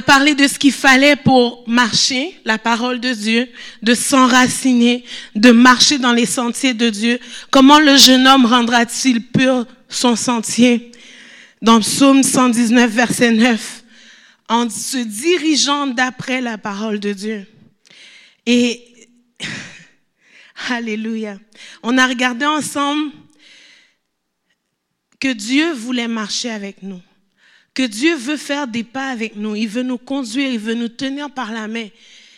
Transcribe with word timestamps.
parler 0.00 0.34
de 0.34 0.46
ce 0.46 0.58
qu'il 0.58 0.72
fallait 0.72 1.16
pour 1.16 1.64
marcher, 1.66 2.38
la 2.44 2.58
parole 2.58 3.00
de 3.00 3.12
Dieu, 3.12 3.48
de 3.82 3.94
s'enraciner, 3.94 5.04
de 5.34 5.50
marcher 5.50 5.98
dans 5.98 6.12
les 6.12 6.26
sentiers 6.26 6.74
de 6.74 6.90
Dieu. 6.90 7.18
Comment 7.50 7.78
le 7.80 7.96
jeune 7.96 8.26
homme 8.26 8.46
rendra-t-il 8.46 9.26
pur 9.26 9.66
son 9.88 10.16
sentier? 10.16 10.92
Dans 11.62 11.80
Psaume 11.80 12.22
119, 12.22 12.90
verset 12.90 13.32
9, 13.32 13.84
en 14.48 14.68
se 14.70 14.98
dirigeant 14.98 15.86
d'après 15.86 16.40
la 16.40 16.58
parole 16.58 17.00
de 17.00 17.12
Dieu. 17.12 17.46
Et, 18.46 18.82
Alléluia. 20.68 21.38
On 21.82 21.96
a 21.98 22.06
regardé 22.06 22.44
ensemble 22.44 23.12
que 25.18 25.32
Dieu 25.32 25.72
voulait 25.72 26.08
marcher 26.08 26.50
avec 26.50 26.82
nous 26.82 27.00
que 27.74 27.82
Dieu 27.82 28.16
veut 28.16 28.36
faire 28.36 28.66
des 28.66 28.84
pas 28.84 29.10
avec 29.10 29.36
nous. 29.36 29.54
Il 29.54 29.68
veut 29.68 29.82
nous 29.82 29.98
conduire, 29.98 30.50
il 30.50 30.58
veut 30.58 30.74
nous 30.74 30.88
tenir 30.88 31.30
par 31.30 31.52
la 31.52 31.68
main. 31.68 31.88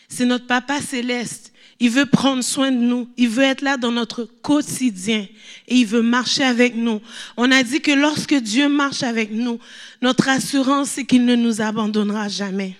C'est 0.08 0.26
notre 0.26 0.46
Papa 0.46 0.80
céleste. 0.80 1.52
Il 1.80 1.90
veut 1.90 2.06
prendre 2.06 2.44
soin 2.44 2.70
de 2.70 2.76
nous. 2.76 3.08
Il 3.16 3.28
veut 3.28 3.42
être 3.42 3.62
là 3.62 3.76
dans 3.76 3.90
notre 3.90 4.24
quotidien 4.24 5.26
et 5.66 5.74
il 5.74 5.86
veut 5.86 6.02
marcher 6.02 6.44
avec 6.44 6.76
nous. 6.76 7.00
On 7.36 7.50
a 7.50 7.62
dit 7.62 7.80
que 7.80 7.90
lorsque 7.90 8.34
Dieu 8.34 8.68
marche 8.68 9.02
avec 9.02 9.32
nous, 9.32 9.58
notre 10.00 10.28
assurance, 10.28 10.90
c'est 10.90 11.04
qu'il 11.04 11.24
ne 11.24 11.34
nous 11.34 11.60
abandonnera 11.60 12.28
jamais. 12.28 12.76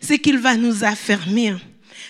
C'est 0.00 0.18
qu'il 0.18 0.38
va 0.38 0.56
nous 0.56 0.82
affermir, 0.82 1.60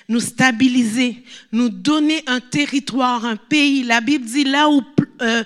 nous 0.08 0.20
stabiliser, 0.20 1.22
nous 1.52 1.68
donner 1.68 2.22
un 2.26 2.40
territoire, 2.40 3.26
un 3.26 3.36
pays. 3.36 3.82
La 3.82 4.00
Bible 4.00 4.24
dit 4.24 4.44
là 4.44 4.70
où 4.70 4.82
euh, 5.20 5.44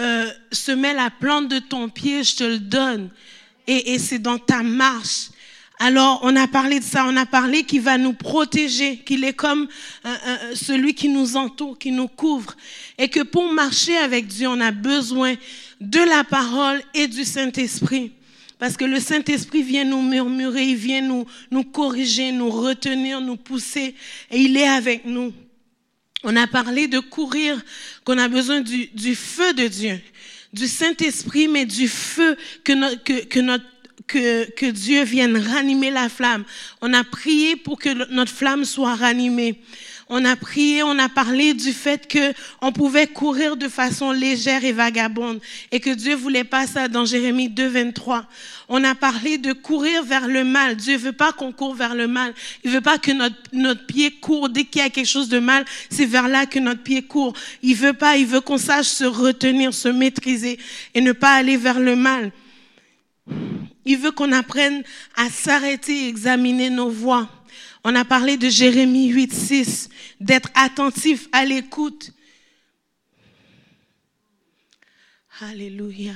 euh, 0.00 0.30
se 0.50 0.72
met 0.72 0.94
la 0.94 1.10
plante 1.10 1.48
de 1.48 1.60
ton 1.60 1.88
pied, 1.88 2.24
je 2.24 2.36
te 2.36 2.44
le 2.44 2.58
donne 2.58 3.10
et, 3.68 3.98
c'est 3.98 4.18
dans 4.18 4.38
ta 4.38 4.62
marche. 4.62 5.28
Alors, 5.78 6.20
on 6.22 6.34
a 6.34 6.48
parlé 6.48 6.80
de 6.80 6.84
ça, 6.84 7.04
on 7.06 7.16
a 7.16 7.26
parlé 7.26 7.62
qu'il 7.62 7.82
va 7.82 7.98
nous 7.98 8.14
protéger, 8.14 8.96
qu'il 8.98 9.22
est 9.22 9.34
comme 9.34 9.68
euh, 10.04 10.16
euh, 10.26 10.54
celui 10.54 10.94
qui 10.94 11.08
nous 11.08 11.36
entoure, 11.36 11.78
qui 11.78 11.92
nous 11.92 12.08
couvre. 12.08 12.56
Et 12.96 13.08
que 13.08 13.20
pour 13.20 13.52
marcher 13.52 13.96
avec 13.98 14.26
Dieu, 14.26 14.48
on 14.48 14.60
a 14.60 14.72
besoin 14.72 15.34
de 15.80 16.00
la 16.00 16.24
parole 16.24 16.82
et 16.94 17.06
du 17.06 17.24
Saint-Esprit. 17.24 18.10
Parce 18.58 18.76
que 18.76 18.84
le 18.84 18.98
Saint-Esprit 18.98 19.62
vient 19.62 19.84
nous 19.84 20.02
murmurer, 20.02 20.64
il 20.64 20.76
vient 20.76 21.02
nous, 21.02 21.26
nous 21.52 21.62
corriger, 21.62 22.32
nous 22.32 22.50
retenir, 22.50 23.20
nous 23.20 23.36
pousser, 23.36 23.94
et 24.32 24.38
il 24.40 24.56
est 24.56 24.68
avec 24.68 25.04
nous. 25.04 25.32
On 26.24 26.34
a 26.34 26.48
parlé 26.48 26.88
de 26.88 26.98
courir, 26.98 27.62
qu'on 28.04 28.18
a 28.18 28.26
besoin 28.26 28.62
du, 28.62 28.88
du 28.88 29.14
feu 29.14 29.52
de 29.52 29.68
Dieu 29.68 30.00
du 30.52 30.66
Saint-Esprit, 30.66 31.48
mais 31.48 31.66
du 31.66 31.88
feu 31.88 32.36
que, 32.64 32.96
que, 32.96 33.24
que, 33.24 33.40
notre, 33.40 33.64
que, 34.06 34.50
que 34.52 34.66
Dieu 34.66 35.04
vienne 35.04 35.36
ranimer 35.36 35.90
la 35.90 36.08
flamme. 36.08 36.44
On 36.80 36.92
a 36.92 37.04
prié 37.04 37.56
pour 37.56 37.78
que 37.78 37.90
notre 38.12 38.32
flamme 38.32 38.64
soit 38.64 38.94
ranimée. 38.94 39.60
On 40.10 40.24
a 40.24 40.36
prié, 40.36 40.82
on 40.82 40.98
a 40.98 41.10
parlé 41.10 41.52
du 41.52 41.72
fait 41.72 42.08
que 42.08 42.32
on 42.62 42.72
pouvait 42.72 43.06
courir 43.06 43.58
de 43.58 43.68
façon 43.68 44.10
légère 44.10 44.64
et 44.64 44.72
vagabonde 44.72 45.38
et 45.70 45.80
que 45.80 45.90
Dieu 45.90 46.14
voulait 46.14 46.44
pas 46.44 46.66
ça 46.66 46.88
dans 46.88 47.04
Jérémie 47.04 47.50
2, 47.50 47.68
23. 47.68 48.24
On 48.70 48.82
a 48.84 48.94
parlé 48.94 49.36
de 49.36 49.52
courir 49.52 50.02
vers 50.04 50.26
le 50.26 50.44
mal. 50.44 50.76
Dieu 50.76 50.96
veut 50.96 51.12
pas 51.12 51.32
qu'on 51.32 51.52
court 51.52 51.74
vers 51.74 51.94
le 51.94 52.06
mal. 52.06 52.32
Il 52.64 52.70
veut 52.70 52.80
pas 52.80 52.96
que 52.96 53.10
notre, 53.12 53.86
pied 53.86 54.10
court. 54.12 54.48
Dès 54.48 54.64
qu'il 54.64 54.80
y 54.80 54.84
a 54.84 54.88
quelque 54.88 55.06
chose 55.06 55.28
de 55.28 55.40
mal, 55.40 55.66
c'est 55.90 56.06
vers 56.06 56.28
là 56.28 56.46
que 56.46 56.58
notre 56.58 56.82
pied 56.82 57.02
court. 57.02 57.34
Il 57.62 57.74
veut 57.74 57.92
pas, 57.92 58.16
il 58.16 58.26
veut 58.26 58.40
qu'on 58.40 58.58
sache 58.58 58.86
se 58.86 59.04
retenir, 59.04 59.74
se 59.74 59.88
maîtriser 59.88 60.58
et 60.94 61.02
ne 61.02 61.12
pas 61.12 61.34
aller 61.34 61.58
vers 61.58 61.80
le 61.80 61.96
mal. 61.96 62.32
Il 63.84 63.98
veut 63.98 64.10
qu'on 64.10 64.32
apprenne 64.32 64.82
à 65.16 65.28
s'arrêter 65.28 66.04
et 66.04 66.08
examiner 66.08 66.70
nos 66.70 66.88
voies. 66.88 67.28
On 67.90 67.94
a 67.94 68.04
parlé 68.04 68.36
de 68.36 68.50
Jérémie 68.50 69.08
8, 69.08 69.32
6, 69.32 69.88
d'être 70.20 70.50
attentif 70.54 71.26
à 71.32 71.46
l'écoute. 71.46 72.12
Alléluia. 75.40 76.12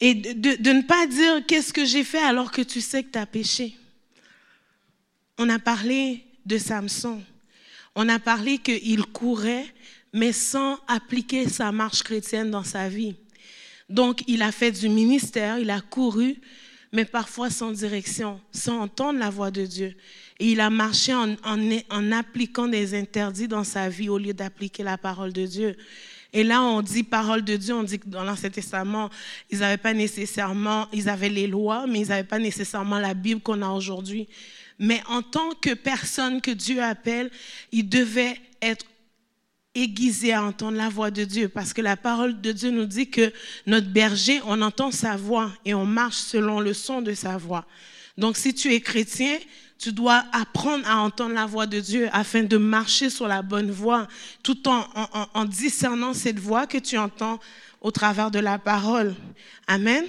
Et 0.00 0.14
de, 0.14 0.56
de, 0.56 0.70
ne 0.70 0.80
pas 0.80 1.06
dire 1.06 1.44
qu'est-ce 1.46 1.74
que 1.74 1.84
j'ai 1.84 2.04
fait 2.04 2.22
alors 2.22 2.50
que 2.50 2.62
tu 2.62 2.80
sais 2.80 3.02
que 3.02 3.10
tu 3.10 3.18
as 3.18 3.26
péché? 3.26 3.76
On 5.36 5.50
a 5.50 5.58
parlé 5.58 6.24
de 6.46 6.56
Samson. 6.56 7.22
On 7.94 8.08
a 8.08 8.18
parlé 8.18 8.56
qu'il 8.56 9.04
courait, 9.04 9.66
mais 10.14 10.32
sans 10.32 10.80
appliquer 10.86 11.50
sa 11.50 11.70
marche 11.70 12.02
chrétienne 12.02 12.50
dans 12.50 12.64
sa 12.64 12.88
vie. 12.88 13.14
Donc, 13.90 14.22
il 14.26 14.40
a 14.40 14.52
fait 14.52 14.72
du 14.72 14.88
ministère, 14.88 15.58
il 15.58 15.68
a 15.68 15.82
couru, 15.82 16.40
mais 16.92 17.04
parfois 17.04 17.50
sans 17.50 17.72
direction, 17.72 18.40
sans 18.52 18.80
entendre 18.80 19.18
la 19.18 19.28
voix 19.28 19.50
de 19.50 19.66
Dieu. 19.66 19.94
Et 20.40 20.52
il 20.52 20.60
a 20.60 20.70
marché 20.70 21.12
en, 21.14 22.12
appliquant 22.12 22.68
des 22.68 22.94
interdits 22.94 23.48
dans 23.48 23.64
sa 23.64 23.88
vie 23.88 24.08
au 24.08 24.18
lieu 24.18 24.32
d'appliquer 24.32 24.84
la 24.84 24.96
parole 24.96 25.32
de 25.32 25.46
Dieu. 25.46 25.76
Et 26.32 26.44
là, 26.44 26.62
on 26.62 26.82
dit 26.82 27.02
parole 27.02 27.42
de 27.42 27.56
Dieu, 27.56 27.74
on 27.74 27.82
dit 27.82 27.98
que 27.98 28.08
dans 28.08 28.22
l'Ancien 28.22 28.50
Testament, 28.50 29.10
ils 29.50 29.60
n'avaient 29.60 29.78
pas 29.78 29.94
nécessairement, 29.94 30.86
ils 30.92 31.08
avaient 31.08 31.30
les 31.30 31.46
lois, 31.46 31.86
mais 31.88 32.00
ils 32.00 32.08
n'avaient 32.08 32.22
pas 32.22 32.38
nécessairement 32.38 32.98
la 32.98 33.14
Bible 33.14 33.40
qu'on 33.40 33.62
a 33.62 33.70
aujourd'hui. 33.70 34.28
Mais 34.78 35.02
en 35.08 35.22
tant 35.22 35.50
que 35.60 35.74
personne 35.74 36.40
que 36.40 36.50
Dieu 36.50 36.82
appelle, 36.82 37.30
ils 37.72 37.88
devaient 37.88 38.36
être 38.62 38.84
aiguisés 39.74 40.32
à 40.32 40.44
entendre 40.44 40.76
la 40.76 40.88
voix 40.88 41.10
de 41.10 41.24
Dieu, 41.24 41.48
parce 41.48 41.72
que 41.72 41.80
la 41.80 41.96
parole 41.96 42.40
de 42.40 42.52
Dieu 42.52 42.70
nous 42.70 42.86
dit 42.86 43.10
que 43.10 43.32
notre 43.66 43.88
berger, 43.88 44.40
on 44.46 44.60
entend 44.62 44.90
sa 44.90 45.16
voix 45.16 45.52
et 45.64 45.74
on 45.74 45.86
marche 45.86 46.16
selon 46.16 46.60
le 46.60 46.74
son 46.74 47.00
de 47.00 47.14
sa 47.14 47.36
voix. 47.38 47.66
Donc, 48.16 48.36
si 48.36 48.52
tu 48.52 48.72
es 48.72 48.80
chrétien, 48.80 49.38
tu 49.78 49.92
dois 49.92 50.24
apprendre 50.32 50.86
à 50.88 50.98
entendre 50.98 51.34
la 51.34 51.46
voix 51.46 51.66
de 51.66 51.78
Dieu 51.78 52.08
afin 52.12 52.42
de 52.42 52.56
marcher 52.56 53.10
sur 53.10 53.28
la 53.28 53.42
bonne 53.42 53.70
voie, 53.70 54.08
tout 54.42 54.68
en, 54.68 55.44
discernant 55.44 56.14
cette 56.14 56.40
voix 56.40 56.66
que 56.66 56.78
tu 56.78 56.98
entends 56.98 57.38
au 57.80 57.92
travers 57.92 58.32
de 58.32 58.40
la 58.40 58.58
parole. 58.58 59.14
Amen. 59.68 60.04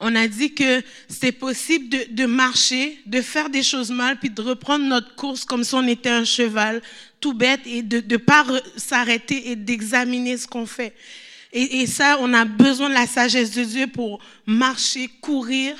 On 0.00 0.16
a 0.16 0.26
dit 0.26 0.54
que 0.54 0.82
c'est 1.08 1.30
possible 1.30 1.94
de, 2.10 2.26
marcher, 2.26 2.98
de 3.06 3.20
faire 3.20 3.48
des 3.48 3.62
choses 3.62 3.90
mal, 3.90 4.18
puis 4.18 4.30
de 4.30 4.42
reprendre 4.42 4.84
notre 4.84 5.14
course 5.14 5.44
comme 5.44 5.62
si 5.62 5.74
on 5.74 5.86
était 5.86 6.10
un 6.10 6.24
cheval, 6.24 6.82
tout 7.20 7.34
bête, 7.34 7.60
et 7.64 7.82
de 7.82 8.02
ne 8.04 8.16
pas 8.16 8.44
s'arrêter 8.76 9.50
et 9.50 9.56
d'examiner 9.56 10.36
ce 10.36 10.48
qu'on 10.48 10.66
fait. 10.66 10.94
Et 11.52 11.86
ça, 11.86 12.16
on 12.20 12.32
a 12.32 12.44
besoin 12.44 12.88
de 12.88 12.94
la 12.94 13.08
sagesse 13.08 13.50
de 13.52 13.64
Dieu 13.64 13.86
pour 13.88 14.20
marcher, 14.46 15.08
courir 15.20 15.76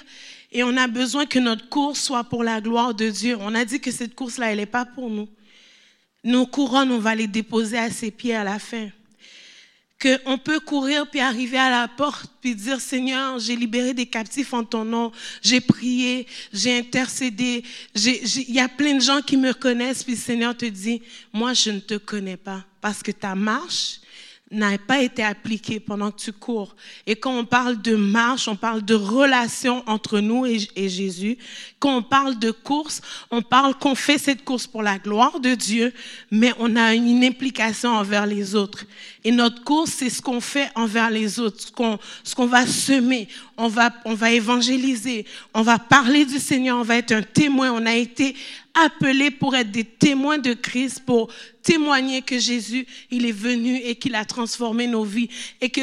et 0.53 0.65
on 0.65 0.77
a 0.77 0.89
besoin 0.89 1.27
que 1.27 1.39
notre 1.39 1.69
course 1.69 2.01
soit 2.01 2.25
pour 2.25 2.43
la 2.43 2.61
gloire 2.61 2.95
de 2.95 3.09
Dieu. 3.09 3.37
On 3.41 3.55
a 3.55 3.65
dit 3.65 3.81
que 3.81 3.93
cette 3.93 4.15
course-là, 4.15 4.51
elle 4.51 4.59
n'est 4.59 4.67
pas 4.67 4.85
pour 4.85 5.09
nous. 5.09 5.29
Nos 6.25 6.47
couronnes, 6.47 6.91
on 6.91 6.99
va 6.99 7.15
les 7.15 7.29
déposer 7.29 7.79
à 7.79 7.91
ses 7.91 8.11
pieds 8.11 8.35
à 8.35 8.45
la 8.45 8.59
fin. 8.59 8.89
Qu'on 10.01 10.39
peut 10.39 10.61
courir 10.61 11.09
puis 11.09 11.21
arriver 11.21 11.59
à 11.59 11.71
la 11.71 11.87
porte 11.87 12.31
puis 12.41 12.55
dire 12.55 12.81
Seigneur, 12.81 13.39
j'ai 13.39 13.55
libéré 13.55 13.93
des 13.93 14.07
captifs 14.07 14.55
en 14.55 14.65
ton 14.65 14.85
nom, 14.85 15.13
j'ai 15.43 15.61
prié, 15.61 16.27
j'ai 16.55 16.79
intercédé, 16.79 17.63
il 17.95 18.51
y 18.51 18.61
a 18.61 18.69
plein 18.69 18.95
de 18.95 19.03
gens 19.03 19.21
qui 19.21 19.37
me 19.37 19.53
connaissent 19.53 20.03
puis 20.03 20.17
Seigneur 20.17 20.57
te 20.57 20.65
dit, 20.65 21.03
moi 21.35 21.53
je 21.53 21.71
ne 21.71 21.81
te 21.81 21.99
connais 21.99 22.39
pas 22.39 22.65
parce 22.81 23.03
que 23.03 23.11
ta 23.11 23.35
marche, 23.35 24.01
n'a 24.51 24.77
pas 24.79 25.01
été 25.01 25.23
appliqué 25.23 25.79
pendant 25.79 26.11
que 26.11 26.21
tu 26.21 26.33
cours. 26.33 26.75
Et 27.07 27.15
quand 27.15 27.39
on 27.39 27.45
parle 27.45 27.81
de 27.81 27.95
marche, 27.95 28.49
on 28.49 28.57
parle 28.57 28.85
de 28.85 28.95
relation 28.95 29.85
entre 29.87 30.19
nous 30.19 30.45
et, 30.45 30.89
Jésus. 30.89 31.39
Quand 31.79 31.99
on 31.99 32.03
parle 32.03 32.39
de 32.39 32.51
course, 32.51 33.01
on 33.31 33.43
parle 33.43 33.75
qu'on 33.75 33.95
fait 33.95 34.19
cette 34.19 34.45
course 34.45 34.67
pour 34.67 34.83
la 34.83 34.99
gloire 34.99 35.39
de 35.39 35.55
Dieu, 35.55 35.93
mais 36.33 36.53
on 36.59 36.75
a 36.75 36.95
une 36.95 37.23
implication 37.23 37.91
envers 37.91 38.27
les 38.27 38.57
autres. 38.57 38.87
Et 39.23 39.31
notre 39.31 39.63
course, 39.63 39.91
c'est 39.91 40.11
ce 40.11 40.21
qu'on 40.21 40.41
fait 40.41 40.69
envers 40.75 41.11
les 41.11 41.39
autres, 41.39 41.61
ce 41.61 41.71
qu'on, 41.73 41.99
ce 42.25 42.35
qu'on 42.35 42.47
va 42.47 42.67
semer. 42.67 43.29
On 43.57 43.69
va, 43.69 43.91
on 44.05 44.15
va 44.15 44.33
évangéliser, 44.33 45.27
on 45.55 45.63
va 45.63 45.79
parler 45.79 46.25
du 46.25 46.39
Seigneur, 46.39 46.79
on 46.79 46.83
va 46.83 46.97
être 46.97 47.13
un 47.13 47.23
témoin. 47.23 47.71
On 47.71 47.87
a 47.87 47.95
été 47.95 48.35
appelés 48.75 49.31
pour 49.31 49.55
être 49.57 49.71
des 49.71 49.85
témoins 49.85 50.39
de 50.39 50.55
Christ, 50.55 51.05
pour 51.05 51.33
témoigner 51.63 52.23
que 52.23 52.39
Jésus, 52.39 52.87
il 53.11 53.27
est 53.27 53.33
venu 53.33 53.77
et 53.77 53.97
qu'il 53.97 54.15
a 54.15 54.25
transformé 54.25 54.87
nos 54.87 55.05
vies. 55.05 55.29
Et 55.61 55.71
que 55.71 55.83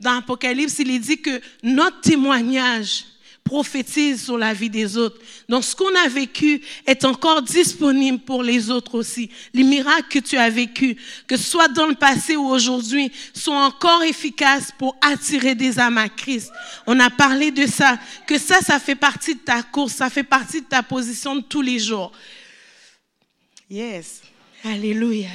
dans 0.00 0.18
Apocalypse, 0.18 0.78
il 0.78 0.90
est 0.90 0.98
dit 0.98 1.20
que 1.20 1.40
notre 1.62 2.00
témoignage 2.00 3.04
prophétise 3.44 4.24
sur 4.24 4.38
la 4.38 4.54
vie 4.54 4.70
des 4.70 4.96
autres. 4.96 5.20
Donc, 5.48 5.64
ce 5.64 5.76
qu'on 5.76 5.94
a 6.04 6.08
vécu 6.08 6.62
est 6.86 7.04
encore 7.04 7.42
disponible 7.42 8.18
pour 8.20 8.42
les 8.42 8.70
autres 8.70 8.94
aussi. 8.94 9.30
Les 9.52 9.64
miracles 9.64 10.08
que 10.08 10.18
tu 10.18 10.36
as 10.36 10.48
vécus, 10.48 10.96
que 11.26 11.36
ce 11.36 11.44
soit 11.44 11.68
dans 11.68 11.86
le 11.86 11.94
passé 11.94 12.36
ou 12.36 12.46
aujourd'hui, 12.46 13.12
sont 13.34 13.52
encore 13.52 14.02
efficaces 14.04 14.72
pour 14.78 14.96
attirer 15.00 15.54
des 15.54 15.78
âmes 15.78 15.98
à 15.98 16.08
Christ. 16.08 16.50
On 16.86 16.98
a 17.00 17.10
parlé 17.10 17.50
de 17.50 17.66
ça, 17.66 17.98
que 18.26 18.38
ça, 18.38 18.60
ça 18.60 18.78
fait 18.78 18.94
partie 18.94 19.34
de 19.34 19.40
ta 19.40 19.62
course, 19.62 19.94
ça 19.94 20.08
fait 20.08 20.22
partie 20.22 20.62
de 20.62 20.66
ta 20.66 20.82
position 20.82 21.36
de 21.36 21.42
tous 21.42 21.62
les 21.62 21.78
jours. 21.78 22.12
Yes. 23.68 24.21
Alléluia. 24.64 25.30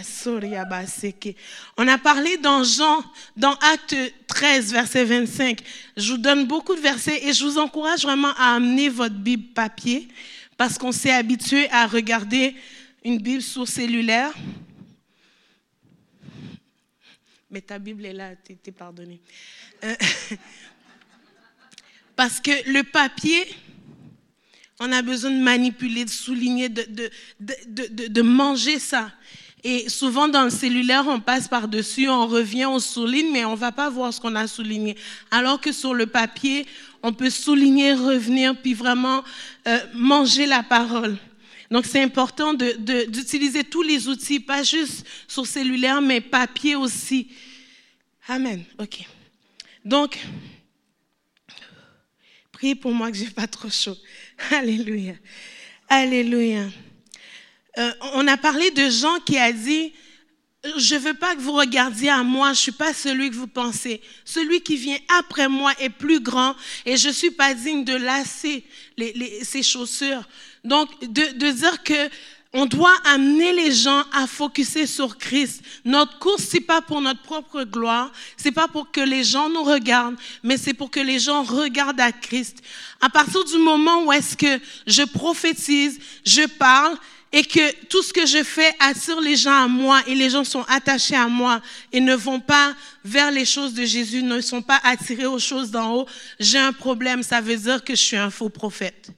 On 1.76 1.88
a 1.88 1.98
parlé 1.98 2.38
dans 2.38 2.64
Jean, 2.64 3.04
dans 3.36 3.56
Acte 3.56 3.96
13, 4.28 4.72
verset 4.72 5.04
25. 5.04 5.60
Je 5.98 6.14
vous 6.14 6.18
donne 6.18 6.48
beaucoup 6.48 6.74
de 6.76 6.80
versets 6.80 7.28
et 7.28 7.34
je 7.34 7.44
vous 7.44 7.58
encourage 7.58 8.04
vraiment 8.04 8.34
à 8.38 8.56
amener 8.56 8.88
votre 8.88 9.16
Bible 9.16 9.54
papier 9.54 10.08
parce 10.56 10.78
qu'on 10.78 10.94
s'est 10.94 11.12
habitué 11.12 11.70
à 11.72 11.88
regarder 11.88 12.56
une 13.04 13.18
Bible 13.18 13.42
sur 13.42 13.68
cellulaire. 13.68 14.34
Mais 17.52 17.60
ta 17.60 17.80
Bible 17.80 18.06
est 18.06 18.14
là, 18.14 18.32
tu 18.36 18.58
es 18.66 18.72
pardonné. 18.72 19.20
Euh, 19.84 19.96
parce 22.16 22.40
que 22.40 22.72
le 22.72 22.84
papier, 22.84 23.46
on 24.80 24.92
a 24.92 25.02
besoin 25.02 25.32
de 25.32 25.40
manipuler, 25.40 26.06
de 26.06 26.10
souligner, 26.10 26.70
de, 26.70 26.86
de, 26.90 27.10
de, 27.68 28.08
de, 28.08 28.22
manger 28.22 28.80
ça. 28.80 29.12
Et 29.64 29.90
souvent 29.90 30.28
dans 30.28 30.44
le 30.44 30.50
cellulaire, 30.50 31.08
on 31.08 31.20
passe 31.20 31.48
par-dessus, 31.48 32.08
on 32.08 32.28
revient, 32.28 32.66
on 32.66 32.80
souligne, 32.80 33.32
mais 33.32 33.44
on 33.44 33.54
ne 33.54 33.58
va 33.58 33.72
pas 33.72 33.90
voir 33.90 34.14
ce 34.14 34.22
qu'on 34.22 34.36
a 34.36 34.48
souligné. 34.48 34.96
Alors 35.32 35.60
que 35.60 35.72
sur 35.72 35.94
le 35.94 36.06
papier, 36.06 36.66
on 37.02 37.12
peut 37.12 37.32
souligner, 37.32 37.94
revenir, 37.94 38.56
puis 38.62 38.76
vraiment 38.76 39.24
euh, 39.68 39.80
manger 39.94 40.46
la 40.46 40.62
parole. 40.62 41.18
Donc 41.72 41.86
c'est 41.86 42.02
important 42.02 42.54
d'utiliser 42.54 43.64
tous 43.64 43.82
les 43.82 44.08
outils, 44.08 44.40
pas 44.40 44.64
juste 44.64 45.06
sur 45.28 45.46
cellulaire, 45.46 46.02
mais 46.02 46.22
papier 46.22 46.76
aussi. 46.76 47.30
Amen. 48.28 48.64
OK. 48.80 49.06
Donc, 49.84 50.20
priez 52.52 52.76
pour 52.76 52.92
moi 52.94 53.12
que 53.12 53.18
j'ai 53.18 53.30
pas 53.30 53.48
trop 53.48 53.70
chaud. 53.70 53.98
Alléluia. 54.51 55.13
Alléluia. 55.89 56.66
Euh, 57.78 57.92
on 58.13 58.28
a 58.28 58.38
parlé 58.38 58.72
de 58.72 58.89
Jean 58.89 59.19
qui 59.19 59.38
a 59.38 59.51
dit, 59.51 59.94
je 60.78 60.95
ne 60.95 61.00
veux 61.00 61.13
pas 61.13 61.36
que 61.36 61.42
vous 61.42 61.54
regardiez 61.54 62.10
à 62.10 62.24
moi, 62.24 62.48
je 62.48 62.51
ne 62.51 62.56
suis 62.56 62.72
pas 62.72 62.94
celui 62.94 63.30
que 63.30 63.36
vous 63.36 63.48
pensez. 63.48 64.01
Celui 64.25 64.62
qui 64.62 64.78
vient 64.78 64.98
après 65.19 65.48
moi 65.48 65.74
est 65.80 65.89
plus 65.89 66.19
grand 66.19 66.56
et 66.86 66.98
je 66.98 67.10
ne 67.10 67.13
suis 67.13 67.31
pas 67.31 67.54
digne 67.54 67.84
de 67.84 67.95
lasser 67.95 68.66
ses 69.44 69.63
chaussures. 69.63 70.28
Donc, 70.63 70.90
de, 71.01 71.38
de 71.38 71.51
dire 71.51 71.83
que 71.83 72.10
on 72.57 72.65
doit 72.65 72.98
amener 73.06 73.54
les 73.54 73.71
gens 73.71 74.04
à 74.12 74.25
focuser 74.25 74.88
sur 74.88 75.19
Christ. 75.19 75.62
Notre 75.86 76.18
course, 76.18 76.42
c'est 76.42 76.59
pas 76.59 76.81
pour 76.81 77.01
notre 77.01 77.21
propre 77.21 77.63
gloire, 77.63 78.12
c'est 78.36 78.51
pas 78.51 78.68
pour 78.68 78.89
que 78.92 79.00
les 79.00 79.24
gens 79.24 79.48
nous 79.48 79.62
regardent, 79.62 80.15
mais 80.42 80.57
c'est 80.57 80.74
pour 80.74 80.89
que 80.89 81.00
les 81.00 81.19
gens 81.19 81.44
regardent 81.44 82.01
à 82.01 82.12
Christ. 82.12 82.63
À 83.00 83.09
partir 83.09 83.44
du 83.44 83.59
moment 83.59 84.06
où 84.06 84.12
est-ce 84.12 84.36
que 84.36 84.59
je 84.88 85.04
prophétise, 85.04 86.00
je 86.25 86.48
parle, 86.48 86.98
et 87.31 87.44
que 87.44 87.86
tout 87.86 88.01
ce 88.01 88.12
que 88.12 88.25
je 88.25 88.44
fais 88.44 88.74
attire 88.80 89.21
les 89.21 89.36
gens 89.36 89.65
à 89.65 89.68
moi 89.68 90.01
et 90.07 90.15
les 90.15 90.31
gens 90.31 90.44
sont 90.44 90.65
attachés 90.68 91.15
à 91.15 91.27
moi 91.27 91.62
et 91.92 92.00
ne 92.00 92.15
vont 92.15 92.39
pas 92.39 92.74
vers 93.04 93.30
les 93.30 93.45
choses 93.45 93.75
de 93.75 93.86
Jésus, 93.86 94.24
ne 94.24 94.42
sont 94.42 94.63
pas 94.63 94.80
attirés 94.83 95.27
aux 95.27 95.38
choses 95.38 95.69
d'en 95.69 95.94
haut, 95.94 96.07
j'ai 96.39 96.57
un 96.57 96.74
problème. 96.74 97.21
Ça 97.21 97.39
veut 97.39 97.57
dire 97.57 97.83
que 97.83 97.94
je 97.94 98.01
suis 98.01 98.18
un 98.18 98.31
faux 98.31 98.50
prophète. 98.50 99.12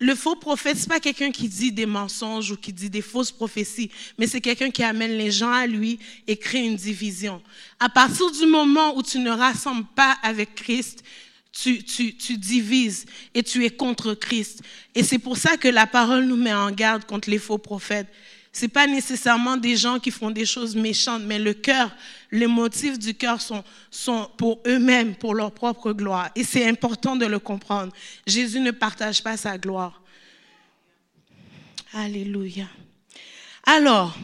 Le 0.00 0.14
faux 0.14 0.36
prophète, 0.36 0.76
c'est 0.76 0.88
pas 0.88 1.00
quelqu'un 1.00 1.32
qui 1.32 1.48
dit 1.48 1.72
des 1.72 1.86
mensonges 1.86 2.52
ou 2.52 2.56
qui 2.56 2.72
dit 2.72 2.88
des 2.88 3.02
fausses 3.02 3.32
prophéties, 3.32 3.90
mais 4.16 4.28
c'est 4.28 4.40
quelqu'un 4.40 4.70
qui 4.70 4.84
amène 4.84 5.18
les 5.18 5.32
gens 5.32 5.50
à 5.50 5.66
lui 5.66 5.98
et 6.28 6.36
crée 6.36 6.64
une 6.64 6.76
division. 6.76 7.42
À 7.80 7.88
partir 7.88 8.30
du 8.30 8.46
moment 8.46 8.96
où 8.96 9.02
tu 9.02 9.18
ne 9.18 9.30
rassembles 9.30 9.86
pas 9.96 10.16
avec 10.22 10.54
Christ, 10.54 11.02
tu, 11.50 11.82
tu, 11.82 12.14
tu 12.16 12.38
divises 12.38 13.06
et 13.34 13.42
tu 13.42 13.64
es 13.64 13.70
contre 13.70 14.14
Christ. 14.14 14.62
Et 14.94 15.02
c'est 15.02 15.18
pour 15.18 15.36
ça 15.36 15.56
que 15.56 15.66
la 15.66 15.88
parole 15.88 16.26
nous 16.26 16.36
met 16.36 16.54
en 16.54 16.70
garde 16.70 17.04
contre 17.04 17.28
les 17.28 17.38
faux 17.38 17.58
prophètes. 17.58 18.06
C'est 18.52 18.68
pas 18.68 18.86
nécessairement 18.86 19.56
des 19.56 19.76
gens 19.76 19.98
qui 19.98 20.10
font 20.10 20.30
des 20.30 20.46
choses 20.46 20.74
méchantes, 20.74 21.22
mais 21.22 21.38
le 21.38 21.54
cœur, 21.54 21.94
les 22.30 22.46
motifs 22.46 22.98
du 22.98 23.14
cœur 23.14 23.40
sont, 23.40 23.62
sont 23.90 24.28
pour 24.36 24.60
eux-mêmes, 24.66 25.14
pour 25.14 25.34
leur 25.34 25.52
propre 25.52 25.92
gloire. 25.92 26.30
Et 26.34 26.44
c'est 26.44 26.66
important 26.66 27.14
de 27.14 27.26
le 27.26 27.38
comprendre. 27.38 27.92
Jésus 28.26 28.60
ne 28.60 28.70
partage 28.70 29.22
pas 29.22 29.36
sa 29.36 29.58
gloire. 29.58 30.02
Alléluia. 31.92 32.66
Alors, 33.64 34.16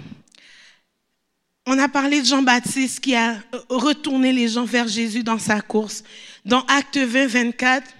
on 1.67 1.79
a 1.79 1.89
parlé 1.89 2.21
de 2.21 2.27
Jean-Baptiste 2.27 3.01
qui 3.01 3.15
a 3.15 3.37
retourné 3.69 4.33
les 4.33 4.49
gens 4.49 4.65
vers 4.65 4.89
Jésus 4.89 5.23
dans 5.23 5.39
sa 5.39 5.61
course. 5.61 6.03
Dans 6.45 6.65
Acte 6.67 6.99
20, 6.99 7.27
24, 7.27 7.91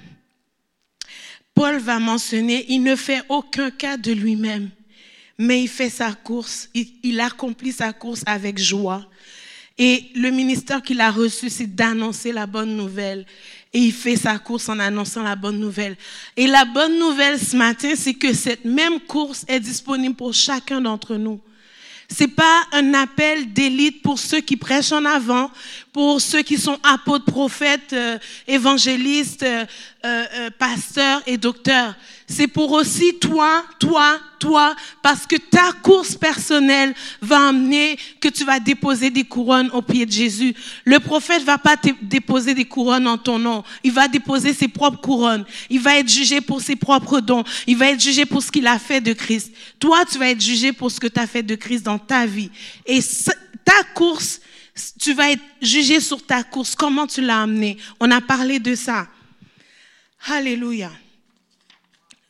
Paul 1.55 1.79
va 1.79 1.99
mentionner, 1.99 2.67
il 2.69 2.83
ne 2.83 2.97
fait 2.97 3.23
aucun 3.29 3.71
cas 3.71 3.97
de 3.97 4.13
lui-même 4.13 4.71
mais 5.39 5.63
il 5.63 5.69
fait 5.69 5.91
sa 5.91 6.13
course, 6.13 6.69
il, 6.75 7.21
accomplit 7.21 7.73
sa 7.73 7.93
course 7.93 8.23
avec 8.27 8.59
joie. 8.59 9.07
Et 9.77 10.05
le 10.15 10.31
ministère 10.31 10.83
qu'il 10.83 11.01
a 11.01 11.11
reçu, 11.11 11.51
c'est 11.51 11.75
d'annoncer 11.75 12.33
la 12.33 12.47
bonne 12.47 12.77
nouvelle. 12.77 13.27
Et 13.73 13.81
il 13.81 13.93
fait 13.93 14.17
sa 14.17 14.39
course 14.39 14.69
en 14.69 14.79
annonçant 14.79 15.25
la 15.25 15.35
bonne 15.35 15.59
nouvelle. 15.59 15.97
Et 16.37 16.47
la 16.47 16.65
bonne 16.65 16.99
nouvelle 16.99 17.41
ce 17.41 17.57
matin, 17.57 17.95
c'est 17.97 18.15
que 18.15 18.33
cette 18.33 18.65
même 18.65 19.01
course 19.01 19.45
est 19.49 19.59
disponible 19.59 20.15
pour 20.15 20.33
chacun 20.33 20.81
d'entre 20.81 21.17
nous. 21.17 21.41
C'est 22.09 22.29
pas 22.29 22.65
un 22.73 22.95
appel 22.95 23.53
d'élite 23.53 24.03
pour 24.03 24.19
ceux 24.19 24.41
qui 24.41 24.57
prêchent 24.57 24.93
en 24.93 25.05
avant, 25.05 25.51
pour 25.95 26.21
ceux 26.21 26.43
qui 26.43 26.59
sont 26.59 26.77
apôtres, 26.83 27.25
prophètes, 27.25 27.93
euh, 27.93 28.19
évangélistes, 28.49 29.45
euh, 29.45 29.65
euh, 30.05 30.51
pasteurs 30.59 31.23
et 31.25 31.37
docteurs. 31.37 31.95
C'est 32.27 32.49
pour 32.49 32.73
aussi 32.73 33.17
toi, 33.21 33.65
toi, 33.79 34.19
toi, 34.41 34.75
parce 35.03 35.25
que 35.25 35.37
ta 35.37 35.71
course 35.85 36.17
personnelle 36.17 36.95
va 37.23 37.47
amener 37.47 37.97
que 38.21 38.27
tu 38.27 38.45
vas 38.45 38.59
déposer 38.59 39.11
des 39.11 39.23
couronnes 39.23 39.71
au 39.73 39.83
pied 39.83 40.05
de 40.05 40.11
Jésus. 40.11 40.53
Le 40.85 40.99
prophète 40.99 41.45
va 41.45 41.59
pas 41.59 41.77
déposer 42.03 42.55
des 42.55 42.65
couronnes 42.65 43.07
en 43.07 43.17
ton 43.17 43.39
nom. 43.39 43.63
Il 43.85 43.93
va 43.93 44.09
déposer 44.09 44.53
ses 44.53 44.69
propres 44.69 45.01
couronnes. 45.01 45.45
Il 45.71 45.79
va 45.79 45.99
être 45.99 46.11
jugé 46.11 46.41
pour 46.41 46.61
ses 46.61 46.75
propres 46.75 47.21
dons. 47.21 47.45
Il 47.69 47.77
va 47.77 47.91
être 47.91 48.01
jugé 48.01 48.27
pour 48.27 48.43
ce 48.43 48.51
qu'il 48.51 48.67
a 48.67 48.81
fait 48.81 49.01
de 49.01 49.13
Christ. 49.13 49.53
Toi, 49.79 50.05
tu 50.11 50.19
vas 50.19 50.31
être 50.31 50.41
jugé 50.41 50.73
pour 50.73 50.91
ce 50.91 50.99
que 50.99 51.07
tu 51.07 51.21
as 51.21 51.29
fait 51.29 51.45
de 51.45 51.55
Christ 51.55 51.85
dans 51.85 51.99
ta 51.99 52.27
vie. 52.27 52.51
Et 52.85 52.99
ta 53.65 53.85
course, 53.95 54.41
tu 54.99 55.15
vas 55.15 55.33
être 55.33 55.43
jugé 55.61 56.01
sur 56.01 56.25
ta 56.25 56.43
course. 56.43 56.75
Comment 56.75 57.07
tu 57.07 57.21
l'as 57.21 57.43
amené? 57.43 57.79
On 58.01 58.11
a 58.11 58.21
parlé 58.21 58.59
de 58.59 58.75
ça. 58.75 59.07
Alléluia. 60.27 60.91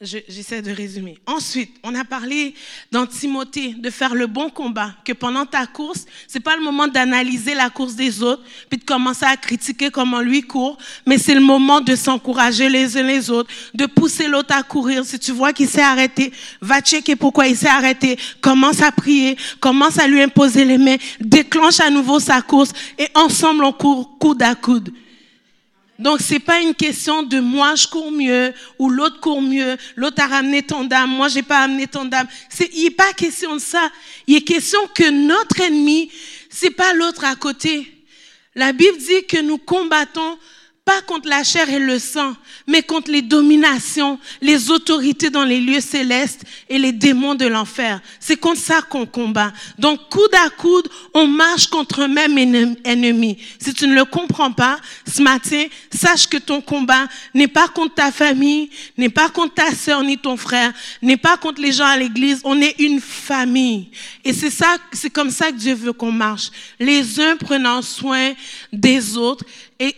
J'essaie 0.05 0.61
de 0.61 0.71
résumer. 0.71 1.17
Ensuite, 1.27 1.75
on 1.83 1.95
a 1.95 2.05
parlé 2.05 2.55
dans 2.93 3.07
Timothée 3.07 3.75
de 3.75 3.91
faire 3.91 4.15
le 4.15 4.27
bon 4.27 4.51
combat, 4.51 4.95
que 5.05 5.13
pendant 5.13 5.47
ta 5.47 5.67
course, 5.67 6.05
c'est 6.29 6.41
pas 6.41 6.57
le 6.57 6.63
moment 6.63 6.89
d'analyser 6.89 7.55
la 7.55 7.71
course 7.71 7.95
des 7.95 8.23
autres, 8.23 8.43
puis 8.69 8.79
de 8.79 8.85
commencer 8.85 9.25
à 9.25 9.37
critiquer 9.37 9.91
comment 9.91 10.21
lui 10.21 10.43
court, 10.43 10.77
mais 11.07 11.17
c'est 11.17 11.35
le 11.35 11.41
moment 11.41 11.81
de 11.81 11.95
s'encourager 11.97 12.69
les 12.69 12.97
uns 12.97 13.03
les 13.03 13.31
autres, 13.31 13.51
de 13.73 13.87
pousser 13.87 14.29
l'autre 14.29 14.55
à 14.55 14.63
courir. 14.63 15.05
Si 15.05 15.19
tu 15.19 15.33
vois 15.33 15.53
qu'il 15.53 15.69
s'est 15.69 15.81
arrêté, 15.81 16.33
va 16.61 16.81
checker 16.81 17.17
pourquoi 17.17 17.47
il 17.47 17.57
s'est 17.57 17.69
arrêté, 17.69 18.19
commence 18.41 18.83
à 18.83 18.93
prier, 18.93 19.37
commence 19.61 19.99
à 19.99 20.07
lui 20.07 20.23
imposer 20.23 20.65
les 20.65 20.79
mains, 20.79 20.97
déclenche 21.21 21.81
à 21.81 21.91
nouveau 21.91 22.21
sa 22.21 22.43
course 22.43 22.73
et 22.99 23.09
ensemble 23.15 23.65
on 23.65 23.73
court 23.73 24.19
coude 24.19 24.43
à 24.43 24.55
coude. 24.55 24.93
Donc, 25.99 26.21
c'est 26.21 26.41
pas 26.41 26.61
une 26.61 26.75
question 26.75 27.23
de 27.23 27.39
moi, 27.39 27.77
je 27.77 27.87
cours 27.87 28.11
mieux, 28.11 28.53
ou 28.79 28.91
l'autre 28.91 29.21
court 29.21 29.41
mieux, 29.41 29.77
l'autre 29.95 30.23
a 30.23 30.27
ramené 30.27 30.63
ton 30.63 30.85
dame, 30.85 31.11
moi, 31.11 31.29
j'ai 31.29 31.43
pas 31.43 31.61
amené 31.61 31.87
ton 31.87 32.05
dame. 32.05 32.27
Il 32.73 32.85
n'est 32.85 32.91
pas 32.91 33.13
question 33.13 33.55
de 33.55 33.61
ça. 33.61 33.91
Il 34.27 34.37
est 34.37 34.43
question 34.43 34.81
que 34.93 35.09
notre 35.11 35.61
ennemi, 35.61 36.11
c'est 36.51 36.71
pas 36.71 36.93
l'autre 36.95 37.25
à 37.25 37.37
côté. 37.37 37.91
La 38.57 38.73
Bible 38.73 38.99
dit 38.99 39.25
que 39.27 39.41
nous 39.41 39.59
combattons 39.59 40.39
pas 40.85 41.01
contre 41.01 41.31
la 41.31 41.43
chair 41.43 41.71
et 41.71 41.79
le 41.79 41.99
sang, 41.99 42.35
mais 42.67 42.83
contre 42.83 43.11
les 43.11 43.23
dominations, 43.23 44.19
les 44.43 44.71
autorités 44.71 45.31
dans 45.31 45.45
les 45.45 45.59
lieux 45.59 45.81
célestes 45.81 46.43
et 46.69 46.79
les 46.79 46.93
démons 46.93 47.35
de 47.35 47.47
l'enfer. 47.47 48.03
C'est 48.21 48.37
contre 48.37 48.61
ça 48.61 48.83
qu'on 48.83 49.07
combat. 49.07 49.51
Donc, 49.79 50.11
coude 50.11 50.35
à 50.35 50.51
coude, 50.51 50.87
on 51.15 51.27
marche 51.27 51.69
contre 51.69 52.01
un 52.01 52.09
même 52.09 52.37
ennemi. 52.85 53.39
Si 53.59 53.73
tu 53.73 53.89
ne 53.89 53.95
le 53.95 54.05
comprends 54.05 54.53
pas, 54.53 54.79
ce 55.11 55.23
matin, 55.23 55.65
sache 55.91 56.27
que 56.27 56.37
ton 56.37 56.61
combat 56.61 57.07
n'est 57.33 57.49
pas 57.49 57.69
contre 57.69 57.95
ta 57.95 58.13
famille, 58.13 58.69
n'est 58.99 59.09
pas 59.09 59.31
contre 59.31 59.55
ta 59.55 59.75
sœur 59.75 60.03
ni 60.03 60.19
ton 60.19 60.37
frère, 60.37 60.71
n'est 61.01 61.17
pas 61.17 61.39
contre 61.39 61.63
les 61.63 61.73
gens 61.73 61.87
à 61.87 61.97
l'église. 61.97 62.43
On 62.45 62.61
est 62.61 62.79
une 62.79 63.01
famille. 63.01 63.89
Et 64.23 64.35
c'est 64.35 64.51
ça, 64.51 64.77
c'est 64.93 65.11
comme 65.11 65.31
ça 65.31 65.51
que 65.51 65.57
Dieu 65.57 65.75
veut 65.75 65.95
qu'on 65.95 66.13
marche. 66.13 66.51
Les 66.79 67.21
uns 67.21 67.37
prenant 67.37 67.81
soin 67.81 68.35
des 68.71 69.17
autres 69.17 69.47
et, 69.79 69.93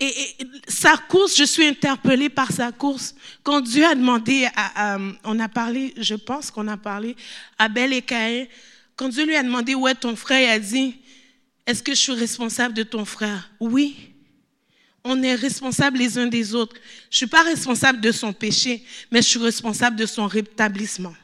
sa 0.69 0.97
course, 0.97 1.37
je 1.37 1.45
suis 1.45 1.67
interpellée 1.67 2.29
par 2.29 2.51
sa 2.51 2.73
course. 2.73 3.15
Quand 3.43 3.61
Dieu 3.61 3.85
a 3.85 3.95
demandé, 3.95 4.49
à, 4.57 4.99
on 5.25 5.39
a 5.39 5.49
parlé, 5.49 5.93
je 5.99 6.15
pense 6.15 6.51
qu'on 6.51 6.69
a 6.69 6.77
parlé 6.77 7.15
à 7.59 7.69
Bel 7.69 7.93
et 7.93 8.03
Caïn, 8.03 8.47
quand 8.97 9.09
Dieu 9.09 9.27
lui 9.27 9.37
a 9.37 9.43
demandé 9.43 9.75
où 9.75 9.87
est 9.87 9.95
ton 9.95 10.17
frère, 10.17 10.41
il 10.41 10.51
a 10.51 10.59
dit, 10.59 10.97
est-ce 11.67 11.83
que 11.83 11.93
je 11.93 12.01
suis 12.01 12.13
responsable 12.13 12.75
de 12.75 12.83
ton 12.83 13.05
frère? 13.05 13.51
Oui. 13.61 13.97
On 15.05 15.23
est 15.23 15.35
responsable 15.35 15.99
les 15.99 16.19
uns 16.19 16.27
des 16.27 16.55
autres. 16.55 16.77
Je 17.11 17.15
ne 17.15 17.19
suis 17.19 17.27
pas 17.27 17.43
responsable 17.43 18.01
de 18.01 18.11
son 18.11 18.33
péché, 18.33 18.83
mais 19.11 19.23
je 19.23 19.29
suis 19.29 19.39
responsable 19.39 19.97
de 19.97 20.07
son 20.07 20.27
rétablissement. 20.27 21.15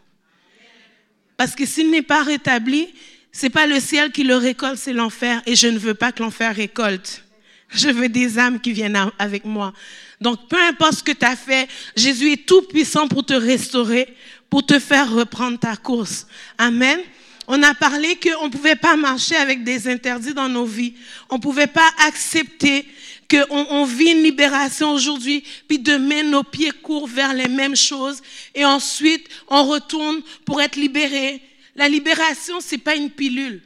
Parce 1.37 1.55
que 1.55 1.67
s'il 1.67 1.91
n'est 1.91 2.03
pas 2.03 2.23
rétabli, 2.23 2.89
c'est 3.33 3.51
pas 3.51 3.67
le 3.67 3.81
ciel 3.81 4.13
qui 4.13 4.23
le 4.25 4.37
récolte, 4.37 4.77
c'est 4.77 4.93
l'enfer. 4.93 5.43
Et 5.47 5.57
je 5.57 5.67
ne 5.67 5.79
veux 5.79 5.95
pas 5.95 6.13
que 6.13 6.23
l'enfer 6.23 6.55
récolte. 6.55 7.25
Je 7.73 7.89
veux 7.89 8.09
des 8.09 8.39
âmes 8.39 8.61
qui 8.61 8.73
viennent 8.73 9.11
avec 9.19 9.45
moi. 9.45 9.73
Donc, 10.21 10.49
peu 10.49 10.61
importe 10.61 10.99
ce 10.99 11.03
que 11.03 11.13
tu 11.13 11.25
as 11.25 11.37
fait, 11.37 11.69
Jésus 11.97 12.33
est 12.33 12.47
tout 12.47 12.63
puissant 12.63 13.09
pour 13.09 13.25
te 13.25 13.33
restaurer, 13.33 14.15
pour 14.49 14.65
te 14.65 14.79
faire 14.79 15.11
reprendre 15.11 15.59
ta 15.59 15.77
course. 15.77 16.27
Amen. 16.59 17.01
On 17.49 17.63
a 17.63 17.75
parlé 17.75 18.17
qu'on 18.17 18.47
ne 18.47 18.51
pouvait 18.51 18.77
pas 18.77 18.97
marcher 18.97 19.35
avec 19.35 19.65
des 19.65 19.89
interdits 19.89 20.35
dans 20.35 20.49
nos 20.49 20.65
vies. 20.65 20.95
On 21.29 21.37
ne 21.37 21.41
pouvait 21.41 21.67
pas 21.67 21.89
accepter 22.07 22.87
qu'on 23.29 23.67
on 23.71 23.85
vit 23.85 24.11
une 24.11 24.23
libération 24.23 24.93
aujourd'hui, 24.93 25.43
puis 25.67 25.79
demain 25.79 26.23
nos 26.23 26.45
pieds 26.45 26.71
courent 26.71 27.09
vers 27.09 27.33
les 27.33 27.49
mêmes 27.49 27.77
choses, 27.77 28.21
et 28.55 28.65
ensuite 28.65 29.27
on 29.49 29.65
retourne 29.65 30.21
pour 30.45 30.61
être 30.61 30.77
libéré. 30.77 31.43
La 31.75 31.89
libération, 31.89 32.61
c'est 32.61 32.79
pas 32.79 32.95
une 32.95 33.11
pilule. 33.11 33.63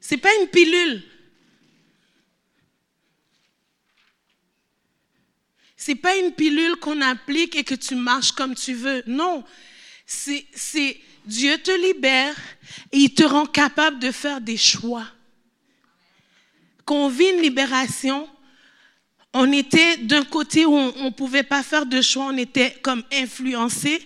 C'est 0.00 0.16
pas 0.16 0.30
une 0.40 0.48
pilule. 0.48 1.02
C'est 5.86 5.94
pas 5.94 6.16
une 6.16 6.32
pilule 6.32 6.74
qu'on 6.80 7.00
applique 7.00 7.54
et 7.54 7.62
que 7.62 7.76
tu 7.76 7.94
marches 7.94 8.32
comme 8.32 8.56
tu 8.56 8.74
veux. 8.74 9.04
Non. 9.06 9.44
C'est, 10.04 10.44
Dieu 11.24 11.58
te 11.58 11.70
libère 11.70 12.34
et 12.90 12.98
il 12.98 13.14
te 13.14 13.22
rend 13.22 13.46
capable 13.46 14.00
de 14.00 14.10
faire 14.10 14.40
des 14.40 14.56
choix. 14.56 15.04
Quand 16.84 16.96
on 16.96 17.08
vit 17.08 17.28
une 17.28 17.40
libération, 17.40 18.28
on 19.32 19.52
était 19.52 19.98
d'un 19.98 20.24
côté 20.24 20.66
où 20.66 20.74
on 20.74 21.04
ne 21.04 21.10
pouvait 21.10 21.44
pas 21.44 21.62
faire 21.62 21.86
de 21.86 22.02
choix, 22.02 22.30
on 22.32 22.36
était 22.36 22.76
comme 22.82 23.04
influencé. 23.12 24.04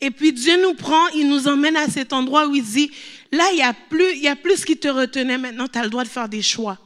Et 0.00 0.12
puis 0.12 0.32
Dieu 0.32 0.62
nous 0.62 0.74
prend, 0.74 1.08
il 1.08 1.28
nous 1.28 1.48
emmène 1.48 1.76
à 1.76 1.88
cet 1.88 2.12
endroit 2.12 2.46
où 2.46 2.54
il 2.54 2.62
dit, 2.62 2.92
là, 3.32 3.48
il 3.50 3.56
n'y 3.56 3.62
a, 3.62 3.74
plus, 3.74 4.12
il 4.12 4.22
y 4.22 4.28
a 4.28 4.36
plus 4.36 4.58
ce 4.58 4.66
qui 4.66 4.76
te 4.76 4.86
retenait, 4.86 5.38
maintenant 5.38 5.66
tu 5.66 5.76
as 5.76 5.82
le 5.82 5.90
droit 5.90 6.04
de 6.04 6.08
faire 6.08 6.28
des 6.28 6.42
choix. 6.42 6.78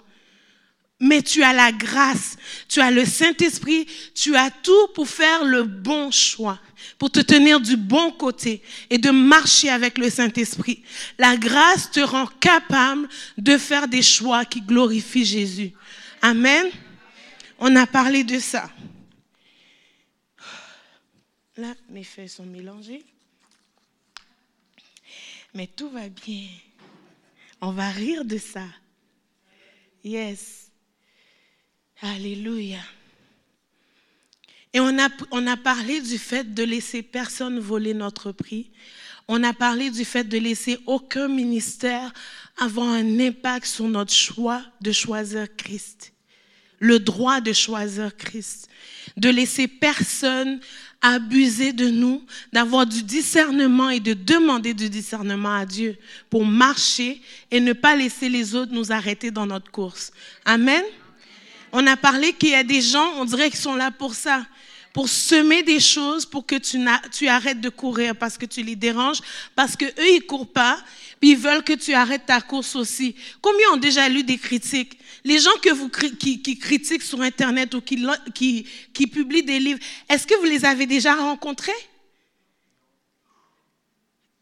Mais 1.01 1.23
tu 1.23 1.43
as 1.43 1.55
la 1.55 1.73
grâce, 1.73 2.37
tu 2.69 2.81
as 2.81 2.91
le 2.91 3.07
Saint-Esprit, 3.07 3.87
tu 4.15 4.37
as 4.37 4.51
tout 4.51 4.89
pour 4.95 5.09
faire 5.09 5.45
le 5.45 5.63
bon 5.63 6.11
choix, 6.11 6.61
pour 6.99 7.11
te 7.11 7.21
tenir 7.21 7.59
du 7.59 7.79
bon 7.79 8.13
côté 8.13 8.63
et 8.91 8.99
de 8.99 9.11
marcher 9.11 9.71
avec 9.71 9.97
le 9.97 10.11
Saint-Esprit. 10.11 10.83
La 11.19 11.39
grâce 11.39 11.91
te 11.91 12.01
rend 12.01 12.27
capable 12.27 13.09
de 13.39 13.57
faire 13.57 13.89
des 13.89 14.03
choix 14.03 14.45
qui 14.45 14.61
glorifient 14.61 15.25
Jésus. 15.25 15.73
Amen. 16.21 16.67
On 17.59 17.75
a 17.77 17.87
parlé 17.87 18.23
de 18.23 18.39
ça. 18.39 18.71
Là, 21.57 21.75
mes 21.89 22.05
feuilles 22.05 22.29
sont 22.29 22.47
mélangées. 22.47 23.05
Mais 25.55 25.67
tout 25.67 25.91
va 25.91 26.09
bien. 26.09 26.47
On 27.61 27.73
va 27.73 27.91
rire 27.91 28.25
de 28.25 28.39
ça. 28.39 28.65
Yes. 30.05 30.70
Alléluia. 32.03 32.79
Et 34.73 34.81
on 34.81 34.99
a, 34.99 35.09
on 35.31 35.47
a 35.47 35.57
parlé 35.57 36.01
du 36.01 36.17
fait 36.17 36.55
de 36.55 36.63
laisser 36.63 37.03
personne 37.03 37.59
voler 37.59 37.93
notre 37.93 38.33
prix. 38.33 38.71
On 39.29 39.43
a 39.45 39.53
parlé 39.53 39.91
du 39.91 40.05
fait 40.05 40.25
de 40.25 40.39
laisser 40.39 40.79
aucun 40.87 41.29
ministère 41.29 42.13
avoir 42.57 42.89
un 42.89 43.21
impact 43.21 43.67
sur 43.67 43.87
notre 43.87 44.13
choix 44.13 44.63
de 44.81 44.93
choisir 44.93 45.47
Christ. 45.57 46.13
Le 46.79 46.99
droit 46.99 47.41
de 47.41 47.53
choisir 47.53 48.17
Christ. 48.17 48.69
De 49.17 49.29
laisser 49.29 49.69
personne 49.69 50.61
abuser 51.03 51.73
de 51.73 51.89
nous, 51.89 52.25
d'avoir 52.53 52.87
du 52.87 53.03
discernement 53.03 53.91
et 53.91 54.01
de 54.01 54.13
demander 54.13 54.75
du 54.75 54.91
discernement 54.91 55.55
à 55.55 55.67
Dieu 55.67 55.97
pour 56.29 56.45
marcher 56.45 57.21
et 57.51 57.61
ne 57.61 57.73
pas 57.73 57.97
laisser 57.97 58.29
les 58.29 58.55
autres 58.55 58.73
nous 58.73 58.93
arrêter 58.93 59.31
dans 59.31 59.47
notre 59.47 59.71
course. 59.71 60.13
Amen? 60.45 60.83
On 61.73 61.87
a 61.87 61.97
parlé 61.97 62.33
qu'il 62.33 62.51
y 62.51 62.55
a 62.55 62.65
des 62.65 62.81
gens, 62.81 63.13
on 63.17 63.25
dirait 63.25 63.51
qu'ils 63.51 63.61
sont 63.61 63.77
là 63.77 63.91
pour 63.91 64.15
ça, 64.15 64.45
pour 64.93 65.09
semer 65.09 65.63
des 65.63 65.79
choses 65.79 66.27
pour 66.27 66.45
que 66.45 66.57
tu, 66.57 66.79
tu 67.13 67.29
arrêtes 67.29 67.61
de 67.61 67.69
courir 67.69 68.17
parce 68.17 68.37
que 68.37 68.47
tu 68.47 68.63
les 68.63 68.77
déranges, 68.77 69.21
parce 69.55 69.77
que 69.77 69.85
eux 69.85 70.15
ils 70.17 70.27
courent 70.27 70.51
pas, 70.51 70.83
puis 71.21 71.31
ils 71.31 71.37
veulent 71.37 71.63
que 71.63 71.75
tu 71.75 71.95
arrêtes 71.95 72.27
ta 72.27 72.41
course 72.41 72.75
aussi. 72.75 73.15
Combien 73.41 73.71
ont 73.73 73.77
déjà 73.77 74.09
lu 74.09 74.25
des 74.25 74.39
critiques? 74.39 74.99
Les 75.25 75.39
gens 75.39 75.51
que 75.63 75.71
vous 75.71 75.89
qui, 75.89 76.59
critiquent 76.59 77.03
sur 77.03 77.21
internet 77.21 77.75
ou 77.75 77.81
qui, 77.81 78.05
qui, 78.35 78.67
qui 78.93 79.07
publient 79.07 79.43
des 79.43 79.59
livres, 79.59 79.81
est-ce 80.09 80.27
que 80.27 80.35
vous 80.35 80.47
les 80.47 80.65
avez 80.65 80.87
déjà 80.87 81.15
rencontrés? 81.15 81.73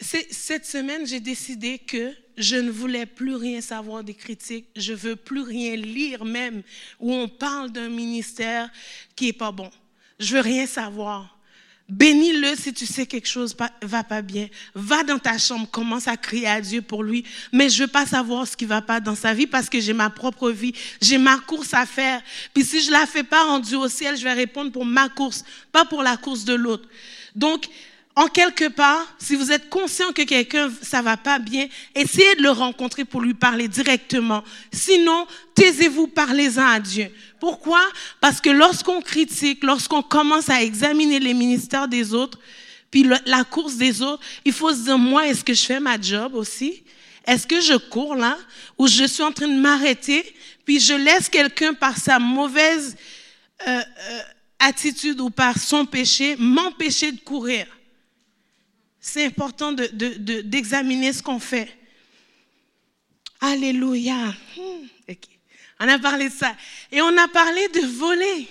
Cette 0.00 0.64
semaine, 0.64 1.07
j'ai 1.07 1.21
décidé 1.21 1.78
que 1.78 2.14
je 2.37 2.57
ne 2.57 2.71
voulais 2.71 3.05
plus 3.05 3.35
rien 3.35 3.61
savoir 3.61 4.05
des 4.05 4.14
critiques. 4.14 4.69
Je 4.76 4.93
veux 4.93 5.17
plus 5.17 5.40
rien 5.40 5.75
lire 5.75 6.25
même 6.25 6.62
où 7.00 7.12
on 7.12 7.28
parle 7.28 7.73
d'un 7.73 7.88
ministère 7.88 8.71
qui 9.17 9.28
est 9.28 9.33
pas 9.33 9.50
bon. 9.50 9.71
Je 10.21 10.35
veux 10.35 10.40
rien 10.40 10.67
savoir. 10.67 11.38
Bénis-le 11.88 12.55
si 12.55 12.75
tu 12.75 12.85
sais 12.85 13.07
quelque 13.07 13.26
chose 13.26 13.57
va 13.83 14.05
pas 14.05 14.21
bien. 14.21 14.49
Va 14.75 15.02
dans 15.05 15.19
ta 15.19 15.38
chambre, 15.38 15.69
commence 15.71 16.07
à 16.07 16.17
crier 16.19 16.47
à 16.47 16.61
Dieu 16.61 16.83
pour 16.83 17.02
lui. 17.02 17.25
Mais 17.50 17.71
je 17.71 17.83
veux 17.83 17.88
pas 17.88 18.05
savoir 18.05 18.47
ce 18.47 18.57
qui 18.57 18.67
va 18.67 18.83
pas 18.83 19.00
dans 19.00 19.14
sa 19.14 19.33
vie 19.33 19.47
parce 19.47 19.71
que 19.71 19.81
j'ai 19.81 19.95
ma 19.95 20.11
propre 20.11 20.50
vie. 20.50 20.75
J'ai 21.00 21.19
ma 21.19 21.38
course 21.38 21.73
à 21.75 21.87
faire. 21.87 22.23
Puis 22.52 22.62
si 22.62 22.83
je 22.83 22.90
la 22.90 23.07
fais 23.07 23.25
pas 23.25 23.43
rendue 23.45 23.75
au 23.75 23.88
ciel, 23.88 24.17
je 24.17 24.23
vais 24.23 24.35
répondre 24.35 24.71
pour 24.71 24.85
ma 24.85 25.09
course, 25.09 25.45
pas 25.73 25.87
pour 25.87 26.02
la 26.02 26.17
course 26.19 26.45
de 26.45 26.55
l'autre. 26.55 26.87
Donc, 27.35 27.67
en 28.18 28.26
quelque 28.26 28.66
part, 28.66 29.06
si 29.20 29.37
vous 29.37 29.52
êtes 29.52 29.68
conscient 29.70 30.12
que 30.12 30.22
quelqu'un, 30.22 30.72
ça 30.82 31.02
va 31.02 31.16
pas 31.16 31.38
bien, 31.38 31.68
essayez 31.94 32.34
de 32.34 32.42
le 32.42 32.50
rencontrer 32.50 33.04
pour 33.04 33.20
lui 33.20 33.32
parler 33.32 33.68
directement. 33.68 34.42
Sinon, 34.72 35.25
taisez-vous, 35.54 36.08
parlez-en 36.08 36.66
à 36.66 36.80
Dieu. 36.80 37.12
Pourquoi? 37.38 37.80
Parce 38.20 38.40
que 38.40 38.50
lorsqu'on 38.50 39.00
critique, 39.02 39.62
lorsqu'on 39.62 40.02
commence 40.02 40.50
à 40.50 40.60
examiner 40.60 41.20
les 41.20 41.32
ministères 41.32 41.87
des 41.87 42.12
autres, 42.12 42.40
puis 42.90 43.08
la 43.25 43.44
course 43.44 43.76
des 43.76 44.02
autres, 44.02 44.25
il 44.44 44.52
faut 44.52 44.72
se 44.72 44.82
dire, 44.82 44.98
moi, 44.98 45.28
est-ce 45.28 45.44
que 45.44 45.54
je 45.54 45.62
fais 45.62 45.78
ma 45.78 46.00
job 46.00 46.34
aussi? 46.34 46.82
Est-ce 47.25 47.46
que 47.46 47.60
je 47.60 47.75
cours 47.75 48.16
là? 48.16 48.37
Ou 48.78 48.88
je 48.88 49.04
suis 49.04 49.22
en 49.22 49.30
train 49.30 49.46
de 49.46 49.60
m'arrêter, 49.60 50.34
puis 50.64 50.80
je 50.80 50.94
laisse 50.94 51.28
quelqu'un 51.28 51.72
par 51.72 51.96
sa 51.96 52.18
mauvaise 52.18 52.96
euh, 53.68 53.80
euh, 53.80 54.20
attitude 54.58 55.20
ou 55.20 55.30
par 55.30 55.56
son 55.56 55.87
péché 55.87 56.34
m'empêcher 56.37 57.12
de 57.12 57.20
courir? 57.20 57.68
C'est 59.00 59.25
important 59.25 59.73
d'examiner 59.73 61.11
de, 61.11 61.17
ce 61.17 61.23
qu'on 61.23 61.38
fait. 61.38 61.76
Alléluia. 63.40 64.35
Hmm, 64.57 65.14
on 65.81 65.88
a 65.88 65.99
parlé 65.99 66.28
de 66.28 66.35
ça. 66.35 66.57
Et 66.90 67.00
on 67.00 67.17
a 67.17 67.28
parlé 67.28 67.69
de 67.69 67.81
voler. 67.87 68.49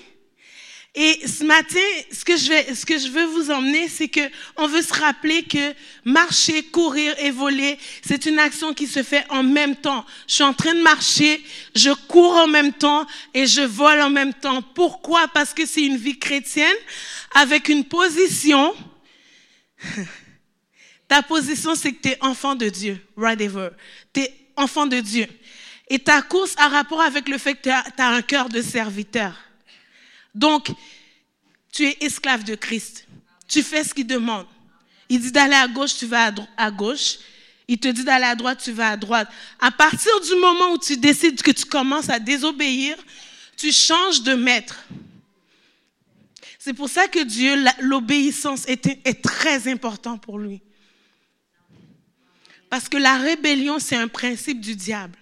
Et 0.95 1.27
ce 1.27 1.43
matin, 1.43 1.77
ce 2.11 2.25
que 2.25 2.35
je, 2.35 2.49
vais, 2.49 2.73
ce 2.73 2.83
que 2.83 2.97
je 2.97 3.09
veux 3.09 3.25
vous 3.25 3.51
emmener, 3.51 3.87
c'est 3.87 4.07
que 4.07 4.21
on 4.55 4.67
veut 4.67 4.81
se 4.81 4.93
rappeler 4.93 5.43
que 5.43 5.75
marcher, 6.05 6.63
courir 6.63 7.13
et 7.19 7.29
voler, 7.29 7.77
c'est 8.01 8.25
une 8.25 8.39
action 8.39 8.73
qui 8.73 8.87
se 8.87 9.03
fait 9.03 9.23
en 9.29 9.43
même 9.43 9.75
temps. 9.75 10.03
Je 10.27 10.35
suis 10.35 10.43
en 10.43 10.55
train 10.55 10.73
de 10.73 10.81
marcher, 10.81 11.43
je 11.75 11.91
cours 12.07 12.37
en 12.37 12.47
même 12.47 12.73
temps 12.73 13.05
et 13.35 13.45
je 13.45 13.61
vole 13.61 14.01
en 14.01 14.09
même 14.09 14.33
temps. 14.33 14.63
Pourquoi? 14.63 15.27
Parce 15.27 15.53
que 15.53 15.67
c'est 15.67 15.83
une 15.83 15.97
vie 15.97 16.17
chrétienne 16.17 16.75
avec 17.35 17.69
une 17.69 17.83
position 17.83 18.73
Ta 21.07 21.21
position, 21.21 21.75
c'est 21.75 21.93
que 21.93 22.01
tu 22.01 22.09
es 22.09 22.17
enfant 22.21 22.55
de 22.55 22.67
Dieu, 22.69 23.01
whatever. 23.15 23.69
Tu 24.13 24.21
es 24.21 24.33
enfant 24.55 24.85
de 24.85 24.99
Dieu. 24.99 25.27
Et 25.89 25.99
ta 25.99 26.21
course 26.21 26.53
a 26.57 26.67
rapport 26.67 27.01
avec 27.01 27.29
le 27.29 27.37
fait 27.37 27.55
que 27.55 27.63
tu 27.63 27.69
as, 27.69 27.85
un 27.97 28.21
cœur 28.21 28.49
de 28.49 28.61
serviteur. 28.61 29.33
Donc, 30.35 30.67
tu 31.71 31.85
es 31.85 31.97
esclave 32.01 32.43
de 32.43 32.55
Christ. 32.55 33.07
Tu 33.47 33.63
fais 33.63 33.83
ce 33.83 33.93
qu'il 33.93 34.07
demande. 34.07 34.45
Il 35.07 35.21
dit 35.21 35.31
d'aller 35.31 35.55
à 35.55 35.67
gauche, 35.67 35.95
tu 35.97 36.05
vas 36.05 36.33
à, 36.57 36.71
gauche. 36.71 37.19
Il 37.69 37.77
te 37.77 37.87
dit 37.87 38.03
d'aller 38.03 38.25
à 38.25 38.35
droite, 38.35 38.59
tu 38.61 38.73
vas 38.73 38.89
à 38.89 38.97
droite. 38.97 39.29
À 39.59 39.71
partir 39.71 40.11
du 40.21 40.35
moment 40.35 40.73
où 40.73 40.77
tu 40.77 40.97
décides 40.97 41.41
que 41.41 41.51
tu 41.51 41.63
commences 41.63 42.09
à 42.09 42.19
désobéir, 42.19 42.97
tu 43.55 43.71
changes 43.71 44.21
de 44.23 44.33
maître. 44.33 44.85
C'est 46.59 46.73
pour 46.73 46.89
ça 46.89 47.07
que 47.07 47.23
Dieu, 47.23 47.55
l'obéissance 47.79 48.67
est, 48.67 48.85
est 48.85 49.23
très 49.23 49.69
important 49.69 50.17
pour 50.17 50.37
lui. 50.37 50.61
Parce 52.69 52.89
que 52.89 52.97
la 52.97 53.17
rébellion, 53.17 53.79
c'est 53.79 53.95
un 53.95 54.07
principe 54.07 54.59
du 54.59 54.75
diable. 54.75 55.17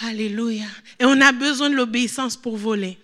Alléluia. 0.00 0.66
Et 0.98 1.04
on 1.04 1.20
a 1.20 1.32
besoin 1.32 1.70
de 1.70 1.74
l'obéissance 1.74 2.36
pour 2.36 2.56
voler. 2.56 2.98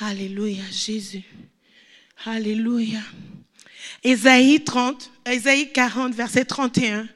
Alléluia, 0.00 0.62
Jésus. 0.70 1.24
Alléluia. 2.24 3.00
Ésaïe 4.02 4.64
30, 4.64 5.10
Ésaïe 5.26 5.72
40, 5.72 6.14
verset 6.14 6.44
31, 6.44 7.06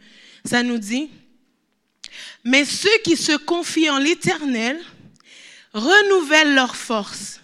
ça 0.44 0.62
nous 0.62 0.78
dit, 0.78 1.10
mais 2.44 2.64
ceux 2.64 2.98
qui 3.02 3.16
se 3.16 3.36
confient 3.36 3.90
en 3.90 3.98
l'Éternel 3.98 4.78
renouvellent 5.72 6.54
leur 6.54 6.76
force. 6.76 7.40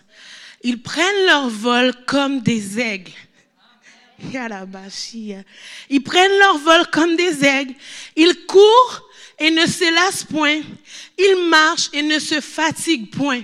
Ils 0.63 0.83
prennent 0.83 1.27
leur 1.27 1.49
vol 1.49 1.95
comme 2.07 2.41
des 2.43 2.79
aigles. 2.79 3.13
Ils 5.89 6.03
prennent 6.03 6.39
leur 6.39 6.59
vol 6.59 6.87
comme 6.93 7.17
des 7.17 7.45
aigles. 7.45 7.75
Ils 8.17 8.47
courent 8.47 9.09
et 9.39 9.51
ne 9.51 9.67
se 9.67 9.95
lassent 9.95 10.25
point. 10.25 10.61
Ils 11.19 11.49
marchent 11.49 11.91
et 11.93 12.03
ne 12.03 12.19
se 12.19 12.41
fatiguent 12.41 13.11
point. 13.11 13.43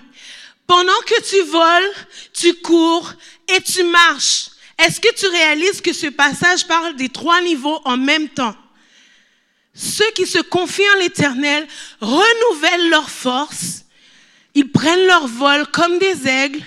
Pendant 0.66 1.00
que 1.06 1.23
tu 1.23 1.40
voles, 1.42 1.92
tu 2.33 2.54
cours 2.54 3.12
et 3.49 3.61
tu 3.61 3.85
marches. 3.85 4.49
Est-ce 4.78 5.00
que 5.00 5.14
tu 5.14 5.26
réalises 5.26 5.80
que 5.80 5.92
ce 5.92 6.09
passage 6.09 6.66
parle 6.66 6.97
des 6.97 7.09
trois 7.09 7.40
niveaux 7.40 7.80
en 7.85 7.97
même 7.97 8.28
temps? 8.28 8.54
Ceux 9.75 10.11
qui 10.12 10.26
se 10.26 10.38
confient 10.38 10.90
en 10.97 11.00
l'éternel 11.00 11.66
renouvellent 12.00 12.90
leur 12.90 13.11
force. 13.11 13.85
Ils 14.54 14.71
prennent 14.71 15.06
leur 15.06 15.26
vol 15.26 15.66
comme 15.66 15.99
des 15.99 16.26
aigles. 16.26 16.62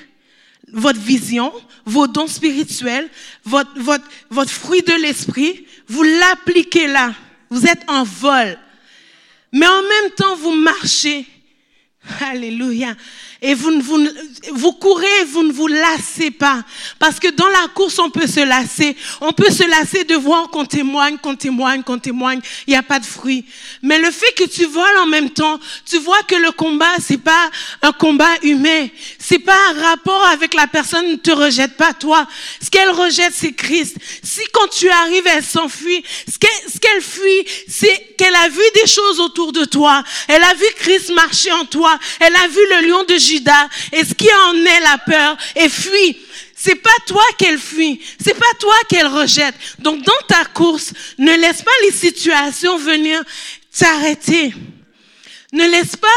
Votre 0.74 1.00
vision, 1.00 1.52
vos 1.86 2.08
dons 2.08 2.28
spirituels, 2.28 3.10
votre, 3.44 3.72
votre, 3.80 4.06
votre 4.30 4.52
fruit 4.52 4.82
de 4.82 4.94
l'esprit, 5.02 5.66
vous 5.88 6.04
l'appliquez 6.04 6.88
là. 6.88 7.14
Vous 7.50 7.66
êtes 7.66 7.84
en 7.88 8.04
vol. 8.04 8.58
Mais 9.52 9.68
en 9.68 9.82
même 9.82 10.12
temps, 10.16 10.36
vous 10.36 10.52
marchez. 10.52 11.26
Alléluia 12.22 12.96
et 13.42 13.54
vous, 13.54 13.80
vous, 13.80 14.06
vous 14.52 14.72
courez, 14.74 15.24
vous 15.28 15.44
ne 15.44 15.52
vous 15.52 15.68
lassez 15.68 16.30
pas. 16.30 16.64
Parce 16.98 17.20
que 17.20 17.30
dans 17.30 17.48
la 17.48 17.68
course, 17.74 17.98
on 18.00 18.10
peut 18.10 18.28
se 18.28 18.42
lasser. 18.42 18.98
On 19.22 19.32
peut 19.32 19.50
se 19.50 19.64
lasser 19.64 20.04
de 20.04 20.16
voir 20.16 20.50
qu'on 20.50 20.66
témoigne, 20.66 21.18
qu'on 21.18 21.36
témoigne, 21.36 21.82
qu'on 21.84 22.00
témoigne. 22.00 22.42
Il 22.68 22.72
n'y 22.72 22.76
a 22.76 22.84
pas 22.84 23.00
de 23.00 23.06
fruit. 23.06 23.46
Mais 23.82 23.98
le 23.98 24.12
fait 24.12 24.34
que 24.34 24.44
tu 24.44 24.66
voles 24.66 24.98
en 25.02 25.06
même 25.06 25.30
temps, 25.30 25.58
tu 25.86 26.00
vois 26.00 26.22
que 26.24 26.36
le 26.36 26.52
combat, 26.52 26.94
c'est 27.00 27.18
pas 27.18 27.50
un 27.82 27.94
combat 27.94 28.34
humain. 28.44 28.88
C'est 29.30 29.38
pas 29.38 29.56
un 29.70 29.80
rapport 29.80 30.26
avec 30.26 30.56
la 30.56 30.66
personne 30.66 31.08
ne 31.12 31.16
te 31.16 31.30
rejette 31.30 31.78
pas 31.78 31.94
toi. 31.94 32.26
Ce 32.60 32.72
qu'elle 32.72 32.90
rejette, 32.90 33.32
c'est 33.32 33.52
Christ. 33.52 33.96
Si 34.24 34.42
quand 34.52 34.68
tu 34.70 34.90
arrives, 34.90 35.28
elle 35.28 35.44
s'enfuit, 35.44 36.04
ce 36.28 36.80
qu'elle 36.80 37.02
fuit, 37.04 37.46
c'est 37.68 38.16
qu'elle 38.18 38.34
a 38.34 38.50
vu 38.50 38.64
des 38.74 38.88
choses 38.88 39.20
autour 39.20 39.52
de 39.52 39.66
toi. 39.66 40.04
Elle 40.28 40.42
a 40.42 40.56
vu 40.56 40.66
Christ 40.78 41.12
marcher 41.12 41.52
en 41.52 41.66
toi. 41.66 42.00
Elle 42.20 42.36
a 42.38 42.48
vu 42.48 42.60
le 42.72 42.88
lion 42.88 43.04
de 43.04 43.20
Judas. 43.20 43.70
Et 43.92 44.04
ce 44.04 44.16
qui 44.16 44.28
en 44.48 44.56
est 44.66 44.80
la 44.80 44.98
peur 44.98 45.38
et 45.58 45.70
fuit. 45.70 46.18
C'est 46.56 46.82
pas 46.82 46.90
toi 47.06 47.24
qu'elle 47.38 47.60
fuit, 47.60 48.02
c'est 48.22 48.34
pas 48.34 48.54
toi 48.60 48.76
qu'elle 48.90 49.08
rejette. 49.08 49.56
Donc 49.78 50.04
dans 50.04 50.26
ta 50.28 50.44
course, 50.44 50.92
ne 51.20 51.34
laisse 51.38 51.62
pas 51.62 51.72
les 51.84 51.92
situations 51.92 52.78
venir 52.80 53.24
t'arrêter. 53.78 54.56
Ne 55.54 55.70
laisse 55.70 55.96
pas 55.96 56.08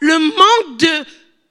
le 0.00 0.18
manque 0.18 0.78
de, 0.78 1.04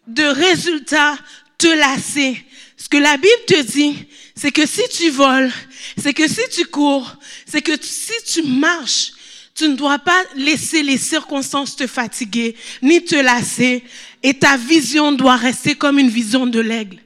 de 0.08 0.24
résultats 0.24 1.18
te 1.58 1.68
lasser. 1.68 2.46
Ce 2.78 2.90
que 2.90 2.98
la 2.98 3.18
Bible 3.18 3.46
te 3.48 3.62
dit, 3.62 3.96
c'est 4.36 4.52
que 4.52 4.66
si 4.66 4.82
tu 4.90 5.10
voles, 5.10 5.52
c'est 5.98 6.14
que 6.14 6.28
si 6.28 6.42
tu 6.52 6.66
cours, 6.66 7.16
c'est 7.46 7.62
que 7.62 7.74
si 7.82 8.14
tu 8.26 8.44
marches, 8.44 9.14
tu 9.54 9.68
ne 9.68 9.76
dois 9.76 10.00
pas 10.00 10.24
laisser 10.36 10.82
les 10.82 10.98
circonstances 10.98 11.76
te 11.76 11.86
fatiguer, 11.86 12.56
ni 12.82 13.04
te 13.04 13.16
lasser, 13.16 13.84
et 14.24 14.34
ta 14.34 14.58
vision 14.58 15.12
doit 15.12 15.36
rester 15.36 15.76
comme 15.76 16.00
une 16.00 16.10
vision 16.10 16.48
de 16.48 16.60
l'aigle. 16.60 17.00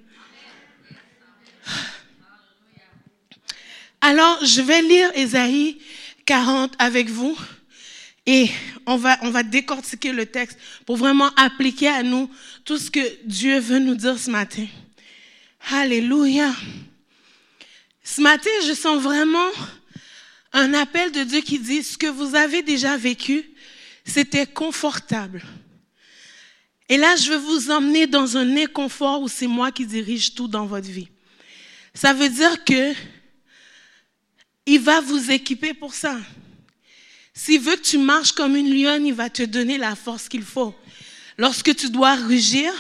Alors, 4.02 4.46
je 4.46 4.62
vais 4.62 4.82
lire 4.82 5.12
Ésaïe 5.16 5.80
40 6.26 6.74
avec 6.78 7.10
vous 7.10 7.38
et 8.26 8.50
on 8.86 8.98
va, 8.98 9.18
on 9.22 9.30
va 9.30 9.44
décortiquer 9.44 10.12
le 10.12 10.26
texte 10.26 10.58
pour 10.86 10.98
vraiment 10.98 11.30
appliquer 11.36 11.90
à 11.90 12.04
nous 12.04 12.30
tout 12.64 12.78
ce 12.78 12.90
que 12.90 13.24
Dieu 13.26 13.60
veut 13.60 13.80
nous 13.80 13.96
dire 13.96 14.18
ce 14.18 14.32
matin. 14.32 14.66
Alléluia. 15.72 16.54
Ce 18.04 18.22
matin, 18.22 18.50
je 18.68 18.74
sens 18.74 19.02
vraiment 19.02 19.50
un 20.54 20.74
appel 20.74 21.12
de 21.12 21.24
Dieu 21.24 21.42
qui 21.42 21.60
dit, 21.60 21.84
ce 21.84 21.98
que 21.98 22.08
vous 22.08 22.36
avez 22.36 22.62
déjà 22.62 22.98
vécu, 22.98 23.44
c'était 24.06 24.46
confortable. 24.46 25.44
Et 26.88 26.98
là, 26.98 27.16
je 27.16 27.32
veux 27.32 27.38
vous 27.38 27.72
emmener 27.72 28.06
dans 28.06 28.38
un 28.38 28.56
inconfort 28.58 29.22
où 29.22 29.28
c'est 29.28 29.48
moi 29.48 29.72
qui 29.72 29.86
dirige 29.86 30.36
tout 30.36 30.48
dans 30.48 30.66
votre 30.66 30.88
vie. 30.88 31.10
Ça 31.94 32.14
veut 32.14 32.30
dire 32.30 32.64
que 32.64 32.94
il 34.68 34.80
va 34.80 35.02
vous 35.02 35.32
équiper 35.32 35.74
pour 35.74 35.94
ça. 35.94 36.18
S'il 37.38 37.60
veut 37.60 37.76
que 37.76 37.82
tu 37.82 37.98
marches 37.98 38.32
comme 38.32 38.56
une 38.56 38.74
lionne, 38.74 39.06
il 39.06 39.14
va 39.14 39.30
te 39.30 39.44
donner 39.44 39.78
la 39.78 39.96
force 39.96 40.30
qu'il 40.30 40.42
faut. 40.42 40.74
Lorsque 41.38 41.76
tu 41.76 41.90
dois 41.90 42.16
rugir, 42.16 42.74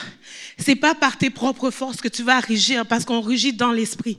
c'est 0.57 0.77
pas 0.77 0.95
par 0.95 1.17
tes 1.17 1.29
propres 1.29 1.71
forces 1.71 1.97
que 1.97 2.07
tu 2.07 2.23
vas 2.23 2.39
rugir 2.39 2.85
parce 2.85 3.03
qu'on 3.03 3.19
rugit 3.19 3.51
dans 3.51 3.73
l'esprit. 3.73 4.17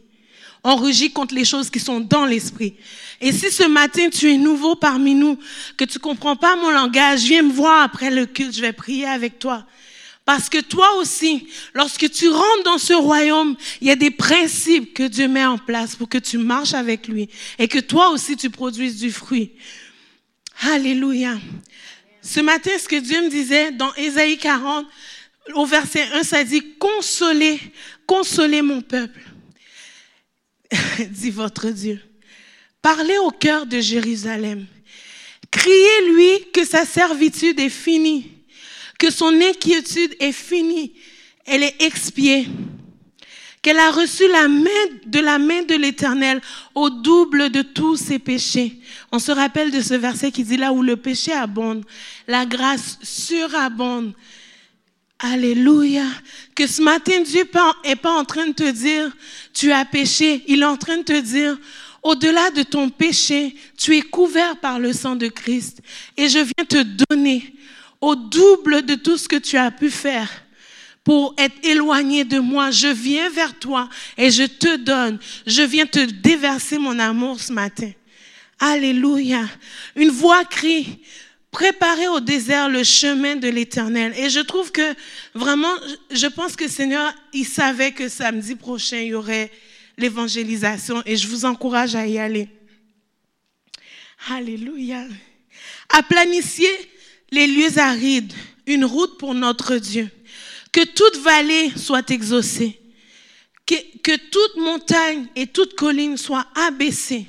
On 0.62 0.76
rugit 0.76 1.10
contre 1.10 1.34
les 1.34 1.46
choses 1.46 1.70
qui 1.70 1.80
sont 1.80 2.00
dans 2.00 2.26
l'esprit. 2.26 2.74
Et 3.22 3.32
si 3.32 3.50
ce 3.50 3.66
matin 3.66 4.10
tu 4.10 4.30
es 4.30 4.36
nouveau 4.36 4.74
parmi 4.74 5.14
nous, 5.14 5.38
que 5.78 5.84
tu 5.84 5.98
comprends 5.98 6.36
pas 6.36 6.54
mon 6.56 6.70
langage, 6.70 7.20
viens 7.20 7.42
me 7.42 7.52
voir 7.52 7.82
après 7.82 8.10
le 8.10 8.26
culte, 8.26 8.54
je 8.54 8.60
vais 8.60 8.72
prier 8.74 9.06
avec 9.06 9.38
toi. 9.38 9.64
Parce 10.26 10.48
que 10.48 10.58
toi 10.58 10.96
aussi, 10.96 11.46
lorsque 11.72 12.10
tu 12.10 12.28
rentres 12.28 12.64
dans 12.64 12.78
ce 12.78 12.92
royaume, 12.92 13.56
il 13.80 13.86
y 13.86 13.92
a 13.92 13.96
des 13.96 14.10
principes 14.10 14.92
que 14.92 15.04
Dieu 15.04 15.28
met 15.28 15.46
en 15.46 15.56
place 15.56 15.94
pour 15.94 16.08
que 16.08 16.18
tu 16.18 16.36
marches 16.36 16.74
avec 16.74 17.06
lui 17.06 17.28
et 17.58 17.68
que 17.68 17.78
toi 17.78 18.10
aussi 18.10 18.36
tu 18.36 18.50
produises 18.50 18.98
du 18.98 19.12
fruit. 19.12 19.52
Alléluia. 20.60 21.38
Ce 22.22 22.40
matin, 22.40 22.70
ce 22.78 22.88
que 22.88 22.96
Dieu 22.96 23.22
me 23.22 23.28
disait 23.28 23.72
dans 23.72 23.94
Ésaïe 23.94 24.38
40, 24.38 24.86
au 25.54 25.64
verset 25.64 26.08
1, 26.12 26.22
ça 26.22 26.42
dit, 26.42 26.74
consolez, 26.78 27.60
consolez 28.06 28.62
mon 28.62 28.80
peuple, 28.80 29.20
dit 31.10 31.30
votre 31.30 31.70
Dieu. 31.70 32.00
Parlez 32.82 33.18
au 33.18 33.30
cœur 33.30 33.66
de 33.66 33.80
Jérusalem. 33.80 34.66
Criez-lui 35.50 36.50
que 36.52 36.64
sa 36.64 36.84
servitude 36.84 37.60
est 37.60 37.68
finie 37.68 38.36
que 38.98 39.10
son 39.10 39.40
inquiétude 39.40 40.14
est 40.20 40.32
finie, 40.32 40.92
elle 41.44 41.62
est 41.62 41.82
expiée, 41.82 42.48
qu'elle 43.66 43.80
a 43.80 43.90
reçu 43.90 44.28
la 44.28 44.46
main 44.46 44.86
de 45.06 45.18
la 45.18 45.40
main 45.40 45.62
de 45.62 45.74
l'Éternel 45.74 46.40
au 46.72 46.88
double 46.88 47.50
de 47.50 47.62
tous 47.62 47.96
ses 47.96 48.20
péchés. 48.20 48.78
On 49.10 49.18
se 49.18 49.32
rappelle 49.32 49.72
de 49.72 49.80
ce 49.80 49.94
verset 49.94 50.30
qui 50.30 50.44
dit 50.44 50.56
là 50.56 50.72
où 50.72 50.84
le 50.84 50.94
péché 50.94 51.32
abonde, 51.32 51.84
la 52.28 52.46
grâce 52.46 52.96
surabonde. 53.02 54.14
Alléluia. 55.18 56.04
Que 56.54 56.68
ce 56.68 56.80
matin, 56.80 57.20
Dieu 57.22 57.42
n'est 57.84 57.96
pas 57.96 58.12
en 58.12 58.24
train 58.24 58.46
de 58.46 58.52
te 58.52 58.70
dire, 58.70 59.10
tu 59.52 59.72
as 59.72 59.84
péché. 59.84 60.44
Il 60.46 60.62
est 60.62 60.64
en 60.64 60.76
train 60.76 60.98
de 60.98 61.02
te 61.02 61.20
dire, 61.20 61.58
au-delà 62.04 62.52
de 62.52 62.62
ton 62.62 62.88
péché, 62.88 63.56
tu 63.76 63.96
es 63.96 64.02
couvert 64.02 64.60
par 64.60 64.78
le 64.78 64.92
sang 64.92 65.16
de 65.16 65.26
Christ. 65.26 65.80
Et 66.16 66.28
je 66.28 66.38
viens 66.38 66.64
te 66.68 66.84
donner 67.10 67.52
au 68.00 68.14
double 68.14 68.86
de 68.86 68.94
tout 68.94 69.16
ce 69.16 69.26
que 69.26 69.34
tu 69.34 69.56
as 69.56 69.72
pu 69.72 69.90
faire 69.90 70.30
pour 71.06 71.36
être 71.38 71.64
éloigné 71.64 72.24
de 72.24 72.40
moi. 72.40 72.72
Je 72.72 72.88
viens 72.88 73.30
vers 73.30 73.56
toi 73.60 73.88
et 74.18 74.32
je 74.32 74.42
te 74.42 74.74
donne. 74.74 75.20
Je 75.46 75.62
viens 75.62 75.86
te 75.86 76.00
déverser 76.00 76.78
mon 76.78 76.98
amour 76.98 77.40
ce 77.40 77.52
matin. 77.52 77.92
Alléluia. 78.58 79.44
Une 79.94 80.10
voix 80.10 80.44
crie, 80.44 80.98
préparez 81.52 82.08
au 82.08 82.18
désert 82.18 82.68
le 82.68 82.82
chemin 82.82 83.36
de 83.36 83.46
l'éternel. 83.46 84.14
Et 84.18 84.28
je 84.30 84.40
trouve 84.40 84.72
que 84.72 84.94
vraiment, 85.32 85.72
je 86.10 86.26
pense 86.26 86.56
que 86.56 86.66
Seigneur, 86.66 87.14
il 87.32 87.46
savait 87.46 87.92
que 87.92 88.08
samedi 88.08 88.56
prochain, 88.56 88.98
il 88.98 89.10
y 89.10 89.14
aurait 89.14 89.52
l'évangélisation 89.96 91.04
et 91.06 91.16
je 91.16 91.28
vous 91.28 91.44
encourage 91.44 91.94
à 91.94 92.04
y 92.04 92.18
aller. 92.18 92.48
Alléluia. 94.28 95.04
À 95.88 96.02
les 97.30 97.46
lieux 97.46 97.78
arides, 97.78 98.32
une 98.66 98.84
route 98.84 99.18
pour 99.18 99.34
notre 99.34 99.76
Dieu. 99.76 100.10
Que 100.76 100.84
toute 100.84 101.16
vallée 101.22 101.72
soit 101.74 102.10
exaucée. 102.10 102.78
Que, 103.64 104.16
toute 104.30 104.56
montagne 104.58 105.26
et 105.34 105.46
toute 105.46 105.74
colline 105.74 106.18
soient 106.18 106.46
abaissées. 106.54 107.24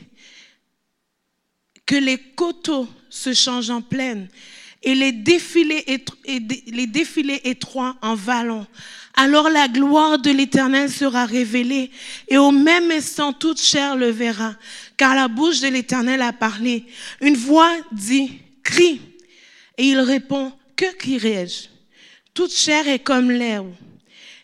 Que 1.86 1.96
les 1.96 2.18
coteaux 2.18 2.90
se 3.10 3.34
changent 3.34 3.70
en 3.70 3.82
plaine 3.82 4.28
et 4.84 4.94
les 4.96 5.14
défilés, 5.14 5.86
et 6.26 6.40
les 6.68 6.88
défilés 6.88 7.40
étroits 7.46 7.96
en 8.02 8.16
vallons. 8.16 8.68
Alors 9.14 9.50
la 9.50 9.70
gloire 9.70 10.20
de 10.20 10.30
l'Éternel 10.30 10.92
sera 10.92 11.26
révélée 11.26 11.90
et 12.28 12.38
au 12.38 12.52
même 12.52 12.92
instant 12.92 13.32
toute 13.32 13.62
chair 13.62 13.96
le 13.96 14.10
verra, 14.10 14.58
car 14.98 15.16
la 15.16 15.30
bouche 15.30 15.62
de 15.62 15.70
l'Éternel 15.70 16.22
a 16.22 16.34
parlé. 16.34 16.86
Une 17.22 17.38
voix 17.38 17.74
dit, 17.94 18.30
crie. 18.62 19.00
Et 19.78 19.86
il 19.86 20.00
répond, 20.02 20.52
que 20.76 20.94
crierai-je? 20.98 21.77
Toute 22.38 22.54
chair 22.54 22.88
est 22.88 23.00
comme 23.00 23.32
l'herbe, 23.32 23.74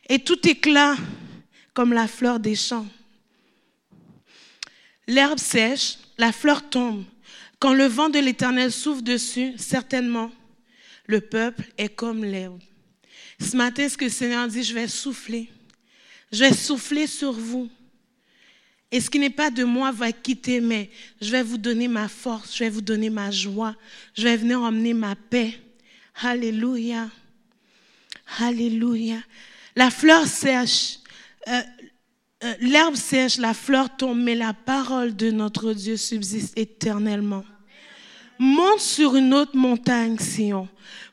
et 0.09 0.17
tout 0.17 0.47
éclat 0.47 0.95
comme 1.75 1.93
la 1.93 2.07
fleur 2.07 2.39
des 2.39 2.55
champs. 2.55 2.87
L'herbe 5.05 5.37
sèche, 5.37 5.99
la 6.17 6.31
fleur 6.31 6.67
tombe. 6.67 7.03
Quand 7.59 7.71
le 7.71 7.85
vent 7.85 8.09
de 8.09 8.17
l'Éternel 8.17 8.71
souffle 8.71 9.03
dessus, 9.03 9.53
certainement, 9.59 10.31
le 11.05 11.21
peuple 11.21 11.65
est 11.77 11.89
comme 11.89 12.25
l'herbe. 12.25 12.59
Ce 13.39 13.55
matin, 13.55 13.87
ce 13.87 13.95
que 13.95 14.05
le 14.05 14.09
Seigneur 14.09 14.47
dit, 14.47 14.63
je 14.63 14.73
vais 14.73 14.87
souffler. 14.87 15.51
Je 16.31 16.45
vais 16.45 16.53
souffler 16.53 17.05
sur 17.05 17.33
vous. 17.33 17.69
Et 18.91 19.01
ce 19.01 19.09
qui 19.11 19.19
n'est 19.19 19.29
pas 19.29 19.51
de 19.51 19.63
moi 19.63 19.91
va 19.91 20.11
quitter, 20.11 20.61
mais 20.61 20.89
je 21.21 21.29
vais 21.29 21.43
vous 21.43 21.59
donner 21.59 21.87
ma 21.87 22.07
force, 22.07 22.57
je 22.57 22.63
vais 22.63 22.71
vous 22.71 22.81
donner 22.81 23.11
ma 23.11 23.29
joie, 23.29 23.75
je 24.15 24.23
vais 24.23 24.37
venir 24.37 24.61
emmener 24.61 24.95
ma 24.95 25.15
paix. 25.15 25.53
Alléluia. 26.23 27.07
Alléluia. 28.39 29.17
La 29.75 29.89
fleur 29.89 30.25
sèche, 30.25 30.99
euh, 31.47 31.61
euh, 32.43 32.53
l'herbe 32.59 32.95
sèche, 32.95 33.37
la 33.37 33.53
fleur 33.53 33.95
tombe, 33.95 34.19
mais 34.19 34.35
la 34.35 34.53
parole 34.53 35.15
de 35.15 35.31
notre 35.31 35.73
Dieu 35.73 35.97
subsiste 35.97 36.57
éternellement. 36.57 37.43
Monte 38.39 38.79
sur 38.79 39.15
une 39.15 39.33
autre 39.33 39.55
montagne, 39.55 40.17
Sion, 40.17 40.67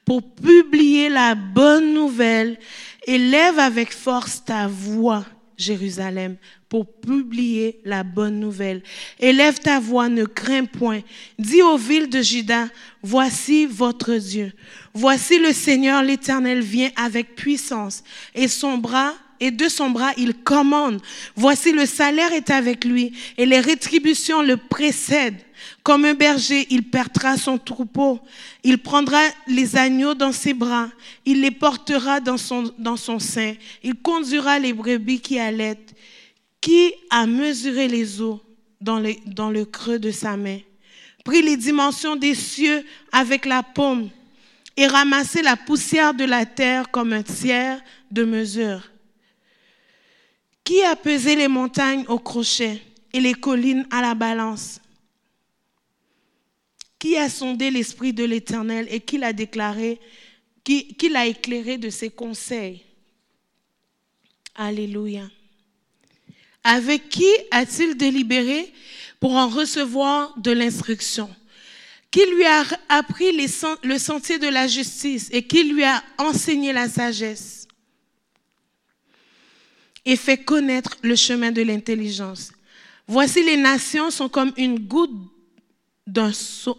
pour 0.04 0.22
publier 0.34 1.08
la 1.08 1.34
bonne 1.34 1.94
nouvelle. 1.94 2.58
Élève 3.06 3.58
avec 3.58 3.92
force 3.92 4.44
ta 4.44 4.66
voix, 4.66 5.24
Jérusalem, 5.60 6.36
pour 6.68 6.86
publier 6.86 7.80
la 7.84 8.02
bonne 8.02 8.40
nouvelle. 8.40 8.82
Élève 9.18 9.58
ta 9.58 9.80
voix, 9.80 10.08
ne 10.08 10.24
crains 10.24 10.64
point. 10.64 11.00
Dis 11.38 11.62
aux 11.62 11.76
villes 11.76 12.08
de 12.08 12.22
Juda, 12.22 12.68
voici 13.02 13.66
votre 13.66 14.14
Dieu. 14.14 14.52
Voici 14.94 15.38
le 15.38 15.52
Seigneur 15.52 16.02
l'Éternel 16.02 16.60
vient 16.60 16.90
avec 16.96 17.34
puissance 17.34 18.02
et 18.34 18.48
son 18.48 18.78
bras 18.78 19.14
et 19.40 19.50
de 19.50 19.68
son 19.68 19.90
bras 19.90 20.12
il 20.16 20.34
commande. 20.34 21.00
Voici 21.34 21.72
le 21.72 21.86
salaire 21.86 22.32
est 22.32 22.50
avec 22.50 22.84
lui 22.84 23.12
et 23.36 23.46
les 23.46 23.60
rétributions 23.60 24.42
le 24.42 24.56
précèdent. 24.56 25.40
Comme 25.82 26.04
un 26.04 26.14
berger, 26.14 26.66
il 26.70 26.84
perdra 26.84 27.36
son 27.36 27.58
troupeau. 27.58 28.20
Il 28.62 28.78
prendra 28.78 29.20
les 29.46 29.76
agneaux 29.76 30.14
dans 30.14 30.32
ses 30.32 30.54
bras. 30.54 30.88
Il 31.24 31.40
les 31.40 31.50
portera 31.50 32.20
dans 32.20 32.36
son, 32.36 33.18
sein. 33.18 33.54
Il 33.82 33.94
conduira 33.94 34.58
les 34.58 34.72
brebis 34.72 35.20
qui 35.20 35.38
allaitent. 35.38 35.94
Qui 36.60 36.92
a 37.10 37.26
mesuré 37.26 37.88
les 37.88 38.20
eaux 38.20 38.40
dans, 38.80 39.02
dans 39.26 39.50
le 39.50 39.64
creux 39.64 39.98
de 39.98 40.10
sa 40.10 40.36
main, 40.36 40.58
pris 41.24 41.42
les 41.42 41.56
dimensions 41.56 42.16
des 42.16 42.34
cieux 42.34 42.84
avec 43.12 43.44
la 43.44 43.62
paume 43.62 44.08
et 44.76 44.86
ramassé 44.86 45.42
la 45.42 45.56
poussière 45.56 46.14
de 46.14 46.24
la 46.24 46.46
terre 46.46 46.90
comme 46.90 47.12
un 47.12 47.22
tiers 47.22 47.82
de 48.10 48.24
mesure. 48.24 48.90
Qui 50.70 50.84
a 50.84 50.94
pesé 50.94 51.34
les 51.34 51.48
montagnes 51.48 52.04
au 52.06 52.20
crochet 52.20 52.80
et 53.12 53.18
les 53.18 53.34
collines 53.34 53.84
à 53.90 54.00
la 54.00 54.14
balance? 54.14 54.80
Qui 56.96 57.16
a 57.16 57.28
sondé 57.28 57.72
l'esprit 57.72 58.12
de 58.12 58.22
l'Éternel 58.22 58.86
et 58.88 59.00
qui 59.00 59.18
l'a 59.18 59.32
déclaré, 59.32 59.98
qui, 60.62 60.94
qui 60.94 61.08
l'a 61.08 61.26
éclairé 61.26 61.76
de 61.76 61.90
ses 61.90 62.08
conseils? 62.08 62.84
Alléluia. 64.54 65.28
Avec 66.62 67.08
qui 67.08 67.26
a-t-il 67.50 67.96
délibéré 67.96 68.72
pour 69.18 69.32
en 69.32 69.48
recevoir 69.48 70.38
de 70.38 70.52
l'instruction? 70.52 71.28
Qui 72.12 72.24
lui 72.26 72.44
a 72.44 72.62
appris 72.88 73.32
le 73.82 73.98
sentier 73.98 74.38
de 74.38 74.46
la 74.46 74.68
justice 74.68 75.30
et 75.32 75.44
qui 75.44 75.64
lui 75.64 75.82
a 75.82 76.00
enseigné 76.16 76.72
la 76.72 76.88
sagesse? 76.88 77.59
Et 80.04 80.16
fait 80.16 80.38
connaître 80.38 80.96
le 81.02 81.14
chemin 81.14 81.50
de 81.52 81.62
l'intelligence. 81.62 82.52
Voici 83.06 83.42
les 83.42 83.56
nations 83.56 84.10
sont 84.10 84.28
comme 84.28 84.52
une 84.56 84.78
goutte 84.78 85.10
d'un 86.06 86.32
seau. 86.32 86.76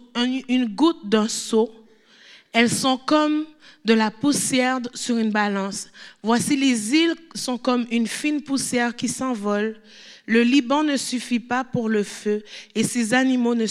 Elles 2.52 2.70
sont 2.70 2.98
comme 2.98 3.46
de 3.84 3.94
la 3.94 4.10
poussière 4.10 4.80
sur 4.94 5.16
une 5.16 5.30
balance. 5.30 5.88
Voici 6.22 6.56
les 6.56 6.94
îles 6.94 7.14
sont 7.34 7.58
comme 7.58 7.86
une 7.90 8.06
fine 8.06 8.42
poussière 8.42 8.94
qui 8.94 9.08
s'envole. 9.08 9.80
Le 10.26 10.42
Liban 10.42 10.84
ne 10.84 10.96
suffit 10.96 11.40
pas 11.40 11.64
pour 11.64 11.88
le 11.88 12.04
feu 12.04 12.42
et 12.74 12.84
ses 12.84 13.12
animaux 13.12 13.54
ne 13.54 13.66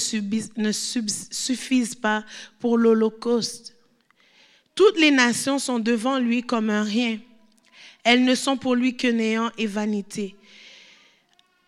suffisent 0.71 1.95
pas 1.95 2.25
pour 2.59 2.77
l'Holocauste. 2.77 3.75
Toutes 4.75 4.99
les 4.99 5.11
nations 5.11 5.59
sont 5.59 5.79
devant 5.79 6.19
lui 6.19 6.43
comme 6.43 6.69
un 6.69 6.83
rien. 6.83 7.19
Elles 8.03 8.23
ne 8.23 8.35
sont 8.35 8.57
pour 8.57 8.75
lui 8.75 8.95
que 8.95 9.07
néant 9.07 9.51
et 9.57 9.67
vanité. 9.67 10.35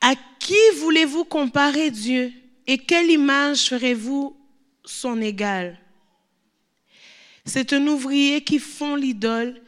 À 0.02 0.16
qui 0.40 0.56
voulez-vous 0.80 1.24
comparer 1.26 1.92
Dieu 1.92 2.32
et 2.68 2.78
quelle 2.78 3.10
image 3.10 3.70
ferez-vous 3.70 4.36
son 4.84 5.22
égal? 5.22 5.80
C'est 7.46 7.74
un 7.74 7.88
ouvrier 7.88 8.42
qui 8.42 8.60
fond 8.60 8.96
l'idole 8.96 9.62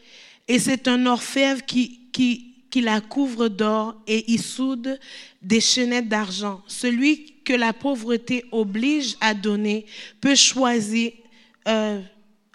et 0.47 0.60
c'est 0.60 0.88
un 0.88 1.06
orfèvre 1.06 1.65
qui, 1.65 2.10
qui, 2.12 2.56
qui 2.69 2.82
la 2.82 3.01
couvre 3.01 3.47
d'or 3.47 3.95
et 4.08 4.32
y 4.32 4.38
soude 4.38 4.99
des 5.41 5.62
chaînettes 5.62 6.10
d'argent. 6.10 6.62
Celui 6.67 7.36
que 7.43 7.54
la 7.54 7.73
pauvreté 7.73 8.45
oblige 8.51 9.15
à 9.21 9.34
donner 9.34 9.86
peut 10.19 10.36
choisir, 10.36 11.12
euh, 11.67 12.01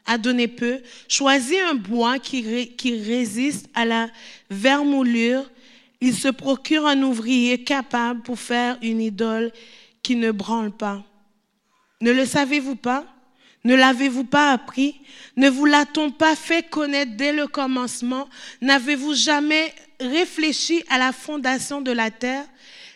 à 0.06 0.18
donner 0.18 0.48
peu, 0.48 0.80
choisit 1.08 1.58
un 1.70 1.74
bois 1.74 2.18
qui, 2.18 2.68
qui 2.76 3.00
résiste 3.00 3.66
à 3.74 3.84
la 3.84 4.08
vermoulure. 4.50 5.50
Il 6.00 6.14
se 6.14 6.28
procure 6.28 6.86
un 6.86 7.02
ouvrier 7.02 7.62
capable 7.62 8.22
pour 8.22 8.38
faire 8.38 8.78
une 8.82 9.00
idole 9.00 9.52
qui 10.02 10.16
ne 10.16 10.30
branle 10.30 10.72
pas. 10.72 11.04
Ne 12.00 12.12
le 12.12 12.24
savez-vous 12.24 12.76
pas? 12.76 13.04
Ne 13.64 13.74
l'avez-vous 13.74 14.24
pas 14.24 14.52
appris? 14.52 15.00
Ne 15.36 15.50
vous 15.50 15.66
l'a-t-on 15.66 16.10
pas 16.10 16.34
fait 16.34 16.68
connaître 16.68 17.12
dès 17.16 17.32
le 17.32 17.46
commencement? 17.46 18.28
N'avez-vous 18.62 19.14
jamais 19.14 19.74
réfléchi 20.00 20.82
à 20.88 20.96
la 20.96 21.12
fondation 21.12 21.82
de 21.82 21.92
la 21.92 22.10
terre? 22.10 22.46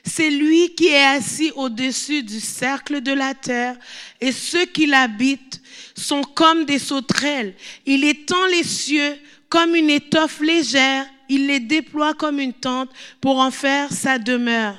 C'est 0.05 0.31
lui 0.31 0.75
qui 0.75 0.89
est 0.89 1.05
assis 1.05 1.51
au-dessus 1.57 2.23
du 2.23 2.39
cercle 2.39 3.01
de 3.01 3.13
la 3.13 3.35
terre 3.35 3.77
et 4.21 4.33
ceux 4.33 4.67
qui 4.67 4.87
l'habitent 4.87 5.63
sont 5.97 6.23
comme 6.23 6.67
des 6.67 6.79
sauterelles. 6.79 7.55
Il 7.87 8.05
étend 8.05 8.47
les 8.47 8.65
cieux 8.65 9.17
comme 9.49 9.75
une 9.75 9.91
étoffe 9.91 10.41
légère. 10.41 11.07
Il 11.31 11.47
les 11.47 11.61
déploie 11.61 12.13
comme 12.13 12.39
une 12.39 12.53
tente 12.53 12.91
pour 13.21 13.39
en 13.39 13.51
faire 13.51 13.91
sa 13.93 14.19
demeure. 14.19 14.77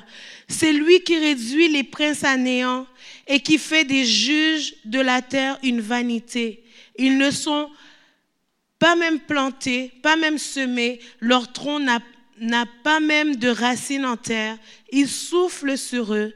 C'est 0.48 0.72
lui 0.72 1.00
qui 1.00 1.18
réduit 1.18 1.68
les 1.68 1.82
princes 1.82 2.22
à 2.22 2.36
néant 2.36 2.86
et 3.26 3.40
qui 3.40 3.58
fait 3.58 3.84
des 3.84 4.04
juges 4.04 4.74
de 4.84 5.00
la 5.00 5.22
terre 5.22 5.58
une 5.64 5.80
vanité. 5.80 6.62
Ils 6.98 7.18
ne 7.18 7.32
sont 7.32 7.68
pas 8.78 8.94
même 8.94 9.18
plantés, 9.18 9.92
pas 10.02 10.14
même 10.14 10.38
semés. 10.38 11.00
Leur 11.18 11.52
tronc 11.52 11.80
n'a 11.80 11.98
n'a 12.40 12.66
pas 12.82 13.00
même 13.00 13.36
de 13.36 13.48
racines 13.48 14.04
en 14.04 14.16
terre, 14.16 14.58
il 14.90 15.08
souffle 15.08 15.76
sur 15.76 16.14
eux, 16.14 16.34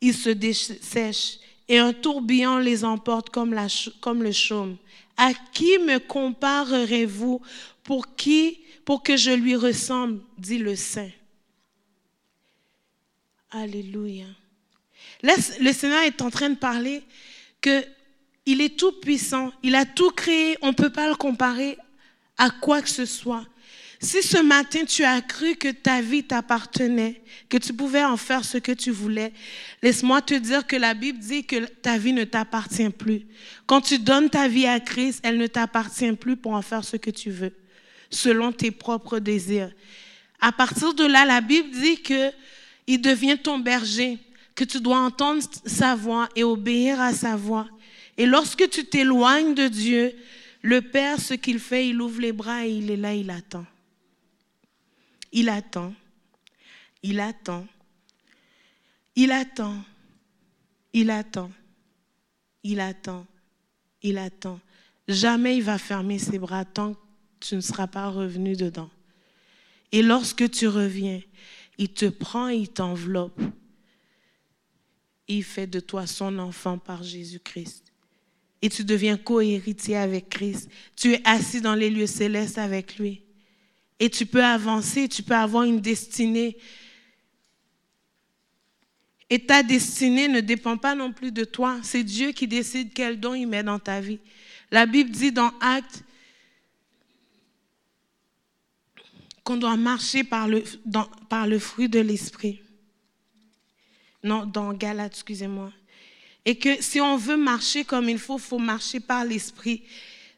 ils 0.00 0.14
se 0.14 0.30
dessèchent, 0.30 1.38
et 1.68 1.78
un 1.78 1.92
tourbillon 1.92 2.58
les 2.58 2.84
emporte 2.84 3.30
comme, 3.30 3.54
le 3.54 4.32
chaume. 4.32 4.76
À 5.16 5.32
qui 5.52 5.78
me 5.78 5.98
comparerez-vous 5.98 7.40
pour 7.84 8.16
qui, 8.16 8.60
pour 8.84 9.02
que 9.02 9.16
je 9.16 9.30
lui 9.30 9.54
ressemble, 9.54 10.20
dit 10.38 10.58
le 10.58 10.74
Saint. 10.74 11.10
Alléluia. 13.50 14.26
Là, 15.22 15.34
le 15.60 15.72
Seigneur 15.72 16.02
est 16.02 16.22
en 16.22 16.30
train 16.30 16.50
de 16.50 16.56
parler 16.56 17.02
que 17.60 17.84
il 18.46 18.60
est 18.60 18.76
tout 18.76 18.92
puissant, 18.92 19.52
il 19.62 19.74
a 19.74 19.84
tout 19.84 20.10
créé, 20.10 20.56
on 20.62 20.68
ne 20.68 20.74
peut 20.74 20.90
pas 20.90 21.08
le 21.08 21.14
comparer 21.14 21.78
à 22.36 22.50
quoi 22.50 22.82
que 22.82 22.88
ce 22.88 23.04
soit. 23.04 23.46
Si 24.02 24.22
ce 24.22 24.38
matin 24.38 24.86
tu 24.86 25.04
as 25.04 25.20
cru 25.20 25.56
que 25.56 25.68
ta 25.68 26.00
vie 26.00 26.24
t'appartenait, 26.24 27.20
que 27.50 27.58
tu 27.58 27.74
pouvais 27.74 28.02
en 28.02 28.16
faire 28.16 28.46
ce 28.46 28.56
que 28.56 28.72
tu 28.72 28.90
voulais, 28.90 29.30
laisse-moi 29.82 30.22
te 30.22 30.32
dire 30.32 30.66
que 30.66 30.76
la 30.76 30.94
Bible 30.94 31.18
dit 31.18 31.44
que 31.44 31.66
ta 31.66 31.98
vie 31.98 32.14
ne 32.14 32.24
t'appartient 32.24 32.88
plus. 32.88 33.26
Quand 33.66 33.82
tu 33.82 33.98
donnes 33.98 34.30
ta 34.30 34.48
vie 34.48 34.66
à 34.66 34.80
Christ, 34.80 35.20
elle 35.22 35.36
ne 35.36 35.46
t'appartient 35.46 36.12
plus 36.12 36.36
pour 36.36 36.52
en 36.52 36.62
faire 36.62 36.82
ce 36.82 36.96
que 36.96 37.10
tu 37.10 37.30
veux, 37.30 37.52
selon 38.08 38.52
tes 38.52 38.70
propres 38.70 39.18
désirs. 39.18 39.70
À 40.40 40.50
partir 40.50 40.94
de 40.94 41.04
là, 41.04 41.26
la 41.26 41.42
Bible 41.42 41.70
dit 41.70 42.00
que 42.00 42.30
il 42.86 43.02
devient 43.02 43.36
ton 43.36 43.58
berger, 43.58 44.16
que 44.54 44.64
tu 44.64 44.80
dois 44.80 44.98
entendre 44.98 45.42
sa 45.66 45.94
voix 45.94 46.26
et 46.34 46.42
obéir 46.42 46.98
à 47.02 47.12
sa 47.12 47.36
voix. 47.36 47.68
Et 48.16 48.24
lorsque 48.24 48.66
tu 48.70 48.86
t'éloignes 48.86 49.54
de 49.54 49.68
Dieu, 49.68 50.14
le 50.62 50.80
Père, 50.80 51.20
ce 51.20 51.34
qu'il 51.34 51.58
fait, 51.58 51.88
il 51.88 52.00
ouvre 52.00 52.22
les 52.22 52.32
bras 52.32 52.66
et 52.66 52.70
il 52.70 52.90
est 52.90 52.96
là, 52.96 53.12
il 53.12 53.30
attend. 53.30 53.66
Il 55.32 55.48
attend. 55.48 55.94
Il 57.02 57.20
attend. 57.20 57.66
Il 59.14 59.30
attend. 59.30 59.84
Il 60.92 61.10
attend. 61.10 61.50
Il 62.62 62.80
attend. 62.80 63.26
Il 64.02 64.18
attend. 64.18 64.60
Jamais 65.08 65.56
il 65.56 65.62
va 65.62 65.78
fermer 65.78 66.18
ses 66.18 66.38
bras 66.38 66.64
tant 66.64 66.94
que 66.94 67.00
tu 67.40 67.56
ne 67.56 67.60
seras 67.60 67.86
pas 67.86 68.08
revenu 68.08 68.56
dedans. 68.56 68.90
Et 69.92 70.02
lorsque 70.02 70.50
tu 70.50 70.68
reviens, 70.68 71.20
il 71.78 71.88
te 71.88 72.06
prend 72.06 72.48
il 72.48 72.68
t'enveloppe. 72.68 73.40
Il 75.26 75.44
fait 75.44 75.66
de 75.66 75.80
toi 75.80 76.06
son 76.06 76.38
enfant 76.38 76.78
par 76.78 77.02
Jésus-Christ. 77.02 77.84
Et 78.62 78.68
tu 78.68 78.84
deviens 78.84 79.16
co-héritier 79.16 79.96
avec 79.96 80.28
Christ. 80.28 80.70
Tu 80.96 81.14
es 81.14 81.22
assis 81.24 81.60
dans 81.60 81.74
les 81.74 81.88
lieux 81.88 82.06
célestes 82.06 82.58
avec 82.58 82.98
lui 82.98 83.22
et 84.00 84.10
tu 84.10 84.26
peux 84.26 84.42
avancer, 84.42 85.08
tu 85.08 85.22
peux 85.22 85.34
avoir 85.34 85.64
une 85.64 85.80
destinée 85.80 86.56
et 89.32 89.38
ta 89.38 89.62
destinée 89.62 90.26
ne 90.26 90.40
dépend 90.40 90.76
pas 90.76 90.96
non 90.96 91.12
plus 91.12 91.30
de 91.30 91.44
toi. 91.44 91.78
C'est 91.84 92.02
Dieu 92.02 92.32
qui 92.32 92.48
décide 92.48 92.92
quel 92.92 93.20
don 93.20 93.32
il 93.32 93.46
met 93.46 93.62
dans 93.62 93.78
ta 93.78 94.00
vie. 94.00 94.18
La 94.72 94.86
Bible 94.86 95.10
dit 95.10 95.30
dans 95.30 95.52
Actes 95.60 96.02
qu'on 99.44 99.56
doit 99.56 99.76
marcher 99.76 100.24
par 100.24 100.48
le, 100.48 100.64
par 101.28 101.46
le 101.46 101.60
fruit 101.60 101.88
de 101.88 102.00
l'esprit. 102.00 102.60
Non, 104.24 104.46
dans 104.46 104.72
Galates, 104.72 105.14
excusez-moi. 105.14 105.72
Et 106.44 106.58
que 106.58 106.82
si 106.82 107.00
on 107.00 107.16
veut 107.16 107.36
marcher 107.36 107.84
comme 107.84 108.08
il 108.08 108.18
faut, 108.18 108.36
il 108.36 108.42
faut 108.42 108.58
marcher 108.58 108.98
par 108.98 109.24
l'esprit. 109.24 109.84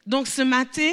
Donc 0.07 0.29
ce 0.29 0.43
matin, 0.43 0.93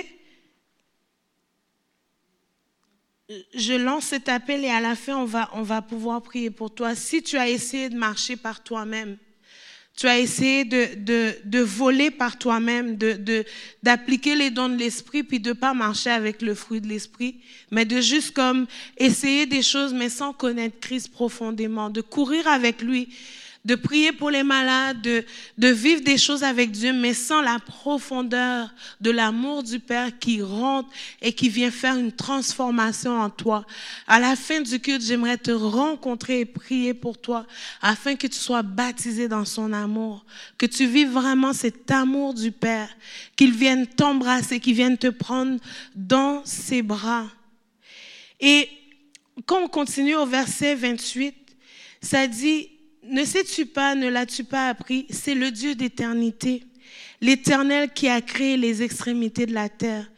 je 3.54 3.74
lance 3.74 4.06
cet 4.06 4.28
appel 4.30 4.66
et 4.66 4.70
à 4.70 4.82
la 4.82 4.96
fin, 4.96 5.18
on 5.18 5.26
va, 5.26 5.50
on 5.54 5.62
va 5.62 5.82
pouvoir 5.82 6.22
prier 6.22 6.50
pour 6.50 6.74
toi. 6.74 6.96
Si 6.96 7.22
tu 7.22 7.38
as 7.38 7.50
essayé 7.50 7.90
de 7.90 7.96
marcher 7.96 8.36
par 8.36 8.64
toi-même, 8.64 9.18
tu 9.96 10.08
as 10.08 10.18
essayé 10.18 10.64
de, 10.64 10.96
de, 10.96 11.36
de 11.44 11.60
voler 11.60 12.10
par 12.10 12.38
toi-même, 12.38 12.96
de, 12.96 13.44
d'appliquer 13.84 14.36
les 14.36 14.50
dons 14.50 14.70
de 14.70 14.78
l'esprit, 14.78 15.24
puis 15.24 15.42
de 15.42 15.52
pas 15.52 15.74
marcher 15.74 16.10
avec 16.10 16.42
le 16.42 16.56
fruit 16.56 16.80
de 16.80 16.88
l'esprit, 16.88 17.42
mais 17.70 17.84
de 17.84 18.00
juste 18.00 18.32
comme 18.32 18.66
essayer 18.98 19.46
des 19.46 19.62
choses, 19.62 19.94
mais 19.94 20.10
sans 20.10 20.32
connaître 20.32 20.80
Christ 20.80 21.12
profondément, 21.12 21.90
de 21.90 22.00
courir 22.00 22.48
avec 22.48 22.82
lui, 22.82 23.10
de 23.66 23.76
prier 23.76 24.12
pour 24.12 24.30
les 24.30 24.44
malades, 24.44 25.02
de, 25.02 25.26
de 25.58 25.68
vivre 25.68 26.02
des 26.02 26.18
choses 26.18 26.44
avec 26.44 26.72
Dieu, 26.72 26.94
mais 26.94 27.14
sans 27.14 27.42
la 27.42 27.60
profondeur 27.60 28.74
de 29.02 29.12
l'amour 29.12 29.64
du 29.64 29.80
Père 29.80 30.18
qui 30.18 30.42
rentre 30.42 30.90
et 31.22 31.34
qui 31.34 31.50
vient 31.50 31.70
faire 31.70 31.98
une 31.98 32.12
transformation 32.12 33.20
en 33.20 33.30
toi. 33.30 33.66
À 34.08 34.20
la 34.20 34.36
fin 34.36 34.62
du 34.62 34.80
culte, 34.80 35.04
j'aimerais 35.04 35.38
te 35.38 35.52
rencontrer 35.52 36.40
et 36.42 36.46
prier 36.46 36.94
pour 36.94 37.20
toi 37.20 37.46
afin 37.82 38.16
que 38.16 38.28
tu 38.28 38.40
sois 38.40 38.62
baptisé 38.62 39.28
dans 39.28 39.46
son 39.46 39.74
amour, 39.74 40.26
que 40.58 40.66
tu 40.66 40.88
vives 40.88 41.12
vraiment 41.12 41.52
cet 41.52 41.92
amour 41.92 42.34
du 42.34 42.52
Père, 42.52 42.90
qu'il 43.36 43.54
vienne 43.54 43.88
t'embrasser, 43.88 44.60
qu'il 44.60 44.76
vienne 44.76 44.98
te 44.98 45.08
prendre 45.08 45.60
dans 45.96 46.44
ses 46.46 46.82
bras. 46.82 47.28
Et 48.40 48.70
quand 49.46 49.64
on 49.64 49.68
continue 49.68 50.16
au 50.16 50.26
verset 50.26 50.76
28, 50.76 51.36
ça 52.02 52.26
dit, 52.28 52.70
ne 53.04 53.24
sais-tu 53.24 53.66
pas, 53.66 53.96
ne 53.96 54.10
l'as-tu 54.10 54.44
pas 54.44 54.70
appris, 54.70 55.06
c'est 55.10 55.36
le 55.36 55.52
Dieu 55.52 55.76
d'éternité, 55.76 56.64
l'Éternel 57.22 57.92
qui 57.94 58.08
a 58.08 58.22
créé 58.22 58.58
les 58.58 58.82
extrémités 58.82 59.46
de 59.46 59.54
la 59.54 59.70
terre. 59.70 60.10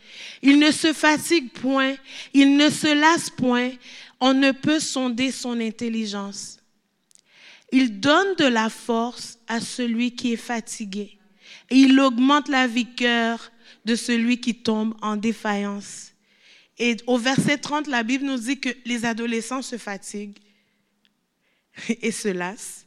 Il 0.41 0.60
ne 0.60 0.72
se 0.72 0.94
fatigue 0.94 1.52
point, 1.52 1.96
il 2.34 2.58
ne 2.58 2.70
se 2.70 2.94
lasse 2.94 3.30
point, 3.30 3.72
on 4.20 4.34
ne 4.34 4.52
peut 4.52 4.80
sonder 4.80 5.32
son 5.32 5.60
intelligence. 5.60 6.60
Il 7.72 8.00
donne 8.00 8.36
de 8.36 8.46
la 8.46 8.70
force 8.70 9.39
à 9.48 9.62
celui 9.62 10.12
qui 10.12 10.34
est 10.34 10.38
fatigué 10.38 11.17
et 11.70 11.78
il 11.78 12.00
augmente 12.00 12.50
la 12.50 12.67
vigueur 12.67 13.52
de 13.86 13.96
celui 13.96 14.39
qui 14.39 14.56
tombe 14.56 14.94
en 15.02 15.15
défaillance. 15.15 16.12
Et 16.78 16.98
au 17.08 17.17
verset 17.17 17.58
30, 17.58 17.88
la 17.88 18.04
Bible 18.04 18.26
nous 18.26 18.38
dit 18.38 18.60
que 18.60 18.70
les 18.86 19.06
adolescents 19.06 19.62
se 19.62 19.78
fatiguent 19.78 20.38
et 22.01 22.12
se 22.12 22.27
lassent. 22.27 22.86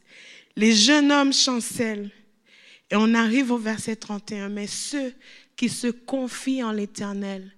Les 0.55 0.73
jeunes 0.73 1.11
hommes 1.11 1.33
chancellent. 1.33 2.09
Et 2.91 2.95
on 2.95 3.13
arrive 3.13 3.51
au 3.51 3.57
verset 3.57 3.95
31. 3.95 4.49
Mais 4.49 4.67
ceux 4.67 5.13
qui 5.55 5.69
se 5.69 5.87
confient 5.87 6.63
en 6.63 6.71
l'Éternel 6.71 7.51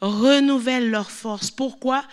renouvellent 0.00 0.90
leur 0.90 1.10
force. 1.10 1.50
Pourquoi? 1.50 2.04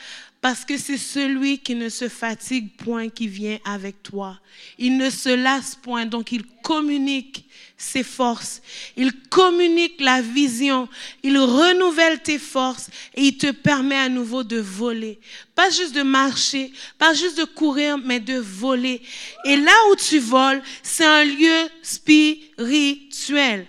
Parce 0.41 0.63
que 0.63 0.78
c'est 0.78 0.97
celui 0.97 1.60
qui 1.60 1.75
ne 1.75 1.89
se 1.89 2.08
fatigue 2.08 2.75
point 2.78 3.10
qui 3.10 3.28
vient 3.28 3.60
avec 3.65 4.02
toi. 4.02 4.39
Il 4.78 4.97
ne 4.97 5.10
se 5.10 5.30
lasse 5.30 5.75
point, 5.75 6.06
donc 6.06 6.32
il 6.32 6.43
communique 6.63 7.45
ses 7.78 8.04
forces. 8.04 8.62
Il 8.95 9.12
communique 9.30 9.99
la 9.99 10.21
vision. 10.21 10.88
Il 11.23 11.38
renouvelle 11.38 12.21
tes 12.21 12.39
forces 12.39 12.89
et 13.15 13.23
il 13.23 13.38
te 13.38 13.52
permet 13.52 13.97
à 13.97 14.08
nouveau 14.08 14.43
de 14.43 14.60
voler. 14.60 15.19
Pas 15.56 15.69
juste 15.69 15.93
de 15.93 16.04
marcher, 16.04 16.71
pas 16.97 17.13
juste 17.13 17.38
de 17.38 17.43
courir, 17.43 17.97
mais 17.97 18.21
de 18.21 18.38
voler. 18.38 19.02
Et 19.43 19.58
là 19.58 19.73
où 19.91 19.95
tu 19.95 20.19
voles, 20.19 20.62
c'est 20.84 21.06
un 21.06 21.25
lieu 21.25 21.69
spirituel. 21.82 23.65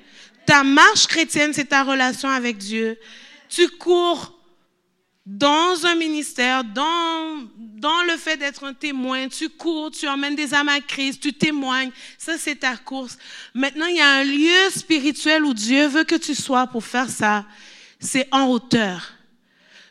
Ta 0.46 0.62
marche 0.62 1.08
chrétienne, 1.08 1.52
c'est 1.52 1.66
ta 1.66 1.82
relation 1.82 2.28
avec 2.28 2.58
Dieu. 2.58 2.96
Tu 3.48 3.68
cours 3.68 4.39
dans 5.30 5.86
un 5.86 5.94
ministère, 5.94 6.64
dans, 6.64 7.48
dans 7.56 8.02
le 8.02 8.16
fait 8.16 8.36
d'être 8.36 8.64
un 8.64 8.74
témoin, 8.74 9.28
tu 9.28 9.48
cours, 9.48 9.92
tu 9.92 10.08
emmènes 10.08 10.34
des 10.34 10.54
âmes 10.54 10.68
à 10.68 10.80
Christ, 10.80 11.22
tu 11.22 11.32
témoignes, 11.32 11.92
ça 12.18 12.36
c'est 12.36 12.56
ta 12.56 12.76
course. 12.76 13.16
Maintenant, 13.54 13.86
il 13.86 13.96
y 13.96 14.00
a 14.00 14.08
un 14.08 14.24
lieu 14.24 14.70
spirituel 14.70 15.44
où 15.44 15.54
Dieu 15.54 15.86
veut 15.86 16.02
que 16.02 16.16
tu 16.16 16.34
sois 16.34 16.66
pour 16.66 16.84
faire 16.84 17.08
ça. 17.08 17.46
C'est 18.00 18.26
en 18.32 18.48
hauteur, 18.48 19.12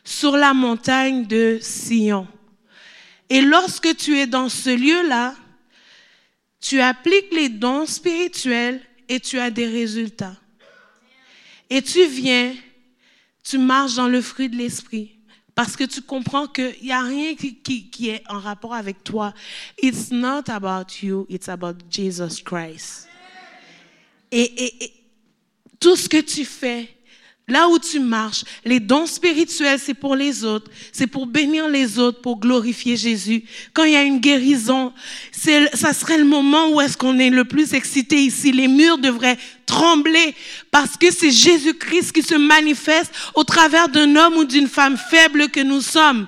sur 0.04 0.36
la 0.36 0.52
montagne 0.52 1.24
de 1.24 1.58
Sion. 1.62 2.28
Et 3.30 3.40
lorsque 3.40 3.96
tu 3.96 4.18
es 4.18 4.26
dans 4.26 4.50
ce 4.50 4.68
lieu-là, 4.68 5.34
tu 6.60 6.82
appliques 6.82 7.32
les 7.32 7.48
dons 7.48 7.86
spirituels 7.86 8.82
et 9.08 9.20
tu 9.20 9.38
as 9.38 9.50
des 9.50 9.66
résultats. 9.66 10.36
Et 11.70 11.80
tu 11.80 12.04
viens, 12.04 12.54
tu 13.42 13.56
marches 13.56 13.94
dans 13.94 14.08
le 14.08 14.20
fruit 14.20 14.50
de 14.50 14.56
l'esprit. 14.56 15.19
Parce 15.60 15.76
que 15.76 15.84
tu 15.84 16.00
comprends 16.00 16.46
qu'il 16.46 16.74
n'y 16.84 16.90
a 16.90 17.02
rien 17.02 17.34
qui, 17.34 18.08
est 18.08 18.22
en 18.30 18.38
rapport 18.38 18.72
avec 18.72 19.04
toi. 19.04 19.34
It's 19.82 20.10
not 20.10 20.44
about 20.48 21.02
you, 21.02 21.26
it's 21.28 21.50
about 21.50 21.74
Jesus 21.90 22.42
Christ. 22.42 23.06
Et 24.32 24.90
tout 25.78 25.96
ce 25.96 26.08
que 26.08 26.22
tu 26.22 26.46
fais, 26.46 26.88
là 27.50 27.68
où 27.68 27.78
tu 27.78 28.00
marches, 28.00 28.44
les 28.64 28.80
dons 28.80 29.06
spirituels, 29.06 29.78
c'est 29.78 29.94
pour 29.94 30.16
les 30.16 30.44
autres, 30.44 30.70
c'est 30.92 31.06
pour 31.06 31.26
bénir 31.26 31.68
les 31.68 31.98
autres, 31.98 32.20
pour 32.20 32.38
glorifier 32.38 32.96
Jésus. 32.96 33.44
Quand 33.72 33.84
il 33.84 33.92
y 33.92 33.96
a 33.96 34.02
une 34.02 34.20
guérison, 34.20 34.92
ça 35.32 35.92
serait 35.92 36.18
le 36.18 36.24
moment 36.24 36.70
où 36.70 36.80
est-ce 36.80 36.96
qu'on 36.96 37.18
est 37.18 37.30
le 37.30 37.44
plus 37.44 37.74
excité 37.74 38.16
ici. 38.16 38.52
Les 38.52 38.68
murs 38.68 38.98
devraient 38.98 39.38
trembler 39.66 40.34
parce 40.70 40.96
que 40.96 41.10
c'est 41.10 41.30
Jésus-Christ 41.30 42.12
qui 42.12 42.22
se 42.22 42.34
manifeste 42.34 43.12
au 43.34 43.44
travers 43.44 43.88
d'un 43.88 44.16
homme 44.16 44.36
ou 44.36 44.44
d'une 44.44 44.68
femme 44.68 44.96
faible 44.96 45.48
que 45.48 45.60
nous 45.60 45.80
sommes. 45.80 46.26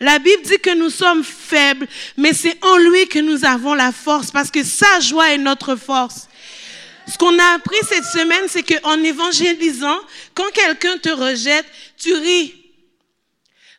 La 0.00 0.18
Bible 0.18 0.42
dit 0.42 0.58
que 0.58 0.76
nous 0.76 0.90
sommes 0.90 1.22
faibles, 1.22 1.86
mais 2.16 2.32
c'est 2.32 2.58
en 2.64 2.76
lui 2.76 3.06
que 3.06 3.20
nous 3.20 3.44
avons 3.44 3.74
la 3.74 3.92
force 3.92 4.32
parce 4.32 4.50
que 4.50 4.64
sa 4.64 4.98
joie 4.98 5.32
est 5.32 5.38
notre 5.38 5.76
force. 5.76 6.28
Ce 7.10 7.18
qu'on 7.18 7.38
a 7.38 7.54
appris 7.54 7.78
cette 7.88 8.04
semaine, 8.04 8.44
c'est 8.48 8.62
qu'en 8.62 9.02
évangélisant, 9.02 9.98
quand 10.34 10.50
quelqu'un 10.52 10.98
te 10.98 11.08
rejette, 11.08 11.66
tu 11.98 12.14
ris. 12.14 12.54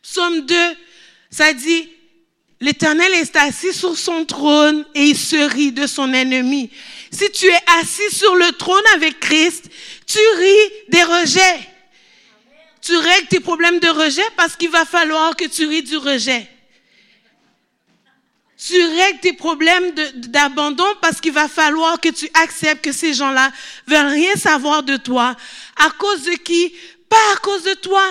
Somme 0.02 0.42
2, 0.46 0.54
ça 1.30 1.52
dit, 1.52 1.88
l'Éternel 2.60 3.12
est 3.14 3.34
assis 3.36 3.72
sur 3.72 3.96
son 3.96 4.24
trône 4.24 4.84
et 4.94 5.04
il 5.04 5.16
se 5.16 5.36
rit 5.36 5.72
de 5.72 5.86
son 5.86 6.12
ennemi. 6.12 6.70
Si 7.10 7.30
tu 7.30 7.46
es 7.46 7.58
assis 7.80 8.14
sur 8.14 8.34
le 8.36 8.52
trône 8.52 8.84
avec 8.94 9.20
Christ, 9.20 9.64
tu 10.06 10.18
ris 10.36 10.72
des 10.88 11.02
rejets. 11.02 11.68
Tu 12.82 12.94
règles 12.96 13.28
tes 13.28 13.40
problèmes 13.40 13.80
de 13.80 13.88
rejet 13.88 14.26
parce 14.36 14.56
qu'il 14.56 14.68
va 14.68 14.84
falloir 14.84 15.36
que 15.36 15.46
tu 15.46 15.66
ris 15.66 15.82
du 15.82 15.96
rejet. 15.96 16.46
Tu 18.66 18.82
règles 18.82 19.20
tes 19.20 19.32
problèmes 19.34 19.90
d'abandon 20.14 20.86
parce 21.02 21.20
qu'il 21.20 21.32
va 21.32 21.48
falloir 21.48 22.00
que 22.00 22.08
tu 22.08 22.30
acceptes 22.32 22.82
que 22.82 22.92
ces 22.92 23.12
gens-là 23.12 23.52
veulent 23.86 24.06
rien 24.06 24.34
savoir 24.36 24.82
de 24.82 24.96
toi. 24.96 25.36
À 25.76 25.90
cause 25.90 26.22
de 26.22 26.32
qui? 26.32 26.74
Pas 27.10 27.32
à 27.34 27.36
cause 27.38 27.62
de 27.64 27.74
toi, 27.74 28.02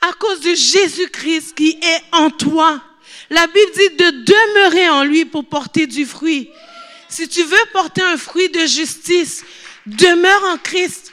à 0.00 0.12
cause 0.14 0.40
de 0.40 0.54
Jésus-Christ 0.54 1.54
qui 1.54 1.78
est 1.82 2.02
en 2.12 2.30
toi. 2.30 2.82
La 3.28 3.46
Bible 3.48 3.72
dit 3.74 3.96
de 3.96 4.10
demeurer 4.24 4.88
en 4.88 5.04
lui 5.04 5.26
pour 5.26 5.44
porter 5.44 5.86
du 5.86 6.06
fruit. 6.06 6.48
Si 7.10 7.28
tu 7.28 7.42
veux 7.42 7.56
porter 7.72 8.02
un 8.02 8.16
fruit 8.16 8.48
de 8.48 8.64
justice, 8.64 9.44
demeure 9.84 10.44
en 10.44 10.56
Christ. 10.56 11.12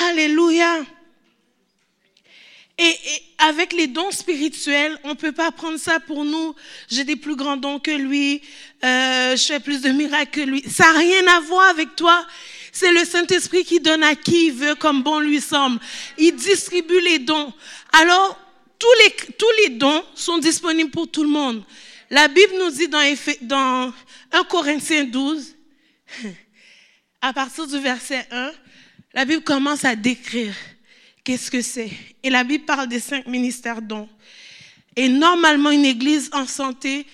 Alléluia. 0.00 0.80
Et, 2.78 2.94
avec 3.38 3.72
les 3.72 3.86
dons 3.86 4.10
spirituels, 4.10 4.98
on 5.04 5.10
ne 5.10 5.14
peut 5.14 5.32
pas 5.32 5.52
prendre 5.52 5.78
ça 5.78 6.00
pour 6.00 6.24
nous. 6.24 6.54
J'ai 6.90 7.04
des 7.04 7.16
plus 7.16 7.36
grands 7.36 7.56
dons 7.56 7.78
que 7.78 7.92
lui, 7.92 8.42
euh, 8.84 9.36
je 9.36 9.44
fais 9.44 9.60
plus 9.60 9.80
de 9.80 9.90
miracles 9.90 10.30
que 10.30 10.40
lui. 10.40 10.62
Ça 10.68 10.92
n'a 10.92 10.98
rien 10.98 11.26
à 11.28 11.40
voir 11.40 11.68
avec 11.68 11.94
toi. 11.94 12.26
C'est 12.72 12.92
le 12.92 13.04
Saint-Esprit 13.04 13.64
qui 13.64 13.80
donne 13.80 14.02
à 14.02 14.16
qui 14.16 14.46
il 14.46 14.52
veut 14.52 14.74
comme 14.74 15.02
bon 15.02 15.20
lui 15.20 15.40
semble. 15.40 15.78
Il 16.18 16.34
distribue 16.34 17.00
les 17.00 17.20
dons. 17.20 17.52
Alors, 17.92 18.38
tous 18.78 18.86
les, 19.04 19.34
tous 19.34 19.50
les 19.62 19.70
dons 19.70 20.04
sont 20.14 20.38
disponibles 20.38 20.90
pour 20.90 21.08
tout 21.08 21.22
le 21.22 21.28
monde. 21.28 21.62
La 22.10 22.26
Bible 22.28 22.54
nous 22.58 22.70
dit 22.70 22.88
dans, 22.88 23.16
dans 23.42 23.92
1 24.32 24.44
Corinthiens 24.44 25.04
12, 25.04 25.54
à 27.20 27.32
partir 27.32 27.66
du 27.66 27.78
verset 27.78 28.26
1, 28.30 28.50
la 29.14 29.24
Bible 29.24 29.42
commence 29.42 29.84
à 29.84 29.94
décrire 29.94 30.54
qu'est-ce 31.28 31.50
que 31.50 31.60
c'est. 31.60 31.90
Et 32.22 32.30
la 32.30 32.42
Bible 32.42 32.64
parle 32.64 32.88
des 32.88 33.00
cinq 33.00 33.26
ministères 33.26 33.82
dons. 33.82 34.08
Et 34.96 35.10
normalement, 35.10 35.70
une 35.70 35.84
église 35.84 36.30
en 36.32 36.46
santé, 36.46 37.04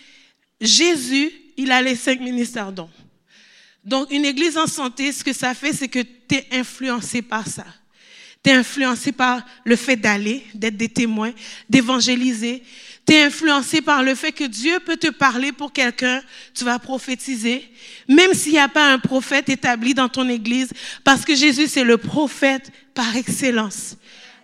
Jésus 0.60 1.32
il 1.56 1.72
a 1.72 1.82
les 1.82 1.96
cinq 1.96 2.20
ministères 2.20 2.70
dons. 2.70 2.90
Donc, 3.84 4.12
une 4.12 4.24
église 4.24 4.56
en 4.56 4.68
santé, 4.68 5.10
ce 5.10 5.24
que 5.24 5.32
ça 5.32 5.52
fait, 5.52 5.72
c'est 5.72 5.88
que 5.88 5.98
tu 5.98 6.36
es 6.36 6.46
influencé 6.52 7.22
par 7.22 7.48
ça. 7.48 7.66
Tu 8.44 8.50
es 8.50 8.52
influencé 8.52 9.10
par 9.10 9.44
le 9.64 9.74
fait 9.74 9.96
d'aller, 9.96 10.44
d'être 10.54 10.76
des 10.76 10.88
témoins, 10.88 11.32
d'évangéliser. 11.68 12.62
Tu 13.06 13.12
es 13.12 13.24
influencé 13.24 13.82
par 13.82 14.02
le 14.02 14.14
fait 14.14 14.32
que 14.32 14.44
Dieu 14.44 14.78
peut 14.80 14.96
te 14.96 15.10
parler 15.10 15.52
pour 15.52 15.72
quelqu'un, 15.72 16.22
tu 16.54 16.64
vas 16.64 16.78
prophétiser, 16.78 17.68
même 18.08 18.32
s'il 18.32 18.52
n'y 18.52 18.58
a 18.58 18.68
pas 18.68 18.92
un 18.92 18.98
prophète 18.98 19.48
établi 19.48 19.92
dans 19.92 20.08
ton 20.08 20.28
église, 20.28 20.70
parce 21.02 21.24
que 21.24 21.34
Jésus, 21.34 21.66
c'est 21.68 21.84
le 21.84 21.98
prophète 21.98 22.70
par 22.94 23.14
excellence. 23.16 23.96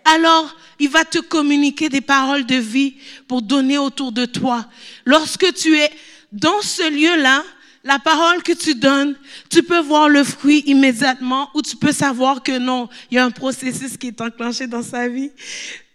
Alors, 0.05 0.55
il 0.79 0.89
va 0.89 1.05
te 1.05 1.19
communiquer 1.19 1.89
des 1.89 2.01
paroles 2.01 2.45
de 2.45 2.55
vie 2.55 2.95
pour 3.27 3.41
donner 3.41 3.77
autour 3.77 4.11
de 4.11 4.25
toi. 4.25 4.65
Lorsque 5.05 5.53
tu 5.53 5.77
es 5.77 5.89
dans 6.31 6.61
ce 6.61 6.89
lieu-là, 6.89 7.43
la 7.83 7.99
parole 7.99 8.43
que 8.43 8.51
tu 8.51 8.75
donnes, 8.75 9.15
tu 9.49 9.63
peux 9.63 9.79
voir 9.79 10.07
le 10.07 10.23
fruit 10.23 10.63
immédiatement 10.67 11.49
ou 11.55 11.61
tu 11.61 11.75
peux 11.75 11.91
savoir 11.91 12.43
que 12.43 12.57
non, 12.57 12.89
il 13.09 13.15
y 13.15 13.17
a 13.17 13.25
un 13.25 13.31
processus 13.31 13.97
qui 13.97 14.07
est 14.07 14.21
enclenché 14.21 14.67
dans 14.67 14.83
sa 14.83 15.07
vie. 15.07 15.31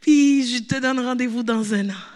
Puis 0.00 0.46
je 0.46 0.62
te 0.62 0.81
donne 0.81 1.00
rendez-vous 1.00 1.42
dans 1.42 1.74
un 1.74 1.90
an. 1.90 2.15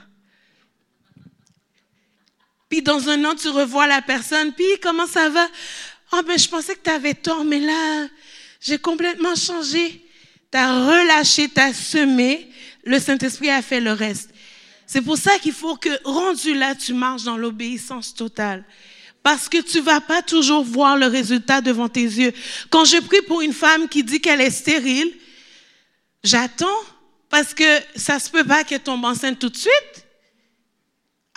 Puis 2.70 2.82
dans 2.82 3.08
un 3.08 3.24
an, 3.24 3.34
tu 3.34 3.48
revois 3.48 3.88
la 3.88 4.00
personne. 4.00 4.52
Puis 4.52 4.64
comment 4.80 5.06
ça 5.06 5.28
va? 5.28 5.46
Oh, 6.12 6.20
ben, 6.26 6.38
je 6.38 6.48
pensais 6.48 6.74
que 6.74 6.82
tu 6.82 6.90
avais 6.90 7.14
tort, 7.14 7.44
mais 7.44 7.60
là, 7.60 8.06
j'ai 8.60 8.78
complètement 8.78 9.34
changé. 9.34 10.04
Tu 10.50 10.58
as 10.58 10.86
relâché, 10.86 11.48
tu 11.48 11.60
as 11.60 11.74
semé. 11.74 12.48
Le 12.84 12.98
Saint-Esprit 12.98 13.50
a 13.50 13.60
fait 13.60 13.80
le 13.80 13.92
reste. 13.92 14.30
C'est 14.86 15.02
pour 15.02 15.18
ça 15.18 15.38
qu'il 15.38 15.52
faut 15.52 15.76
que, 15.76 15.90
rendu 16.04 16.54
là, 16.54 16.74
tu 16.74 16.94
marches 16.94 17.24
dans 17.24 17.36
l'obéissance 17.36 18.14
totale. 18.14 18.64
Parce 19.22 19.48
que 19.48 19.58
tu 19.58 19.80
vas 19.80 20.00
pas 20.00 20.22
toujours 20.22 20.64
voir 20.64 20.96
le 20.96 21.06
résultat 21.06 21.60
devant 21.60 21.88
tes 21.88 22.02
yeux. 22.02 22.32
Quand 22.70 22.84
je 22.84 22.96
prie 22.98 23.22
pour 23.22 23.42
une 23.42 23.52
femme 23.52 23.88
qui 23.88 24.02
dit 24.02 24.20
qu'elle 24.20 24.40
est 24.40 24.50
stérile, 24.50 25.12
j'attends 26.24 26.66
parce 27.28 27.52
que 27.52 27.80
ça 27.96 28.18
se 28.18 28.30
peut 28.30 28.44
pas 28.44 28.64
qu'elle 28.64 28.80
tombe 28.80 29.04
enceinte 29.04 29.38
tout 29.38 29.50
de 29.50 29.56
suite. 29.56 30.06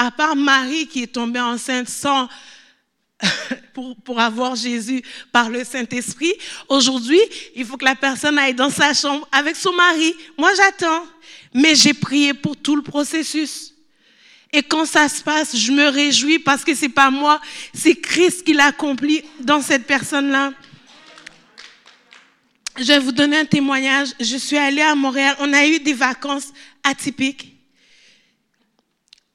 À 0.03 0.11
part 0.11 0.35
Marie 0.35 0.85
qui 0.87 1.03
est 1.03 1.07
tombée 1.07 1.39
enceinte 1.39 1.87
sans 1.87 2.27
pour, 3.73 3.95
pour 4.01 4.19
avoir 4.19 4.53
Jésus 4.53 5.01
par 5.31 5.49
le 5.49 5.63
Saint-Esprit. 5.63 6.33
Aujourd'hui, 6.67 7.21
il 7.55 7.65
faut 7.65 7.77
que 7.77 7.85
la 7.85 7.95
personne 7.95 8.37
aille 8.37 8.53
dans 8.53 8.69
sa 8.69 8.93
chambre 8.93 9.25
avec 9.31 9.55
son 9.55 9.71
mari. 9.71 10.13
Moi, 10.37 10.51
j'attends. 10.57 11.05
Mais 11.53 11.73
j'ai 11.73 11.93
prié 11.93 12.33
pour 12.33 12.57
tout 12.57 12.75
le 12.75 12.81
processus. 12.81 13.73
Et 14.51 14.61
quand 14.61 14.85
ça 14.85 15.07
se 15.07 15.23
passe, 15.23 15.55
je 15.55 15.71
me 15.71 15.87
réjouis 15.87 16.39
parce 16.39 16.65
que 16.65 16.75
c'est 16.75 16.89
pas 16.89 17.09
moi, 17.09 17.39
c'est 17.73 17.95
Christ 17.95 18.43
qui 18.43 18.51
l'a 18.51 18.65
accompli 18.65 19.23
dans 19.39 19.61
cette 19.61 19.87
personne-là. 19.87 20.51
Je 22.77 22.87
vais 22.87 22.99
vous 22.99 23.13
donner 23.13 23.37
un 23.37 23.45
témoignage. 23.45 24.09
Je 24.19 24.35
suis 24.35 24.57
allée 24.57 24.81
à 24.81 24.95
Montréal. 24.95 25.37
On 25.39 25.53
a 25.53 25.65
eu 25.65 25.79
des 25.79 25.93
vacances 25.93 26.51
atypiques. 26.83 27.52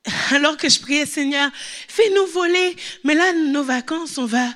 Alors 0.30 0.56
que 0.56 0.68
je 0.68 0.80
priais, 0.80 1.06
Seigneur, 1.06 1.50
fais-nous 1.54 2.26
voler. 2.26 2.76
Mais 3.04 3.14
là, 3.14 3.32
nos 3.32 3.64
vacances, 3.64 4.18
on 4.18 4.26
va 4.26 4.48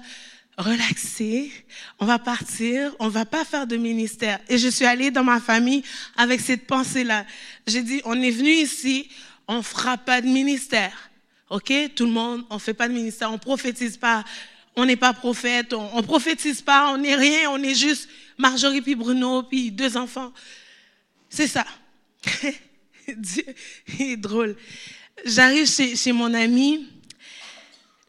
relaxer, 0.57 1.51
on 1.99 2.07
va 2.07 2.19
partir, 2.19 2.95
on 2.99 3.09
va 3.09 3.25
pas 3.25 3.45
faire 3.45 3.67
de 3.67 3.77
ministère. 3.77 4.39
Et 4.49 4.59
je 4.59 4.69
suis 4.69 4.85
allée 4.85 5.11
dans 5.11 5.25
ma 5.25 5.41
famille 5.41 5.83
avec 6.17 6.41
cette 6.41 6.67
pensée-là. 6.67 7.25
J'ai 7.67 7.83
dit, 7.83 8.01
on 8.05 8.21
est 8.21 8.31
venu 8.31 8.51
ici, 8.51 9.09
on 9.49 9.63
fera 9.63 9.97
pas 9.97 10.21
de 10.21 10.27
ministère. 10.27 11.11
OK? 11.51 11.73
Tout 11.95 12.07
le 12.07 12.13
monde, 12.13 12.45
on 12.51 12.59
fait 12.59 12.75
pas 12.75 12.89
de 12.89 12.95
ministère, 12.95 13.33
on 13.33 13.39
prophétise 13.39 13.97
pas. 13.97 14.25
On 14.75 14.87
n'est 14.87 14.97
pas 14.97 15.13
prophète, 15.13 15.75
on, 15.75 16.03
prophétise 16.03 16.63
pas, 16.63 16.91
on 16.93 16.97
n'est 16.97 17.15
rien, 17.15 17.51
on 17.51 17.63
est 17.63 17.75
juste 17.75 18.09
Marjorie 18.39 18.81
puis 18.81 18.95
Bruno 18.95 19.43
puis 19.43 19.71
deux 19.71 19.99
enfants. 19.99 20.33
C'est 21.29 21.47
ça. 21.47 21.67
Dieu 23.17 23.45
est 23.99 24.17
drôle. 24.17 24.57
J'arrive 25.25 25.69
chez, 25.69 26.13
mon 26.13 26.35
amie. 26.35 26.89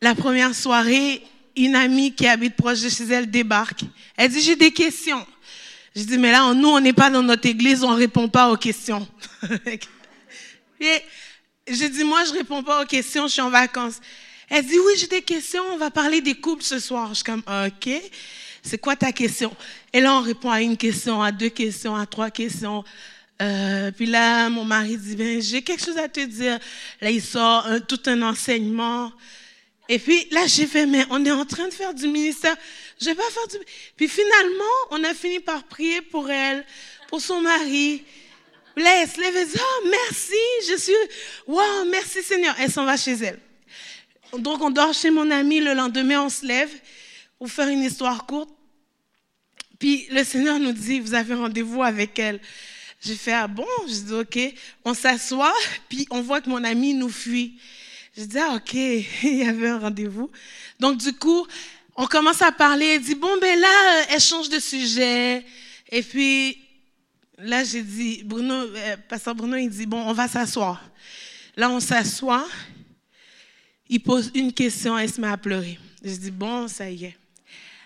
La 0.01 0.15
première 0.15 0.55
soirée, 0.55 1.21
une 1.55 1.75
amie 1.75 2.13
qui 2.13 2.27
habite 2.27 2.55
proche 2.55 2.81
de 2.81 2.89
chez 2.89 3.05
elle 3.05 3.29
débarque. 3.29 3.81
Elle 4.17 4.31
dit, 4.31 4.41
j'ai 4.41 4.55
des 4.55 4.71
questions. 4.71 5.25
Je 5.95 6.03
dis, 6.03 6.17
mais 6.17 6.31
là, 6.31 6.53
nous, 6.53 6.69
on 6.69 6.79
n'est 6.79 6.93
pas 6.93 7.09
dans 7.09 7.21
notre 7.21 7.47
église, 7.47 7.83
on 7.83 7.95
répond 7.95 8.27
pas 8.27 8.49
aux 8.49 8.57
questions. 8.57 9.07
Et 10.79 11.01
j'ai 11.67 11.87
dit, 11.87 12.03
moi, 12.03 12.25
je 12.25 12.33
réponds 12.33 12.63
pas 12.63 12.81
aux 12.81 12.85
questions, 12.85 13.27
je 13.27 13.33
suis 13.33 13.41
en 13.41 13.49
vacances. 13.49 14.01
Elle 14.49 14.65
dit, 14.65 14.77
oui, 14.79 14.93
j'ai 14.97 15.07
des 15.07 15.21
questions, 15.21 15.63
on 15.71 15.77
va 15.77 15.91
parler 15.91 16.19
des 16.19 16.35
couples 16.35 16.63
ce 16.63 16.79
soir. 16.79 17.09
Je 17.09 17.15
suis 17.15 17.23
comme, 17.23 17.43
OK, 17.47 17.89
c'est 18.63 18.77
quoi 18.79 18.95
ta 18.95 19.11
question? 19.11 19.55
Et 19.93 20.01
là, 20.01 20.15
on 20.15 20.21
répond 20.21 20.49
à 20.49 20.61
une 20.61 20.77
question, 20.77 21.21
à 21.21 21.31
deux 21.31 21.49
questions, 21.49 21.95
à 21.95 22.05
trois 22.05 22.31
questions. 22.31 22.83
Euh, 23.41 23.91
puis 23.91 24.05
là, 24.05 24.49
mon 24.49 24.63
mari 24.63 24.97
dit, 24.97 25.15
ben, 25.15 25.41
j'ai 25.41 25.61
quelque 25.61 25.83
chose 25.83 25.97
à 25.97 26.07
te 26.07 26.21
dire. 26.21 26.59
Là, 27.01 27.09
il 27.09 27.21
sort 27.21 27.67
tout 27.87 27.99
un 28.05 28.21
enseignement. 28.21 29.11
Et 29.89 29.99
puis 29.99 30.27
là, 30.31 30.47
j'ai 30.47 30.65
fait, 30.65 30.85
mais 30.85 31.05
on 31.09 31.23
est 31.25 31.31
en 31.31 31.45
train 31.45 31.67
de 31.67 31.73
faire 31.73 31.93
du 31.93 32.07
ministère. 32.07 32.55
Je 33.01 33.05
vais 33.07 33.15
pas 33.15 33.29
faire 33.29 33.47
du... 33.47 33.57
Puis 33.97 34.07
finalement, 34.07 34.63
on 34.91 35.03
a 35.03 35.13
fini 35.13 35.39
par 35.39 35.63
prier 35.63 36.01
pour 36.01 36.29
elle, 36.29 36.65
pour 37.09 37.19
son 37.21 37.41
mari. 37.41 38.03
Là, 38.77 39.01
elle 39.01 39.09
se 39.09 39.19
lève 39.19 39.35
et 39.35 39.45
dit, 39.45 39.59
oh, 39.59 39.87
merci, 39.89 40.69
je 40.69 40.77
suis, 40.77 40.93
wow, 41.47 41.85
merci 41.91 42.23
Seigneur. 42.23 42.55
Elle 42.59 42.71
s'en 42.71 42.85
va 42.85 42.97
chez 42.97 43.13
elle. 43.13 43.39
Donc, 44.39 44.61
on 44.61 44.71
dort 44.71 44.93
chez 44.93 45.11
mon 45.11 45.29
ami. 45.29 45.59
Le 45.59 45.73
lendemain, 45.73 46.21
on 46.21 46.29
se 46.29 46.45
lève 46.45 46.71
pour 47.37 47.51
faire 47.51 47.67
une 47.67 47.83
histoire 47.83 48.25
courte. 48.25 48.49
Puis, 49.77 50.07
le 50.09 50.23
Seigneur 50.23 50.59
nous 50.59 50.71
dit, 50.71 51.01
vous 51.01 51.13
avez 51.13 51.35
rendez-vous 51.35 51.83
avec 51.83 52.17
elle. 52.17 52.39
J'ai 53.03 53.15
fait, 53.15 53.33
ah 53.33 53.47
bon? 53.47 53.67
Je 53.87 53.99
dis, 53.99 54.13
OK. 54.13 54.39
On 54.85 54.93
s'assoit, 54.93 55.53
puis 55.89 56.07
on 56.09 56.21
voit 56.21 56.41
que 56.41 56.49
mon 56.49 56.63
ami 56.63 56.93
nous 56.93 57.09
fuit. 57.09 57.57
Je 58.15 58.23
dis, 58.23 58.37
ah, 58.37 58.55
OK, 58.55 58.73
il 58.73 59.07
y 59.23 59.43
avait 59.43 59.69
un 59.69 59.79
rendez-vous. 59.79 60.29
Donc, 60.79 60.97
du 60.97 61.13
coup, 61.13 61.45
on 61.95 62.05
commence 62.05 62.41
à 62.41 62.51
parler. 62.51 62.85
Elle 62.85 63.01
dit, 63.01 63.15
bon, 63.15 63.37
ben 63.41 63.59
là, 63.59 64.05
elle 64.09 64.21
change 64.21 64.49
de 64.49 64.59
sujet. 64.59 65.45
Et 65.91 66.01
puis, 66.01 66.57
là, 67.37 67.63
j'ai 67.63 67.81
dit, 67.81 68.23
Bruno, 68.23 68.53
euh, 68.53 68.97
Pasteur 69.09 69.35
Bruno, 69.35 69.57
il 69.57 69.69
dit, 69.69 69.85
bon, 69.85 70.01
on 70.01 70.13
va 70.13 70.27
s'asseoir. 70.27 70.81
Là, 71.57 71.69
on 71.69 71.79
s'assoit. 71.79 72.47
Il 73.89 73.99
pose 73.99 74.31
une 74.33 74.53
question, 74.53 74.97
elle 74.97 75.11
se 75.11 75.19
met 75.19 75.27
à 75.27 75.37
pleurer. 75.37 75.77
Je 76.03 76.15
dis, 76.15 76.31
bon, 76.31 76.67
ça 76.67 76.89
y 76.89 77.05
est. 77.05 77.17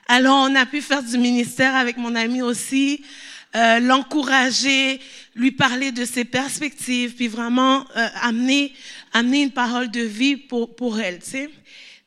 Alors, 0.08 0.48
on 0.50 0.56
a 0.56 0.66
pu 0.66 0.82
faire 0.82 1.04
du 1.04 1.18
ministère 1.18 1.76
avec 1.76 1.98
mon 1.98 2.16
ami 2.16 2.42
aussi, 2.42 3.04
euh, 3.58 3.80
l'encourager, 3.80 5.00
lui 5.34 5.52
parler 5.52 5.92
de 5.92 6.06
ses 6.06 6.26
perspectives, 6.26 7.16
puis 7.16 7.28
vraiment 7.28 7.86
euh, 7.96 8.08
amener, 8.22 8.72
amener 9.14 9.42
une 9.42 9.52
parole 9.52 9.90
de 9.90 10.02
vie 10.02 10.38
pour, 10.38 10.76
pour 10.76 11.00
elle, 11.00 11.20
tu 11.20 11.32
sais. 11.32 11.50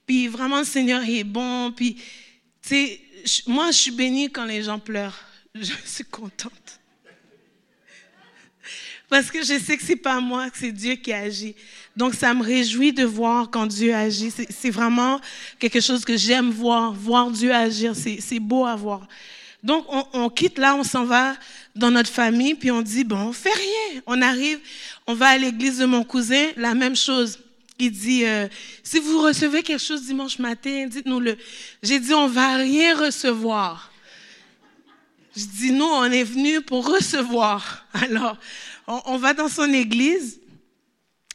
Puis 0.07 0.29
vraiment, 0.29 0.61
le 0.61 0.65
Seigneur 0.65 1.03
est 1.03 1.25
bon. 1.25 1.73
Puis, 1.73 1.95
tu 1.95 2.69
sais, 2.69 3.01
moi, 3.49 3.73
je 3.73 3.79
suis 3.79 3.91
bénie 3.91 4.31
quand 4.31 4.45
les 4.45 4.63
gens 4.63 4.79
pleurent. 4.79 5.19
Je 5.55 5.73
suis 5.85 6.05
contente. 6.05 6.81
Parce 9.09 9.29
que 9.29 9.41
je 9.43 9.59
sais 9.59 9.77
que 9.77 9.83
c'est 9.83 9.97
pas 9.97 10.21
moi, 10.21 10.49
que 10.51 10.57
c'est 10.57 10.71
Dieu 10.71 10.95
qui 10.95 11.13
agit. 11.13 11.57
Donc, 11.97 12.15
ça 12.15 12.33
me 12.33 12.45
réjouit 12.45 12.93
de 12.93 13.05
voir 13.05 13.51
quand 13.51 13.67
Dieu 13.67 13.93
agit. 13.93 14.31
C'est 14.31 14.71
vraiment 14.71 15.21
quelque 15.59 15.81
chose 15.81 16.05
que 16.05 16.17
j'aime 16.17 16.51
voir, 16.51 16.93
voir 16.93 17.29
Dieu 17.33 17.53
agir. 17.53 17.95
C'est 17.97 18.39
beau 18.39 18.65
à 18.65 18.77
voir. 18.77 19.09
Donc, 19.63 19.85
on, 19.89 20.07
on 20.13 20.31
quitte 20.31 20.59
là, 20.59 20.75
on 20.75 20.85
s'en 20.85 21.05
va 21.05 21.35
dans 21.75 21.91
notre 21.91 22.11
famille, 22.11 22.55
puis 22.55 22.71
on 22.71 22.83
dit, 22.83 23.05
bon, 23.05 23.19
on 23.29 23.33
fait 23.33 23.53
rien. 23.53 24.03
On 24.07 24.21
arrive, 24.23 24.59
on 25.07 25.15
va 25.15 25.29
à 25.29 25.39
l'église 25.39 25.79
de 25.79 25.87
mon 25.87 26.05
cousin, 26.05 26.49
la 26.57 26.75
même 26.75 26.97
chose. 26.97 27.39
Il 27.79 27.93
dit, 27.93 28.27
euh, 28.27 28.47
si 28.83 28.99
vous 28.99 29.23
recevez 29.23 29.63
quelque 29.63 29.83
chose 29.83 30.05
dimanche 30.05 30.39
matin, 30.39 30.87
dites-nous-le. 30.87 31.37
J'ai 31.83 31.99
dit, 31.99 32.13
on 32.13 32.29
va 32.29 32.57
rien 32.57 32.97
recevoir. 32.97 33.91
Je 35.35 35.45
dis, 35.45 35.73
nous, 35.73 35.87
on 35.87 36.05
est 36.05 36.25
venu 36.25 36.61
pour 36.61 36.87
recevoir. 36.87 37.87
Alors, 37.95 38.37
on, 38.87 39.17
va 39.17 39.33
dans 39.33 39.49
son 39.49 39.73
église. 39.73 40.41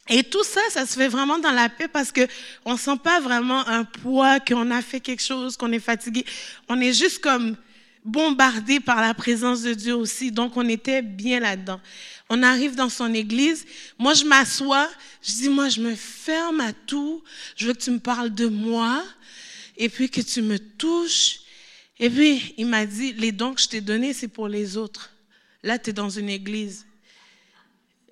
Et 0.08 0.22
tout 0.22 0.44
ça, 0.44 0.60
ça 0.70 0.86
se 0.86 0.94
fait 0.94 1.08
vraiment 1.08 1.38
dans 1.38 1.50
la 1.50 1.68
paix 1.68 1.88
parce 1.88 2.12
que 2.12 2.28
on 2.64 2.76
sent 2.76 2.98
pas 3.02 3.18
vraiment 3.18 3.66
un 3.66 3.82
poids 3.82 4.38
qu'on 4.38 4.70
a 4.70 4.82
fait 4.82 5.00
quelque 5.00 5.22
chose, 5.22 5.56
qu'on 5.56 5.72
est 5.72 5.80
fatigué. 5.80 6.24
On 6.68 6.80
est 6.80 6.92
juste 6.92 7.20
comme 7.20 7.56
bombardé 8.06 8.80
par 8.80 9.00
la 9.00 9.12
présence 9.12 9.62
de 9.62 9.74
Dieu 9.74 9.94
aussi. 9.94 10.30
Donc, 10.32 10.56
on 10.56 10.68
était 10.68 11.02
bien 11.02 11.40
là-dedans. 11.40 11.80
On 12.28 12.42
arrive 12.42 12.74
dans 12.74 12.88
son 12.88 13.12
église. 13.12 13.66
Moi, 13.98 14.14
je 14.14 14.24
m'assois. 14.24 14.88
Je 15.22 15.32
dis, 15.32 15.48
moi, 15.48 15.68
je 15.68 15.80
me 15.80 15.94
ferme 15.94 16.60
à 16.60 16.72
tout. 16.72 17.22
Je 17.56 17.66
veux 17.66 17.74
que 17.74 17.82
tu 17.82 17.90
me 17.90 17.98
parles 17.98 18.34
de 18.34 18.46
moi 18.46 19.04
et 19.76 19.88
puis 19.88 20.08
que 20.08 20.20
tu 20.20 20.40
me 20.40 20.58
touches. 20.58 21.40
Et 21.98 22.08
puis, 22.08 22.54
il 22.56 22.66
m'a 22.66 22.86
dit, 22.86 23.12
les 23.12 23.32
dons 23.32 23.54
que 23.54 23.60
je 23.60 23.68
t'ai 23.68 23.80
donnés, 23.80 24.12
c'est 24.12 24.28
pour 24.28 24.48
les 24.48 24.76
autres. 24.76 25.12
Là, 25.62 25.78
tu 25.78 25.90
es 25.90 25.92
dans 25.92 26.10
une 26.10 26.28
église 26.28 26.86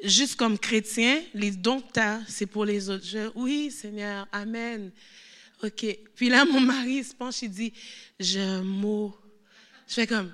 juste 0.04 0.36
comme 0.36 0.58
chrétien, 0.58 1.22
les 1.34 1.50
dons 1.50 1.80
que 1.80 1.92
tu 1.94 2.00
as, 2.00 2.20
c'est 2.28 2.46
pour 2.46 2.64
les 2.64 2.90
autres. 2.90 3.06
Je, 3.06 3.30
oui, 3.34 3.70
Seigneur, 3.70 4.28
Amen. 4.30 4.90
OK. 5.62 5.86
Puis 6.14 6.28
là, 6.28 6.44
mon 6.44 6.60
mari 6.60 7.02
se 7.02 7.14
penche, 7.14 7.42
il 7.42 7.50
dit, 7.50 7.72
j'ai 8.20 8.40
un 8.40 8.62
mot. 8.62 9.16
Je 9.88 9.94
fais 9.94 10.06
comme, 10.06 10.32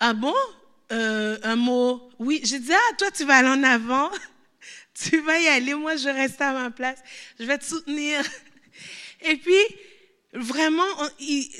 ah 0.00 0.14
bon? 0.14 0.34
Euh, 0.92 1.38
un 1.42 1.56
mot. 1.56 2.10
Oui. 2.18 2.40
J'ai 2.44 2.58
dit, 2.58 2.72
ah, 2.72 2.94
toi, 2.98 3.10
tu 3.10 3.24
vas 3.24 3.36
aller 3.36 3.48
en 3.48 3.62
avant. 3.62 4.10
tu 4.94 5.20
vas 5.20 5.38
y 5.38 5.48
aller. 5.48 5.74
Moi, 5.74 5.96
je 5.96 6.08
reste 6.08 6.40
à 6.40 6.52
ma 6.52 6.70
place. 6.70 6.98
Je 7.38 7.44
vais 7.44 7.58
te 7.58 7.64
soutenir. 7.64 8.22
Et 9.22 9.36
puis, 9.36 9.54
vraiment, 10.34 10.84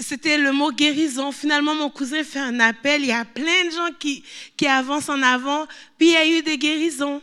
c'était 0.00 0.38
le 0.38 0.52
mot 0.52 0.70
guérison. 0.70 1.32
Finalement, 1.32 1.74
mon 1.74 1.88
cousin 1.88 2.24
fait 2.24 2.40
un 2.40 2.60
appel. 2.60 3.02
Il 3.02 3.08
y 3.08 3.12
a 3.12 3.24
plein 3.24 3.64
de 3.66 3.70
gens 3.70 3.90
qui, 3.98 4.22
qui 4.56 4.66
avancent 4.66 5.08
en 5.08 5.22
avant. 5.22 5.66
Puis, 5.98 6.08
il 6.08 6.12
y 6.12 6.16
a 6.16 6.26
eu 6.26 6.42
des 6.42 6.58
guérisons. 6.58 7.22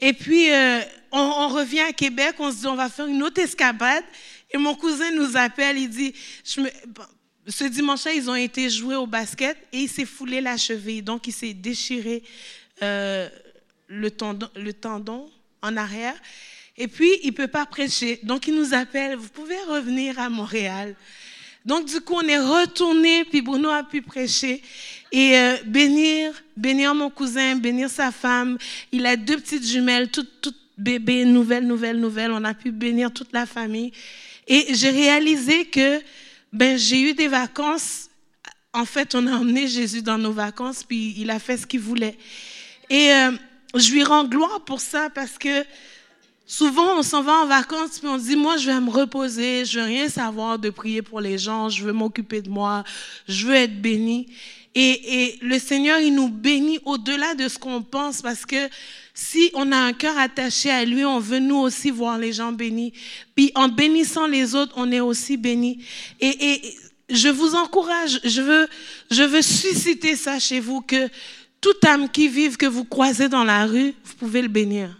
Et 0.00 0.12
puis, 0.12 0.50
euh, 0.50 0.80
on, 1.12 1.48
revient 1.48 1.80
à 1.80 1.92
Québec. 1.92 2.34
On 2.38 2.50
se 2.50 2.56
dit, 2.56 2.66
on 2.66 2.74
va 2.74 2.88
faire 2.88 3.06
une 3.06 3.22
autre 3.22 3.40
escapade. 3.40 4.04
Et 4.50 4.56
mon 4.56 4.74
cousin 4.74 5.10
nous 5.12 5.36
appelle. 5.36 5.78
Il 5.78 5.88
dit, 5.88 6.14
je 6.44 6.62
me, 6.62 6.70
ce 7.48 7.64
dimanche-là, 7.64 8.12
ils 8.12 8.28
ont 8.28 8.34
été 8.34 8.68
joués 8.68 8.96
au 8.96 9.06
basket 9.06 9.56
et 9.72 9.78
il 9.78 9.88
s'est 9.88 10.04
foulé 10.04 10.40
la 10.40 10.56
cheville. 10.56 11.02
Donc, 11.02 11.26
il 11.26 11.32
s'est 11.32 11.54
déchiré 11.54 12.22
euh, 12.82 13.28
le, 13.88 14.10
tendon, 14.10 14.48
le 14.54 14.72
tendon 14.72 15.30
en 15.62 15.76
arrière. 15.76 16.14
Et 16.76 16.88
puis, 16.88 17.10
il 17.22 17.28
ne 17.28 17.34
peut 17.34 17.48
pas 17.48 17.66
prêcher. 17.66 18.20
Donc, 18.22 18.46
il 18.46 18.54
nous 18.54 18.74
appelle, 18.74 19.16
vous 19.16 19.30
pouvez 19.30 19.58
revenir 19.68 20.18
à 20.18 20.28
Montréal. 20.28 20.94
Donc, 21.64 21.86
du 21.86 22.00
coup, 22.00 22.14
on 22.14 22.28
est 22.28 22.38
retourné, 22.38 23.24
puis 23.24 23.42
Bruno 23.42 23.70
a 23.70 23.82
pu 23.82 24.00
prêcher 24.00 24.62
et 25.10 25.36
euh, 25.36 25.56
bénir, 25.64 26.32
bénir 26.56 26.94
mon 26.94 27.10
cousin, 27.10 27.56
bénir 27.56 27.90
sa 27.90 28.12
femme. 28.12 28.58
Il 28.92 29.06
a 29.06 29.16
deux 29.16 29.36
petites 29.38 29.66
jumelles, 29.66 30.10
toutes, 30.10 30.40
toutes 30.40 30.56
bébés, 30.76 31.24
nouvelles, 31.24 31.66
nouvelles, 31.66 31.98
nouvelles. 31.98 32.30
On 32.30 32.44
a 32.44 32.54
pu 32.54 32.70
bénir 32.70 33.12
toute 33.12 33.32
la 33.32 33.46
famille. 33.46 33.92
Et 34.46 34.74
j'ai 34.74 34.90
réalisé 34.90 35.64
que 35.66 36.00
ben, 36.52 36.78
j'ai 36.78 37.00
eu 37.00 37.14
des 37.14 37.28
vacances. 37.28 38.08
En 38.72 38.84
fait, 38.84 39.14
on 39.14 39.26
a 39.26 39.32
emmené 39.32 39.66
Jésus 39.66 40.02
dans 40.02 40.18
nos 40.18 40.32
vacances, 40.32 40.84
puis 40.84 41.14
il 41.16 41.30
a 41.30 41.38
fait 41.38 41.56
ce 41.56 41.66
qu'il 41.66 41.80
voulait. 41.80 42.16
Et 42.90 43.12
euh, 43.12 43.32
je 43.74 43.92
lui 43.92 44.04
rends 44.04 44.24
gloire 44.24 44.64
pour 44.64 44.80
ça 44.80 45.10
parce 45.10 45.38
que 45.38 45.64
Souvent, 46.50 46.98
on 46.98 47.02
s'en 47.02 47.22
va 47.22 47.42
en 47.42 47.46
vacances, 47.46 47.98
puis 47.98 48.08
on 48.08 48.16
dit, 48.16 48.34
moi, 48.34 48.56
je 48.56 48.70
vais 48.70 48.80
me 48.80 48.88
reposer, 48.88 49.66
je 49.66 49.80
veux 49.80 49.84
rien 49.84 50.08
savoir 50.08 50.58
de 50.58 50.70
prier 50.70 51.02
pour 51.02 51.20
les 51.20 51.36
gens, 51.36 51.68
je 51.68 51.84
veux 51.84 51.92
m'occuper 51.92 52.40
de 52.40 52.48
moi, 52.48 52.84
je 53.28 53.46
veux 53.46 53.54
être 53.54 53.82
béni. 53.82 54.28
Et, 54.80 55.24
et 55.24 55.38
le 55.42 55.58
Seigneur, 55.58 55.98
il 55.98 56.14
nous 56.14 56.28
bénit 56.28 56.78
au-delà 56.84 57.34
de 57.34 57.48
ce 57.48 57.58
qu'on 57.58 57.82
pense, 57.82 58.22
parce 58.22 58.46
que 58.46 58.68
si 59.12 59.50
on 59.54 59.72
a 59.72 59.76
un 59.76 59.92
cœur 59.92 60.16
attaché 60.16 60.70
à 60.70 60.84
lui, 60.84 61.04
on 61.04 61.18
veut 61.18 61.40
nous 61.40 61.56
aussi 61.56 61.90
voir 61.90 62.16
les 62.16 62.32
gens 62.32 62.52
bénis. 62.52 62.92
Puis 63.34 63.50
en 63.56 63.66
bénissant 63.66 64.28
les 64.28 64.54
autres, 64.54 64.74
on 64.76 64.92
est 64.92 65.00
aussi 65.00 65.36
bénis. 65.36 65.84
Et, 66.20 66.28
et 66.28 66.74
je 67.10 67.28
vous 67.28 67.56
encourage, 67.56 68.20
je 68.22 68.40
veux, 68.40 68.68
je 69.10 69.24
veux 69.24 69.42
susciter 69.42 70.14
ça 70.14 70.38
chez 70.38 70.60
vous, 70.60 70.80
que 70.80 71.08
toute 71.60 71.84
âme 71.84 72.08
qui 72.08 72.28
vive, 72.28 72.56
que 72.56 72.66
vous 72.66 72.84
croisez 72.84 73.28
dans 73.28 73.42
la 73.42 73.66
rue, 73.66 73.94
vous 74.04 74.14
pouvez 74.14 74.42
le 74.42 74.48
bénir. 74.48 74.96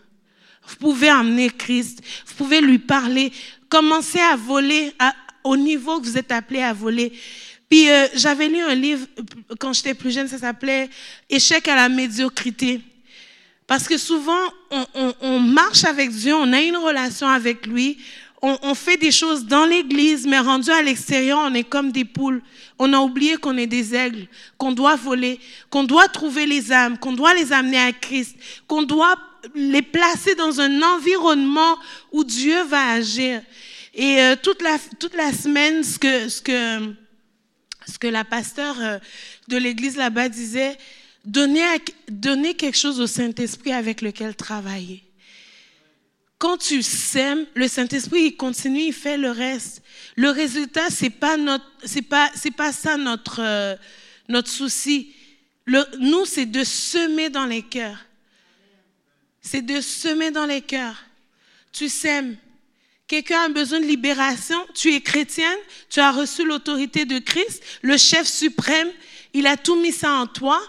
Vous 0.66 0.74
pouvez 0.74 1.09
amener 1.09 1.51
Christ, 1.51 2.03
vous 2.26 2.35
pouvez 2.35 2.61
lui 2.61 2.81
parler, 2.81 3.31
commencer 3.68 4.18
à 4.18 4.35
voler 4.35 4.93
au 5.45 5.57
niveau 5.57 6.01
que 6.01 6.07
vous 6.07 6.18
êtes 6.18 6.33
appelé 6.33 6.62
à 6.62 6.72
voler. 6.72 7.12
Puis 7.69 7.91
euh, 7.91 8.07
j'avais 8.14 8.49
lu 8.49 8.61
un 8.61 8.75
livre 8.75 9.07
quand 9.59 9.73
j'étais 9.73 9.95
plus 9.95 10.11
jeune, 10.11 10.29
ça 10.29 10.39
s'appelait 10.39 10.89
Échec 11.29 11.69
à 11.69 11.77
la 11.77 11.89
médiocrité. 11.89 12.81
Parce 13.66 13.87
que 13.87 13.99
souvent, 13.99 14.41
on, 15.21 15.41
marche 15.41 15.85
avec 15.85 16.11
Dieu, 16.11 16.35
on 16.35 16.55
a 16.55 16.61
une 16.62 16.79
relation 16.79 17.29
avec 17.29 17.66
lui, 17.66 17.99
on, 18.41 18.57
on 18.62 18.75
fait 18.75 18.97
des 18.97 19.11
choses 19.11 19.45
dans 19.45 19.66
l'église, 19.66 20.27
mais 20.27 20.39
rendu 20.39 20.71
à 20.71 20.81
l'extérieur, 20.81 21.39
on 21.43 21.53
est 21.53 21.64
comme 21.64 21.93
des 21.93 22.07
poules. 22.07 22.41
On 22.79 22.91
a 22.95 22.99
oublié 22.99 23.37
qu'on 23.37 23.59
est 23.59 23.66
des 23.66 23.95
aigles, 23.95 24.27
qu'on 24.57 24.73
doit 24.73 24.97
voler, 24.97 25.39
qu'on 25.69 25.85
doit 25.85 26.09
trouver 26.09 26.47
les 26.47 26.73
âmes, 26.73 26.97
qu'on 26.97 27.12
doit 27.12 27.35
les 27.35 27.53
amener 27.53 27.79
à 27.79 27.93
Christ, 27.93 28.37
qu'on 28.66 28.85
doit 28.85 29.16
les 29.55 29.83
placer 29.83 30.35
dans 30.35 30.61
un 30.61 30.83
environnement 30.83 31.77
où 32.12 32.25
Dieu 32.25 32.62
va 32.64 32.93
agir. 32.93 33.43
Et 33.95 34.23
euh, 34.23 34.37
toute, 34.41 34.62
la, 34.62 34.79
toute 34.99 35.14
la 35.14 35.33
semaine, 35.33 35.83
ce 35.83 35.99
que, 35.99 36.29
ce 36.29 36.41
que, 36.41 36.95
ce 37.91 37.99
que 37.99 38.07
la 38.07 38.24
pasteur 38.24 38.80
euh, 38.80 38.99
de 39.49 39.57
l'église 39.57 39.97
là-bas 39.97 40.28
disait, 40.28 40.76
donner, 41.24 41.62
donner 42.09 42.55
quelque 42.55 42.76
chose 42.76 43.01
au 43.01 43.07
Saint-Esprit 43.07 43.72
avec 43.72 44.03
lequel 44.03 44.34
travailler. 44.34 45.05
Quand 46.39 46.57
tu 46.57 46.82
sèmes, 46.82 47.47
le 47.55 47.66
Saint-Esprit, 47.66 48.26
il 48.26 48.36
continue, 48.36 48.82
il 48.82 48.93
fait 48.93 49.16
le 49.16 49.30
reste. 49.30 49.82
Le 50.14 50.30
résultat, 50.30 50.89
c'est 50.91 51.11
pas 51.11 51.36
pas, 52.09 52.30
pas 52.57 52.72
ça 52.72 52.97
notre, 52.97 53.41
euh, 53.41 53.74
notre 54.28 54.51
souci. 54.51 55.12
Le, 55.64 55.84
nous, 55.99 56.24
c'est 56.26 56.47
de 56.47 56.62
semer 56.62 57.28
dans 57.28 57.47
les 57.47 57.62
cœurs 57.62 58.05
c'est 59.49 59.62
de 59.62 59.80
semer 59.80 60.30
dans 60.30 60.47
les 60.47 60.61
cœurs. 60.61 61.05
Tu 61.72 61.89
sèmes. 61.89 62.36
Quelqu'un 63.09 63.41
a 63.45 63.49
besoin 63.49 63.81
de 63.81 63.87
libération. 63.87 64.59
Tu 64.75 64.95
es 64.95 65.01
chrétienne. 65.01 65.59
Tu 65.89 65.99
as 65.99 66.13
reçu 66.13 66.45
l'autorité 66.45 67.07
de 67.07 67.19
Christ, 67.19 67.63
le 67.81 67.97
chef 67.97 68.29
suprême. 68.29 68.91
Il 69.33 69.47
a 69.47 69.57
tout 69.57 69.77
mis 69.77 69.93
ça 69.93 70.13
en 70.13 70.27
toi. 70.27 70.61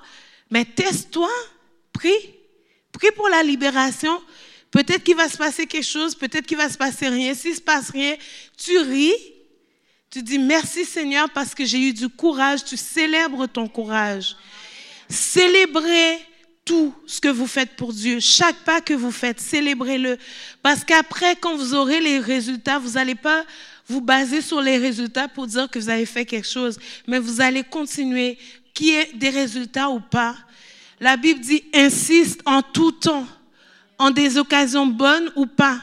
Mais 0.49 0.63
teste-toi. 0.63 1.29
Prie. 1.91 2.33
Prie 2.93 3.11
pour 3.15 3.27
la 3.27 3.43
libération. 3.43 4.21
Peut-être 4.71 5.03
qu'il 5.03 5.17
va 5.17 5.27
se 5.27 5.37
passer 5.37 5.67
quelque 5.67 5.85
chose. 5.85 6.15
Peut-être 6.15 6.45
qu'il 6.47 6.57
va 6.57 6.69
se 6.69 6.77
passer 6.77 7.09
rien. 7.09 7.33
S'il 7.33 7.55
se 7.55 7.61
passe 7.61 7.89
rien, 7.89 8.15
tu 8.57 8.77
ris. 8.79 9.13
Tu 10.09 10.23
dis 10.23 10.39
merci 10.39 10.85
Seigneur 10.85 11.29
parce 11.31 11.53
que 11.53 11.65
j'ai 11.65 11.89
eu 11.89 11.93
du 11.93 12.07
courage. 12.07 12.63
Tu 12.63 12.77
célèbres 12.77 13.47
ton 13.47 13.67
courage. 13.67 14.37
Célébrer 15.09 16.19
tout 16.69 16.93
ce 17.07 17.19
que 17.19 17.29
vous 17.29 17.47
faites 17.47 17.75
pour 17.75 17.93
Dieu, 17.93 18.19
chaque 18.19 18.57
pas 18.57 18.79
que 18.79 18.93
vous 18.93 19.09
faites, 19.09 19.39
célébrez-le. 19.39 20.19
Parce 20.61 20.83
qu'après, 20.83 21.35
quand 21.35 21.55
vous 21.55 21.73
aurez 21.73 21.99
les 21.99 22.19
résultats, 22.19 22.77
vous 22.77 22.91
n'allez 22.91 23.15
pas 23.15 23.43
vous 23.87 24.01
baser 24.01 24.39
sur 24.39 24.61
les 24.61 24.77
résultats 24.77 25.27
pour 25.27 25.47
dire 25.47 25.67
que 25.67 25.79
vous 25.79 25.89
avez 25.89 26.05
fait 26.05 26.25
quelque 26.25 26.47
chose, 26.47 26.77
mais 27.07 27.17
vous 27.17 27.41
allez 27.41 27.63
continuer, 27.63 28.37
qu'il 28.75 28.89
y 28.89 28.91
ait 28.91 29.09
des 29.15 29.31
résultats 29.31 29.89
ou 29.89 29.99
pas. 29.99 30.35
La 30.99 31.17
Bible 31.17 31.39
dit, 31.39 31.63
insiste 31.73 32.41
en 32.45 32.61
tout 32.61 32.91
temps, 32.91 33.25
en 33.97 34.11
des 34.11 34.37
occasions 34.37 34.85
bonnes 34.85 35.31
ou 35.35 35.47
pas. 35.47 35.81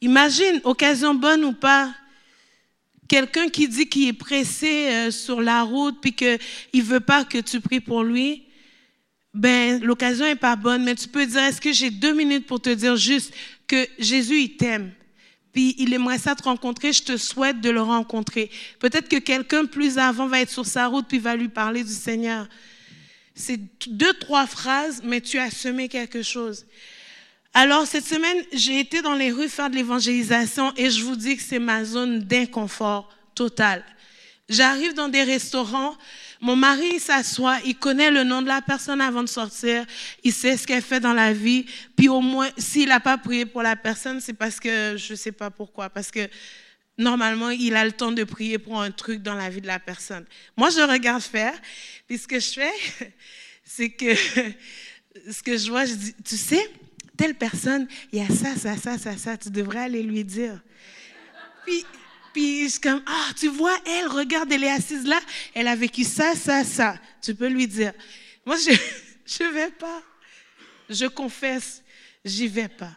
Imagine, 0.00 0.60
occasion 0.62 1.12
bonne 1.12 1.44
ou 1.44 1.52
pas, 1.52 1.92
quelqu'un 3.08 3.48
qui 3.48 3.66
dit 3.66 3.88
qu'il 3.88 4.06
est 4.06 4.12
pressé 4.12 4.86
euh, 4.90 5.10
sur 5.10 5.40
la 5.40 5.64
route 5.64 5.98
puis 6.00 6.12
qu'il 6.12 6.38
ne 6.72 6.82
veut 6.82 7.00
pas 7.00 7.24
que 7.24 7.38
tu 7.38 7.60
pries 7.60 7.80
pour 7.80 8.04
lui, 8.04 8.44
ben, 9.32 9.80
l'occasion 9.82 10.26
est 10.26 10.36
pas 10.36 10.56
bonne, 10.56 10.84
mais 10.84 10.94
tu 10.94 11.08
peux 11.08 11.24
dire, 11.24 11.40
est-ce 11.40 11.60
que 11.60 11.72
j'ai 11.72 11.90
deux 11.90 12.14
minutes 12.14 12.46
pour 12.46 12.60
te 12.60 12.70
dire 12.70 12.96
juste 12.96 13.32
que 13.66 13.86
Jésus, 13.98 14.40
il 14.40 14.56
t'aime? 14.56 14.92
Puis 15.52 15.74
il 15.78 15.92
aimerait 15.92 16.18
ça 16.18 16.34
te 16.34 16.42
rencontrer, 16.42 16.92
je 16.92 17.02
te 17.02 17.16
souhaite 17.16 17.60
de 17.60 17.70
le 17.70 17.82
rencontrer. 17.82 18.50
Peut-être 18.78 19.08
que 19.08 19.16
quelqu'un 19.16 19.66
plus 19.66 19.98
avant 19.98 20.26
va 20.26 20.40
être 20.40 20.50
sur 20.50 20.66
sa 20.66 20.86
route 20.86 21.06
puis 21.08 21.18
va 21.18 21.34
lui 21.34 21.48
parler 21.48 21.82
du 21.82 21.92
Seigneur. 21.92 22.48
C'est 23.34 23.60
deux, 23.88 24.12
trois 24.14 24.46
phrases, 24.46 25.02
mais 25.04 25.20
tu 25.20 25.38
as 25.38 25.50
semé 25.50 25.88
quelque 25.88 26.22
chose. 26.22 26.66
Alors, 27.52 27.86
cette 27.86 28.06
semaine, 28.06 28.44
j'ai 28.52 28.78
été 28.78 29.02
dans 29.02 29.14
les 29.14 29.32
rues 29.32 29.48
faire 29.48 29.70
de 29.70 29.74
l'évangélisation 29.74 30.72
et 30.76 30.90
je 30.90 31.02
vous 31.02 31.16
dis 31.16 31.36
que 31.36 31.42
c'est 31.42 31.58
ma 31.58 31.84
zone 31.84 32.20
d'inconfort 32.20 33.12
total. 33.34 33.84
J'arrive 34.48 34.94
dans 34.94 35.08
des 35.08 35.22
restaurants, 35.22 35.96
mon 36.40 36.56
mari 36.56 36.98
s'assoit, 36.98 37.58
il 37.64 37.76
connaît 37.76 38.10
le 38.10 38.24
nom 38.24 38.40
de 38.40 38.48
la 38.48 38.62
personne 38.62 39.00
avant 39.00 39.22
de 39.22 39.28
sortir, 39.28 39.84
il 40.24 40.32
sait 40.32 40.56
ce 40.56 40.66
qu'elle 40.66 40.82
fait 40.82 41.00
dans 41.00 41.12
la 41.12 41.32
vie, 41.32 41.66
puis 41.96 42.08
au 42.08 42.20
moins, 42.20 42.48
s'il 42.56 42.88
n'a 42.88 43.00
pas 43.00 43.18
prié 43.18 43.44
pour 43.44 43.62
la 43.62 43.76
personne, 43.76 44.20
c'est 44.20 44.32
parce 44.32 44.58
que 44.58 44.96
je 44.96 45.12
ne 45.12 45.16
sais 45.16 45.32
pas 45.32 45.50
pourquoi, 45.50 45.90
parce 45.90 46.10
que 46.10 46.28
normalement, 46.96 47.50
il 47.50 47.76
a 47.76 47.84
le 47.84 47.92
temps 47.92 48.12
de 48.12 48.24
prier 48.24 48.58
pour 48.58 48.80
un 48.80 48.90
truc 48.90 49.22
dans 49.22 49.34
la 49.34 49.50
vie 49.50 49.60
de 49.60 49.66
la 49.66 49.78
personne. 49.78 50.24
Moi, 50.56 50.70
je 50.70 50.80
regarde 50.80 51.22
faire, 51.22 51.54
puis 52.06 52.16
ce 52.16 52.26
que 52.26 52.40
je 52.40 52.50
fais, 52.50 53.12
c'est 53.64 53.90
que 53.90 54.14
ce 55.30 55.42
que 55.42 55.56
je 55.56 55.70
vois, 55.70 55.84
je 55.84 55.94
dis, 55.94 56.14
tu 56.24 56.36
sais, 56.36 56.70
telle 57.16 57.34
personne, 57.34 57.86
il 58.12 58.18
y 58.18 58.22
a 58.22 58.28
ça, 58.28 58.54
ça, 58.56 58.76
ça, 58.76 58.96
ça, 58.96 59.16
ça, 59.16 59.36
tu 59.36 59.50
devrais 59.50 59.80
aller 59.80 60.02
lui 60.02 60.24
dire. 60.24 60.58
Puis 61.66 61.84
puis 62.32 62.72
comme, 62.82 63.02
ah, 63.06 63.30
tu 63.38 63.48
vois, 63.48 63.76
elle, 63.86 64.06
regarde, 64.08 64.52
elle 64.52 64.64
est 64.64 64.70
assise 64.70 65.04
là, 65.04 65.20
elle 65.54 65.68
a 65.68 65.76
vécu 65.76 66.04
ça, 66.04 66.34
ça, 66.34 66.64
ça. 66.64 66.96
Tu 67.22 67.34
peux 67.34 67.48
lui 67.48 67.66
dire. 67.66 67.92
Moi, 68.46 68.56
je 68.56 68.70
ne 69.44 69.50
vais 69.50 69.70
pas. 69.70 70.02
Je 70.88 71.06
confesse, 71.06 71.82
j'y 72.24 72.48
vais 72.48 72.68
pas. 72.68 72.96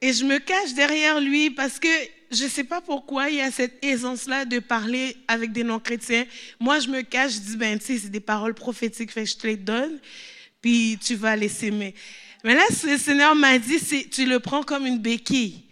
Et 0.00 0.12
je 0.12 0.24
me 0.24 0.38
cache 0.38 0.74
derrière 0.74 1.20
lui 1.20 1.50
parce 1.50 1.78
que 1.78 1.88
je 2.32 2.44
ne 2.44 2.48
sais 2.48 2.64
pas 2.64 2.80
pourquoi 2.80 3.28
il 3.28 3.36
y 3.36 3.40
a 3.40 3.50
cette 3.50 3.84
aisance-là 3.84 4.44
de 4.44 4.58
parler 4.58 5.16
avec 5.28 5.52
des 5.52 5.62
non-chrétiens. 5.62 6.26
Moi, 6.58 6.80
je 6.80 6.88
me 6.88 7.02
cache, 7.02 7.34
je 7.34 7.38
dis, 7.40 7.56
ben, 7.56 7.78
tu 7.78 7.86
sais, 7.86 7.98
c'est 7.98 8.08
des 8.08 8.20
paroles 8.20 8.54
prophétiques, 8.54 9.12
fait 9.12 9.26
je 9.26 9.36
te 9.36 9.46
les 9.46 9.56
donne, 9.56 10.00
puis 10.60 10.98
tu 11.04 11.14
vas 11.14 11.36
les 11.36 11.48
s'aimer. 11.48 11.94
Mais 12.42 12.54
là, 12.54 12.62
le 12.84 12.98
Seigneur 12.98 13.34
m'a 13.34 13.58
dit, 13.58 13.78
tu 14.10 14.26
le 14.26 14.40
prends 14.40 14.62
comme 14.62 14.86
une 14.86 14.98
béquille. 14.98 15.62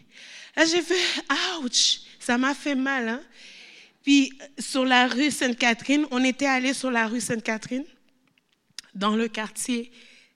Là, 0.61 0.67
j'ai 0.67 0.83
fait, 0.83 1.25
ouch, 1.63 2.01
ça 2.19 2.37
m'a 2.37 2.53
fait 2.53 2.75
mal. 2.75 3.09
Hein? 3.09 3.23
Puis 4.03 4.31
sur 4.59 4.85
la 4.85 5.07
rue 5.07 5.31
Sainte-Catherine, 5.31 6.05
on 6.11 6.23
était 6.23 6.45
allé 6.45 6.75
sur 6.75 6.91
la 6.91 7.07
rue 7.07 7.23
Sainte-Catherine, 7.23 7.85
dans 8.95 9.17
le 9.17 9.29
quartier 9.29 9.91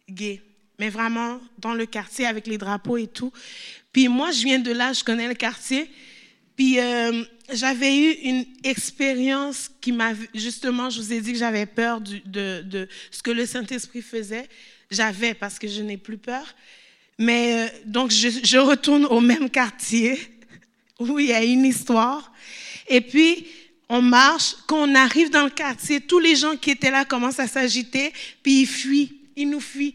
gay, 0.08 0.40
mais 0.78 0.88
vraiment 0.88 1.42
dans 1.58 1.74
le 1.74 1.84
quartier 1.84 2.24
avec 2.24 2.46
les 2.46 2.56
drapeaux 2.56 2.96
et 2.96 3.06
tout. 3.06 3.34
Puis 3.92 4.08
moi, 4.08 4.30
je 4.30 4.44
viens 4.44 4.58
de 4.58 4.72
là, 4.72 4.94
je 4.94 5.04
connais 5.04 5.28
le 5.28 5.34
quartier. 5.34 5.90
Puis 6.56 6.80
euh, 6.80 7.22
j'avais 7.52 7.94
eu 7.94 8.12
une 8.22 8.46
expérience 8.62 9.70
qui 9.82 9.92
m'a, 9.92 10.12
justement, 10.34 10.88
je 10.88 11.02
vous 11.02 11.12
ai 11.12 11.20
dit 11.20 11.32
que 11.32 11.38
j'avais 11.38 11.66
peur 11.66 12.00
de, 12.00 12.62
de, 12.62 12.88
ce 13.10 13.22
que 13.22 13.30
le 13.30 13.44
Saint-Esprit 13.44 14.00
faisait. 14.00 14.48
J'avais 14.90 15.34
parce 15.34 15.58
que 15.58 15.68
je 15.68 15.82
n'ai 15.82 15.98
plus 15.98 16.16
peur. 16.16 16.46
Mais 17.18 17.54
euh, 17.54 17.78
donc, 17.86 18.10
je, 18.10 18.28
je, 18.42 18.58
retourne 18.58 19.06
au 19.06 19.20
même 19.20 19.48
quartier 19.50 20.18
où 20.98 21.18
il 21.18 21.26
y 21.26 21.32
a 21.32 21.44
une 21.44 21.64
histoire. 21.64 22.32
Et 22.88 23.00
puis, 23.00 23.46
on 23.88 24.02
marche. 24.02 24.56
Quand 24.66 24.88
on 24.88 24.94
arrive 24.94 25.30
dans 25.30 25.44
le 25.44 25.50
quartier, 25.50 26.00
tous 26.00 26.18
les 26.18 26.36
gens 26.36 26.56
qui 26.56 26.70
étaient 26.70 26.90
là 26.90 27.04
commencent 27.04 27.40
à 27.40 27.46
s'agiter, 27.46 28.12
puis 28.42 28.62
ils 28.62 28.66
fuient. 28.66 29.12
Ils 29.36 29.48
nous 29.48 29.60
fuient. 29.60 29.94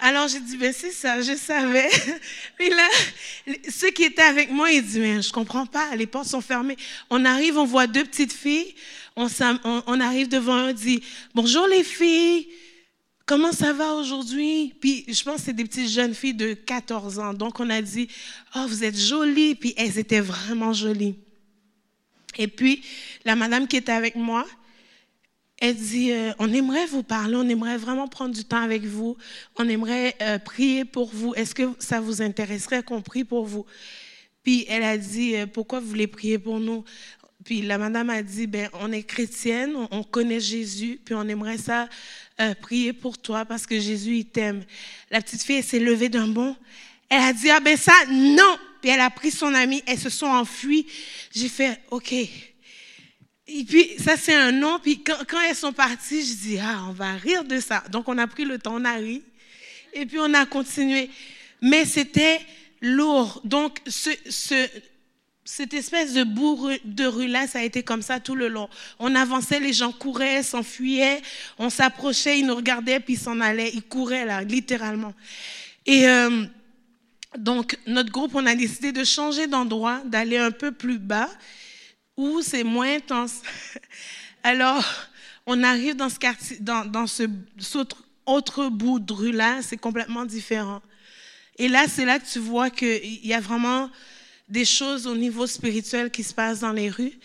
Alors 0.00 0.28
j'ai 0.28 0.38
dit, 0.38 0.56
ben 0.56 0.72
c'est 0.72 0.92
ça, 0.92 1.20
je 1.20 1.34
savais. 1.34 1.88
Puis 2.58 2.70
là, 2.70 2.88
ceux 3.68 3.90
qui 3.90 4.04
étaient 4.04 4.22
avec 4.22 4.50
moi, 4.50 4.70
ils 4.70 4.82
disent, 4.82 4.98
mais 4.98 5.20
je 5.20 5.32
comprends 5.32 5.66
pas, 5.66 5.94
les 5.96 6.06
portes 6.06 6.28
sont 6.28 6.40
fermées. 6.40 6.76
On 7.10 7.24
arrive, 7.24 7.58
on 7.58 7.64
voit 7.64 7.88
deux 7.88 8.04
petites 8.04 8.32
filles, 8.32 8.74
on, 9.16 9.26
on, 9.64 10.00
arrive 10.00 10.28
devant 10.28 10.56
eux, 10.58 10.70
on 10.70 10.72
dit, 10.72 11.02
bonjour 11.34 11.66
les 11.66 11.82
filles, 11.82 12.46
comment 13.28 13.52
ça 13.52 13.74
va 13.74 13.92
aujourd'hui? 13.92 14.74
Puis 14.80 15.04
je 15.06 15.22
pense 15.22 15.36
que 15.36 15.42
c'est 15.42 15.52
des 15.52 15.64
petites 15.64 15.90
jeunes 15.90 16.14
filles 16.14 16.34
de 16.34 16.54
14 16.54 17.18
ans. 17.18 17.34
Donc 17.34 17.60
on 17.60 17.68
a 17.68 17.82
dit, 17.82 18.08
oh, 18.56 18.64
vous 18.66 18.82
êtes 18.82 18.98
jolies. 18.98 19.54
Puis 19.54 19.74
elles 19.76 19.98
étaient 19.98 20.20
vraiment 20.20 20.72
jolies. 20.72 21.14
Et 22.38 22.48
puis 22.48 22.82
la 23.24 23.36
madame 23.36 23.68
qui 23.68 23.76
était 23.76 23.92
avec 23.92 24.16
moi, 24.16 24.46
elle 25.60 25.76
dit, 25.76 26.10
euh, 26.12 26.32
on 26.38 26.52
aimerait 26.52 26.86
vous 26.86 27.02
parler, 27.02 27.36
on 27.36 27.48
aimerait 27.48 27.76
vraiment 27.76 28.08
prendre 28.08 28.34
du 28.34 28.44
temps 28.44 28.62
avec 28.62 28.84
vous, 28.84 29.16
on 29.56 29.68
aimerait 29.68 30.14
euh, 30.22 30.38
prier 30.38 30.84
pour 30.84 31.10
vous. 31.12 31.34
Est-ce 31.34 31.54
que 31.54 31.64
ça 31.78 32.00
vous 32.00 32.22
intéresserait 32.22 32.82
qu'on 32.82 33.02
prie 33.02 33.24
pour 33.24 33.44
vous? 33.44 33.66
Puis 34.42 34.64
elle 34.68 34.84
a 34.84 34.96
dit, 34.96 35.36
euh, 35.36 35.46
pourquoi 35.46 35.80
vous 35.80 35.88
voulez 35.88 36.06
prier 36.06 36.38
pour 36.38 36.60
nous? 36.60 36.84
Puis 37.48 37.62
la 37.62 37.78
madame 37.78 38.10
a 38.10 38.22
dit, 38.22 38.46
ben, 38.46 38.68
on 38.74 38.92
est 38.92 39.04
chrétienne, 39.04 39.74
on, 39.90 40.02
connaît 40.02 40.38
Jésus, 40.38 41.00
puis 41.02 41.14
on 41.14 41.26
aimerait 41.26 41.56
ça 41.56 41.88
prier 42.60 42.92
pour 42.92 43.16
toi 43.16 43.46
parce 43.46 43.66
que 43.66 43.80
Jésus, 43.80 44.16
il 44.16 44.26
t'aime. 44.26 44.64
La 45.10 45.22
petite 45.22 45.42
fille, 45.42 45.62
s'est 45.62 45.78
levée 45.78 46.10
d'un 46.10 46.28
bond. 46.28 46.54
Elle 47.08 47.22
a 47.22 47.32
dit, 47.32 47.48
ah 47.48 47.60
ben 47.60 47.74
ça, 47.74 47.94
non! 48.10 48.58
Puis 48.82 48.90
elle 48.90 49.00
a 49.00 49.08
pris 49.08 49.30
son 49.30 49.54
ami, 49.54 49.82
elles 49.86 49.98
se 49.98 50.10
sont 50.10 50.26
enfuies. 50.26 50.84
J'ai 51.34 51.48
fait, 51.48 51.80
OK. 51.90 52.12
Et 52.12 52.28
puis, 53.66 53.92
ça, 53.98 54.18
c'est 54.18 54.34
un 54.34 54.52
nom. 54.52 54.78
Puis, 54.78 55.02
quand, 55.02 55.40
elles 55.48 55.56
sont 55.56 55.72
parties, 55.72 56.20
je 56.20 56.34
dis, 56.34 56.58
ah, 56.60 56.84
on 56.90 56.92
va 56.92 57.14
rire 57.14 57.44
de 57.44 57.60
ça. 57.60 57.82
Donc, 57.90 58.10
on 58.10 58.18
a 58.18 58.26
pris 58.26 58.44
le 58.44 58.58
temps, 58.58 58.74
on 58.74 58.84
a 58.84 58.92
ri. 58.92 59.22
Et 59.94 60.04
puis, 60.04 60.18
on 60.18 60.34
a 60.34 60.44
continué. 60.44 61.08
Mais 61.62 61.86
c'était 61.86 62.42
lourd. 62.82 63.40
Donc, 63.42 63.78
ce, 63.86 64.10
cette 65.50 65.72
espèce 65.72 66.12
de 66.12 66.24
bourre 66.24 66.72
de 66.84 67.06
rue-là, 67.06 67.46
ça 67.46 67.60
a 67.60 67.62
été 67.62 67.82
comme 67.82 68.02
ça 68.02 68.20
tout 68.20 68.34
le 68.34 68.48
long. 68.48 68.68
On 68.98 69.14
avançait, 69.14 69.58
les 69.58 69.72
gens 69.72 69.92
couraient, 69.92 70.42
s'enfuyaient, 70.42 71.22
on 71.58 71.70
s'approchait, 71.70 72.38
ils 72.38 72.46
nous 72.46 72.54
regardaient, 72.54 73.00
puis 73.00 73.14
ils 73.14 73.18
s'en 73.18 73.40
allaient. 73.40 73.70
Ils 73.72 73.82
couraient, 73.82 74.26
là, 74.26 74.42
littéralement. 74.42 75.14
Et 75.86 76.06
euh, 76.06 76.44
donc, 77.38 77.78
notre 77.86 78.12
groupe, 78.12 78.34
on 78.34 78.44
a 78.44 78.54
décidé 78.54 78.92
de 78.92 79.02
changer 79.04 79.46
d'endroit, 79.46 80.02
d'aller 80.04 80.36
un 80.36 80.50
peu 80.50 80.70
plus 80.70 80.98
bas 80.98 81.30
où 82.18 82.42
c'est 82.42 82.62
moins 82.62 82.96
intense. 82.96 83.40
Alors, 84.42 84.84
on 85.46 85.62
arrive 85.62 85.96
dans 85.96 86.10
ce 86.10 86.18
quartier, 86.18 86.58
dans, 86.60 87.06
ce, 87.06 87.22
autre, 88.26 88.68
bout 88.68 88.98
de 88.98 89.14
rue-là, 89.14 89.62
c'est 89.62 89.78
complètement 89.78 90.26
différent. 90.26 90.82
Et 91.56 91.68
là, 91.68 91.86
c'est 91.88 92.04
là 92.04 92.18
que 92.18 92.26
tu 92.30 92.38
vois 92.38 92.68
qu'il 92.68 93.26
y 93.26 93.32
a 93.32 93.40
vraiment 93.40 93.88
des 94.48 94.64
choses 94.64 95.06
au 95.06 95.14
niveau 95.14 95.46
spirituel 95.46 96.10
qui 96.10 96.22
se 96.22 96.34
passent 96.34 96.60
dans 96.60 96.72
les 96.72 96.88
rues. 96.90 97.18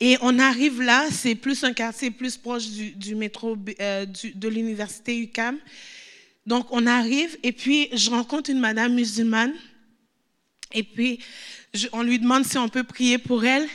Et 0.00 0.16
on 0.20 0.38
arrive 0.38 0.82
là, 0.82 1.06
c'est 1.10 1.34
plus 1.34 1.62
un 1.62 1.72
quartier 1.72 2.10
plus 2.10 2.36
proche 2.36 2.66
du, 2.68 3.14
métro 3.14 3.56
euh, 3.80 4.06
de 4.34 4.48
l'université 4.48 5.16
UCAM. 5.18 5.58
Donc, 6.46 6.66
on 6.70 6.86
arrive 6.86 7.38
et 7.42 7.52
puis 7.52 7.88
je 7.92 8.10
rencontre 8.10 8.50
une 8.50 8.60
madame 8.60 8.94
musulmane. 8.94 9.54
Et 10.72 10.82
puis, 10.82 11.20
on 11.92 12.02
lui 12.02 12.18
demande 12.18 12.44
si 12.44 12.58
on 12.58 12.68
peut 12.68 12.82
prier 12.82 13.18
pour 13.18 13.44
elle. 13.44 13.68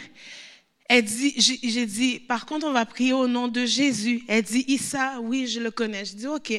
Elle 0.91 1.03
dit, 1.03 1.35
j'ai 1.37 1.85
dit, 1.85 2.19
par 2.19 2.47
contre, 2.47 2.65
on 2.65 2.71
va 2.71 2.83
prier 2.83 3.13
au 3.13 3.27
nom 3.27 3.47
de 3.47 3.63
Jésus. 3.63 4.23
Elle 4.27 4.41
dit, 4.41 4.65
Issa, 4.67 5.19
oui, 5.21 5.45
je 5.45 5.59
le 5.59 5.69
connais. 5.69 6.03
Je 6.03 6.15
dis, 6.15 6.25
OK, 6.25 6.51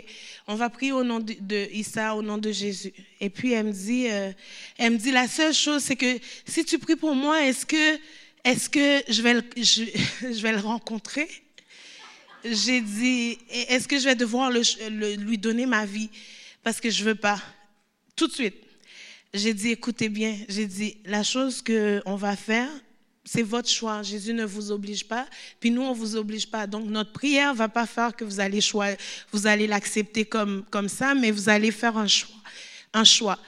on 0.46 0.54
va 0.54 0.70
prier 0.70 0.92
au 0.92 1.02
nom 1.02 1.18
de, 1.18 1.68
Issa, 1.74 2.14
au 2.14 2.22
nom 2.22 2.38
de 2.38 2.52
Jésus. 2.52 2.92
Et 3.20 3.28
puis, 3.28 3.54
elle 3.54 3.66
me 3.66 3.72
dit, 3.72 4.06
euh, 4.08 4.30
elle 4.78 4.92
me 4.92 4.98
dit, 4.98 5.10
la 5.10 5.26
seule 5.26 5.52
chose, 5.52 5.82
c'est 5.82 5.96
que 5.96 6.20
si 6.46 6.64
tu 6.64 6.78
pries 6.78 6.94
pour 6.94 7.16
moi, 7.16 7.44
est-ce 7.44 7.66
que, 7.66 7.98
est-ce 8.44 8.70
que 8.70 9.02
je 9.12 9.20
vais 9.20 9.34
le, 9.34 9.42
je, 9.56 9.82
vais 10.40 10.52
le 10.52 10.58
rencontrer? 10.58 11.28
J'ai 12.44 12.82
dit, 12.82 13.36
est-ce 13.50 13.88
que 13.88 13.98
je 13.98 14.04
vais 14.04 14.14
devoir 14.14 14.52
lui 14.52 15.38
donner 15.38 15.66
ma 15.66 15.84
vie? 15.84 16.08
Parce 16.62 16.80
que 16.80 16.88
je 16.88 17.02
veux 17.02 17.16
pas. 17.16 17.42
Tout 18.14 18.28
de 18.28 18.32
suite. 18.32 18.62
J'ai 19.34 19.54
dit, 19.54 19.70
écoutez 19.70 20.08
bien, 20.08 20.36
j'ai 20.48 20.66
dit, 20.66 20.98
la 21.04 21.24
chose 21.24 21.62
qu'on 21.62 22.14
va 22.14 22.36
faire, 22.36 22.70
c'est 23.32 23.42
votre 23.42 23.68
choix. 23.68 24.02
Jésus 24.02 24.34
ne 24.34 24.44
vous 24.44 24.72
oblige 24.72 25.06
pas, 25.06 25.24
puis 25.60 25.70
nous, 25.70 25.82
on 25.82 25.90
ne 25.90 25.94
vous 25.94 26.16
oblige 26.16 26.50
pas. 26.50 26.66
Donc, 26.66 26.86
notre 26.86 27.12
prière 27.12 27.52
ne 27.52 27.58
va 27.58 27.68
pas 27.68 27.86
faire 27.86 28.16
que 28.16 28.24
vous 28.24 28.40
allez, 28.40 28.58
vous 29.30 29.46
allez 29.46 29.68
l'accepter 29.68 30.24
comme, 30.24 30.64
comme 30.68 30.88
ça, 30.88 31.14
mais 31.14 31.30
vous 31.30 31.48
allez 31.48 31.70
faire 31.70 31.96
un 31.96 32.08
choix. 32.08 32.34
Un 32.92 33.04
choix. 33.04 33.38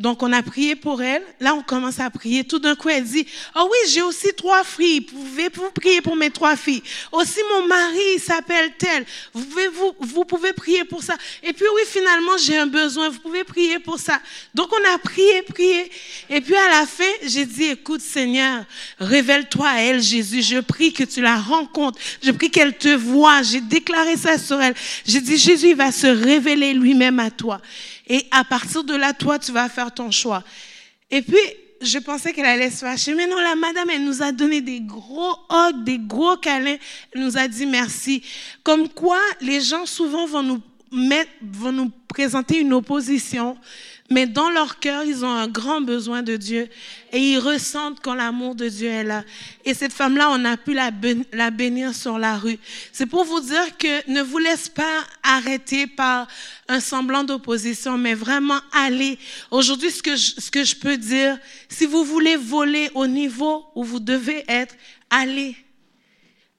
Donc, 0.00 0.22
on 0.22 0.32
a 0.32 0.42
prié 0.42 0.76
pour 0.76 1.02
elle. 1.02 1.22
Là, 1.40 1.54
on 1.54 1.60
commence 1.60 2.00
à 2.00 2.08
prier. 2.08 2.42
Tout 2.42 2.58
d'un 2.58 2.74
coup, 2.74 2.88
elle 2.88 3.04
dit, 3.04 3.26
oh 3.54 3.68
oui, 3.70 3.90
j'ai 3.92 4.00
aussi 4.00 4.28
trois 4.34 4.64
filles. 4.64 5.02
Pouvez-vous 5.02 5.70
prier 5.72 6.00
pour 6.00 6.16
mes 6.16 6.30
trois 6.30 6.56
filles? 6.56 6.82
Aussi, 7.12 7.40
mon 7.52 7.66
mari 7.66 8.18
s'appelle 8.18 8.72
tel. 8.78 9.04
Vous 9.34 9.44
pouvez, 9.44 9.68
vous, 9.68 9.92
vous 10.00 10.24
pouvez 10.24 10.54
prier 10.54 10.84
pour 10.84 11.02
ça. 11.02 11.18
Et 11.42 11.52
puis, 11.52 11.66
oui, 11.74 11.82
finalement, 11.86 12.38
j'ai 12.38 12.56
un 12.56 12.66
besoin. 12.66 13.10
Vous 13.10 13.18
pouvez 13.18 13.44
prier 13.44 13.78
pour 13.78 13.98
ça. 13.98 14.22
Donc, 14.54 14.70
on 14.72 14.94
a 14.94 14.96
prié, 14.96 15.42
prié. 15.42 15.90
Et 16.30 16.40
puis, 16.40 16.56
à 16.56 16.80
la 16.80 16.86
fin, 16.86 17.12
j'ai 17.22 17.44
dit, 17.44 17.64
écoute, 17.64 18.00
Seigneur, 18.00 18.64
révèle-toi 18.98 19.68
à 19.68 19.82
elle, 19.82 20.00
Jésus. 20.00 20.40
Je 20.40 20.60
prie 20.60 20.94
que 20.94 21.04
tu 21.04 21.20
la 21.20 21.36
rencontres. 21.36 21.98
Je 22.22 22.30
prie 22.30 22.50
qu'elle 22.50 22.74
te 22.74 22.96
voie. 22.96 23.42
J'ai 23.42 23.60
déclaré 23.60 24.16
ça 24.16 24.38
sur 24.38 24.62
elle. 24.62 24.74
J'ai 25.06 25.20
dit, 25.20 25.36
Jésus, 25.36 25.68
il 25.68 25.76
va 25.76 25.92
se 25.92 26.06
révéler 26.06 26.72
lui-même 26.72 27.18
à 27.18 27.30
toi. 27.30 27.60
Et 28.12 28.26
à 28.32 28.42
partir 28.42 28.82
de 28.82 28.94
là, 28.94 29.12
toi, 29.12 29.38
tu 29.38 29.52
vas 29.52 29.68
faire 29.68 29.94
ton 29.94 30.10
choix. 30.10 30.42
Et 31.12 31.22
puis, 31.22 31.38
je 31.80 31.96
pensais 31.98 32.32
qu'elle 32.32 32.44
allait 32.44 32.68
se 32.68 32.84
fâcher. 32.84 33.14
Mais 33.14 33.28
non, 33.28 33.38
la 33.38 33.54
madame, 33.54 33.88
elle 33.88 34.04
nous 34.04 34.20
a 34.20 34.32
donné 34.32 34.60
des 34.60 34.80
gros 34.80 35.36
hugs, 35.48 35.84
des 35.84 36.00
gros 36.00 36.36
câlins. 36.36 36.76
Elle 37.12 37.20
nous 37.22 37.38
a 37.38 37.46
dit 37.46 37.66
merci. 37.66 38.20
Comme 38.64 38.88
quoi, 38.88 39.20
les 39.40 39.60
gens 39.60 39.86
souvent 39.86 40.26
vont 40.26 40.42
nous 40.42 40.60
mettre, 40.90 41.30
vont 41.40 41.70
nous 41.70 41.92
présenter 42.08 42.58
une 42.58 42.72
opposition 42.72 43.56
mais 44.12 44.26
dans 44.26 44.50
leur 44.50 44.80
cœur, 44.80 45.04
ils 45.04 45.24
ont 45.24 45.30
un 45.30 45.46
grand 45.46 45.80
besoin 45.80 46.22
de 46.24 46.36
Dieu 46.36 46.68
et 47.12 47.18
ils 47.18 47.38
ressentent 47.38 48.00
quand 48.02 48.14
l'amour 48.14 48.56
de 48.56 48.68
Dieu 48.68 48.88
est 48.88 49.04
là. 49.04 49.22
Et 49.64 49.72
cette 49.72 49.92
femme-là, 49.92 50.30
on 50.32 50.44
a 50.44 50.56
pu 50.56 50.74
la, 50.74 50.90
bénir 51.50 51.94
sur 51.94 52.18
la 52.18 52.36
rue. 52.36 52.58
C'est 52.92 53.06
pour 53.06 53.24
vous 53.24 53.38
dire 53.40 53.76
que 53.78 54.10
ne 54.10 54.20
vous 54.20 54.38
laisse 54.38 54.68
pas 54.68 55.04
arrêter 55.22 55.86
par 55.86 56.26
un 56.66 56.80
semblant 56.80 57.22
d'opposition, 57.22 57.96
mais 57.98 58.14
vraiment 58.14 58.58
allez. 58.72 59.16
Aujourd'hui, 59.52 59.92
ce 59.92 60.02
que, 60.02 60.16
je, 60.16 60.32
ce 60.40 60.50
que 60.50 60.64
je 60.64 60.74
peux 60.74 60.96
dire, 60.96 61.38
si 61.68 61.86
vous 61.86 62.04
voulez 62.04 62.34
voler 62.34 62.90
au 62.94 63.06
niveau 63.06 63.64
où 63.76 63.84
vous 63.84 64.00
devez 64.00 64.44
être, 64.48 64.74
allez. 65.08 65.56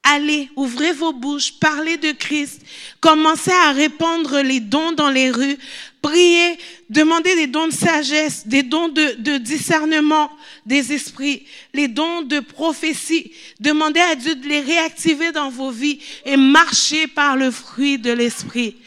Allez, 0.04 0.50
ouvrez 0.56 0.94
vos 0.94 1.14
bouches, 1.14 1.54
parlez 1.60 1.96
de 1.98 2.12
Christ, 2.12 2.62
commencez 3.00 3.52
à 3.52 3.72
répandre 3.72 4.42
les 4.42 4.60
dons 4.60 4.94
dans 4.94 5.12
les 5.12 5.30
rues, 5.30 5.58
priez, 6.02 6.58
demandez 6.90 7.36
des 7.36 7.46
dons 7.46 7.68
de 7.68 7.74
sagesse, 7.74 8.48
des 8.48 8.64
dons 8.64 8.88
de, 8.90 9.38
discernement 9.38 10.32
des 10.66 10.92
esprits, 10.92 11.46
les 11.74 11.88
dons 11.88 12.24
de 12.24 12.40
prophétie. 12.40 13.32
Demandez 13.60 14.00
à 14.00 14.16
Dieu 14.16 14.34
de 14.34 14.48
les 14.48 14.62
réactiver 14.62 15.32
dans 15.32 15.52
vos 15.52 15.70
vies 15.70 16.00
et 16.26 16.36
marchez 16.36 17.06
par 17.06 17.38
le 17.38 17.52
fruit 17.52 18.00
de 18.00 18.12
l'esprit. 18.12 18.78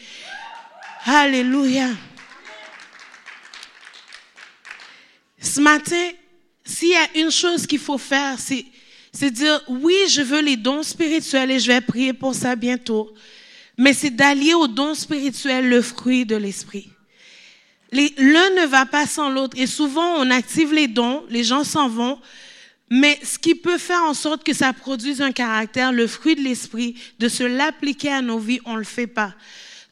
Alléluia. 1.05 1.91
Ce 5.39 5.61
matin, 5.61 6.09
s'il 6.65 6.89
y 6.89 6.95
a 6.95 7.07
une 7.15 7.31
chose 7.31 7.65
qu'il 7.65 7.79
faut 7.79 7.97
faire, 7.97 8.37
c'est 8.37 8.65
c'est 9.15 9.31
dire, 9.31 9.61
oui, 9.69 9.95
je 10.09 10.21
veux 10.21 10.41
les 10.41 10.57
dons 10.57 10.83
spirituels 10.83 11.49
et 11.49 11.59
je 11.59 11.67
vais 11.67 11.81
prier 11.81 12.11
pour 12.11 12.35
ça 12.35 12.55
bientôt. 12.55 13.13
Mais 13.77 13.93
c'est 13.93 14.09
d'allier 14.09 14.53
aux 14.53 14.67
dons 14.67 14.93
spirituels 14.93 15.69
le 15.69 15.81
fruit 15.81 16.25
de 16.25 16.35
l'esprit. 16.35 16.89
L'un 17.91 18.49
ne 18.49 18.65
va 18.67 18.85
pas 18.85 19.07
sans 19.07 19.29
l'autre. 19.29 19.57
Et 19.57 19.67
souvent, 19.67 20.15
on 20.17 20.29
active 20.29 20.73
les 20.73 20.89
dons, 20.89 21.23
les 21.29 21.45
gens 21.45 21.63
s'en 21.63 21.87
vont, 21.87 22.19
Mais 22.89 23.17
ce 23.23 23.39
qui 23.39 23.55
peut 23.55 23.79
faire 23.79 24.03
en 24.03 24.13
sorte 24.13 24.43
que 24.43 24.53
ça 24.53 24.71
produise 24.73 25.21
un 25.21 25.31
caractère, 25.31 25.91
le 25.91 26.05
fruit 26.05 26.35
de 26.35 26.41
l'esprit, 26.41 26.95
de 27.17 27.27
se 27.27 27.43
l'appliquer 27.43 28.11
à 28.11 28.21
nos 28.21 28.37
vies, 28.37 28.59
on 28.65 28.75
le 28.75 28.83
fait 28.83 29.07
pas. 29.07 29.33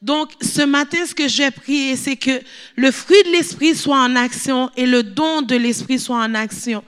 Donc, 0.04 0.32
ce 0.42 0.62
matin, 0.62 1.06
ce 1.08 1.16
que 1.16 1.30
j'ai 1.30 1.50
prié, 1.50 1.96
c'est 1.96 2.18
que 2.18 2.42
le 2.76 2.92
fruit 2.92 3.24
de 3.24 3.32
l'esprit 3.32 3.74
soit 3.74 4.00
en 4.00 4.18
action 4.18 4.70
et 4.76 4.86
le 4.86 5.02
don 5.02 5.42
de 5.42 5.56
l'esprit 5.56 5.98
soit 5.98 6.18
en 6.18 6.36
action. 6.36 6.84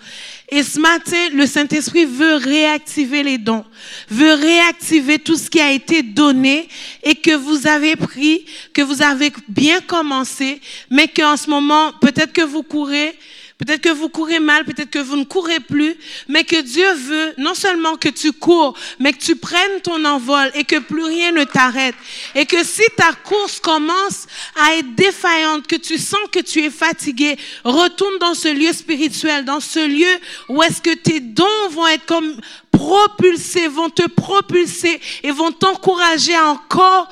Et 0.50 0.62
ce 0.62 0.80
matin, 0.80 1.30
le 1.34 1.48
Saint-Esprit 1.48 2.06
veut 2.06 2.36
réactiver 2.36 3.24
les 3.24 3.40
dons, 3.40 3.66
veut 4.10 4.34
réactiver 4.34 5.18
tout 5.18 5.36
ce 5.36 5.50
qui 5.50 5.60
a 5.60 5.72
été 5.72 6.04
donné 6.04 6.68
et 7.02 7.16
que 7.16 7.36
vous 7.36 7.66
avez 7.66 7.96
pris, 7.96 8.46
que 8.72 8.84
vous 8.84 9.02
avez 9.02 9.34
bien 9.48 9.82
commencé, 9.82 10.62
mais 10.92 11.08
qu'en 11.08 11.36
ce 11.36 11.50
moment, 11.50 11.94
peut-être 12.00 12.32
que 12.32 12.44
vous 12.44 12.62
courez, 12.62 13.16
Peut-être 13.58 13.82
que 13.82 13.90
vous 13.90 14.10
courez 14.10 14.40
mal, 14.40 14.66
peut-être 14.66 14.90
que 14.90 15.00
vous 15.00 15.16
ne 15.16 15.24
courez 15.24 15.62
plus, 15.62 15.96
mais 16.28 16.44
que 16.44 16.62
Dieu 16.62 16.92
veut 16.94 17.34
non 17.38 17.54
seulement 17.54 17.96
que 17.96 18.10
tu 18.10 18.34
cours, 18.34 18.78
mais 19.00 19.14
que 19.14 19.24
tu 19.24 19.38
prennes 19.38 19.82
ton 19.82 20.04
envol 20.04 20.52
et 20.56 20.66
que 20.66 20.78
plus 20.80 21.06
rien 21.06 21.32
ne 21.32 21.46
t'arrête. 21.46 21.96
Et 22.36 22.46
que 22.46 22.66
si 22.66 22.84
ta 22.98 23.14
course 23.14 23.62
commence 23.62 24.28
à 24.58 24.76
être 24.76 24.94
défaillante, 24.96 25.68
que 25.68 25.78
tu 25.78 25.98
sens 25.98 26.20
que 26.34 26.40
tu 26.40 26.66
es 26.66 26.70
fatigué, 26.70 27.38
retourne 27.64 28.18
dans 28.20 28.34
ce 28.34 28.50
lieu 28.50 28.74
spirituel, 28.74 29.46
dans 29.46 29.62
ce 29.62 29.88
lieu 29.88 30.20
où 30.50 30.62
est-ce 30.62 30.82
que 30.82 30.94
tes 30.94 31.22
dons 31.22 31.70
vont 31.70 31.88
être 31.88 32.06
comme 32.06 32.36
propulsés, 32.74 33.70
vont 33.70 33.90
te 33.90 34.06
propulser 34.08 35.00
et 35.24 35.32
vont 35.32 35.54
t'encourager 35.54 36.38
encore 36.38 37.08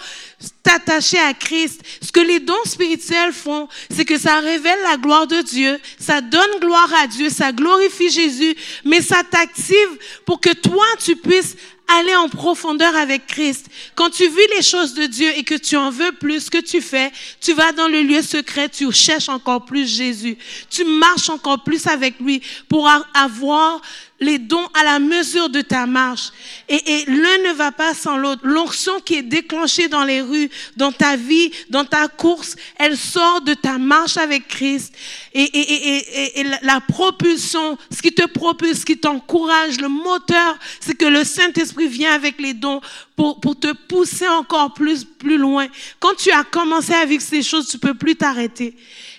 t'attacher 0.64 1.20
à 1.20 1.34
Christ. 1.34 1.82
Ce 2.02 2.12
que 2.12 2.20
les 2.20 2.40
dons 2.40 2.54
spirituels 2.66 3.34
font, 3.34 3.68
c'est 3.90 4.06
que 4.06 4.18
ça 4.18 4.40
révèle 4.40 4.80
la 4.84 4.98
gloire 4.98 5.28
de 5.28 5.42
Dieu, 5.42 5.80
ça 6.00 6.22
donne 6.22 6.60
gloire 6.60 6.92
à 7.02 7.08
Dieu, 7.08 7.30
ça 7.30 7.52
glorifie 7.52 8.10
Jésus, 8.10 8.56
mais 8.86 9.02
ça 9.02 9.24
t'active 9.24 9.98
pour 10.26 10.40
que 10.40 10.54
toi, 10.54 10.86
tu 11.04 11.16
puisses 11.16 11.56
aller 11.88 12.16
en 12.16 12.30
profondeur 12.30 12.96
avec 12.96 13.28
Christ. 13.28 13.68
Quand 13.96 14.10
tu 14.10 14.28
vis 14.28 14.48
les 14.56 14.62
choses 14.62 14.94
de 14.94 15.06
Dieu 15.06 15.30
et 15.36 15.44
que 15.44 15.56
tu 15.56 15.76
en 15.76 15.90
veux 15.90 16.12
plus, 16.14 16.50
que 16.50 16.60
tu 16.60 16.82
fais, 16.82 17.12
tu 17.42 17.54
vas 17.54 17.72
dans 17.72 17.88
le 17.88 18.02
lieu 18.02 18.22
secret, 18.22 18.70
tu 18.70 18.92
cherches 18.92 19.30
encore 19.30 19.66
plus 19.66 19.88
Jésus. 19.88 20.38
Tu 20.70 20.86
marches 20.86 21.30
encore 21.30 21.64
plus 21.64 21.86
avec 21.88 22.20
lui 22.20 22.42
pour 22.70 22.90
avoir 23.14 23.82
les 24.24 24.40
dons 24.40 24.68
à 24.74 24.84
la 24.84 25.00
mesure 25.00 25.50
de 25.50 25.62
ta 25.62 25.86
marche. 25.86 26.32
Et, 26.70 26.82
l'un 27.08 27.50
ne 27.50 27.54
va 27.54 27.72
pas 27.72 27.94
sans 27.94 28.18
l'autre. 28.18 28.42
L'onction 28.44 29.00
qui 29.02 29.16
est 29.16 29.24
déclenchée 29.24 29.88
dans 29.88 30.04
les 30.04 30.22
rues, 30.22 30.50
dans 30.78 30.92
ta 30.92 31.16
vie, 31.16 31.52
dans 31.70 31.86
ta 31.86 32.08
course, 32.08 32.56
elle 32.78 32.98
sort 32.98 33.42
de 33.42 33.54
ta 33.54 33.78
marche 33.78 34.18
avec 34.18 34.48
Christ. 34.48 34.94
Et, 35.34 36.40
et 36.40 36.46
la 36.62 36.80
propulsion, 36.82 37.78
ce 37.92 38.02
qui 38.02 38.12
te 38.12 38.26
propulse, 38.26 38.80
ce 38.80 38.86
qui 38.86 38.98
t'encourage, 38.98 39.80
le 39.80 39.90
moteur, 39.90 40.58
c'est 40.80 40.96
que 40.96 41.06
le 41.06 41.24
Saint-Esprit 41.24 41.88
vient 41.88 42.14
avec 42.14 42.40
les 42.40 42.54
dons 42.54 42.82
pour, 43.16 43.40
pour 43.40 43.60
te 43.60 43.72
pousser 43.74 44.28
encore 44.28 44.74
plus, 44.74 45.04
plus 45.04 45.38
loin. 45.38 45.68
Quand 46.00 46.16
tu 46.16 46.32
as 46.32 46.44
commencé 46.44 46.94
à 46.94 47.06
vivre 47.06 47.22
ces 47.22 47.44
choses, 47.44 47.68
tu 47.68 47.78
peux 47.78 47.94
plus 47.94 48.16
t'arrêter. 48.16 48.76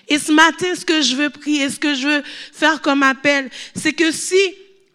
Et 0.07 0.19
ce 0.19 0.31
matin, 0.31 0.67
ce 0.75 0.85
que 0.85 1.01
je 1.01 1.15
veux 1.15 1.29
prier, 1.29 1.69
ce 1.69 1.79
que 1.79 1.95
je 1.95 2.07
veux 2.07 2.23
faire 2.53 2.81
comme 2.81 3.03
appel, 3.03 3.49
c'est 3.75 3.93
que 3.93 4.11
si 4.11 4.37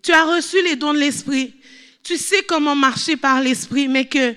tu 0.02 0.12
as 0.12 0.24
reçu 0.24 0.62
les 0.62 0.76
dons 0.76 0.94
de 0.94 0.98
l'Esprit. 0.98 1.54
Tu 2.02 2.16
sais 2.16 2.42
comment 2.42 2.74
marcher 2.74 3.16
par 3.16 3.40
l'Esprit, 3.40 3.88
mais 3.88 4.06
que 4.06 4.34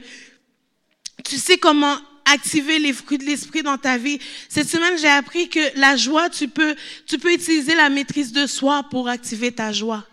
tu 1.24 1.38
sais 1.38 1.58
comment 1.58 1.98
activer 2.26 2.80
les 2.80 2.94
fruits 2.94 3.18
de 3.18 3.26
l'Esprit 3.26 3.64
dans 3.64 3.78
ta 3.78 3.98
vie. 3.98 4.20
Cette 4.50 4.70
semaine, 4.70 4.98
j'ai 4.98 5.08
appris 5.08 5.50
que 5.50 5.78
la 5.80 5.96
joie, 5.96 6.30
tu 6.30 6.48
peux, 6.48 6.76
tu 7.06 7.18
peux 7.18 7.34
utiliser 7.34 7.76
la 7.76 7.90
maîtrise 7.90 8.32
de 8.32 8.48
soi 8.48 8.84
pour 8.84 9.08
activer 9.08 9.52
ta 9.52 9.72
joie. 9.72 10.06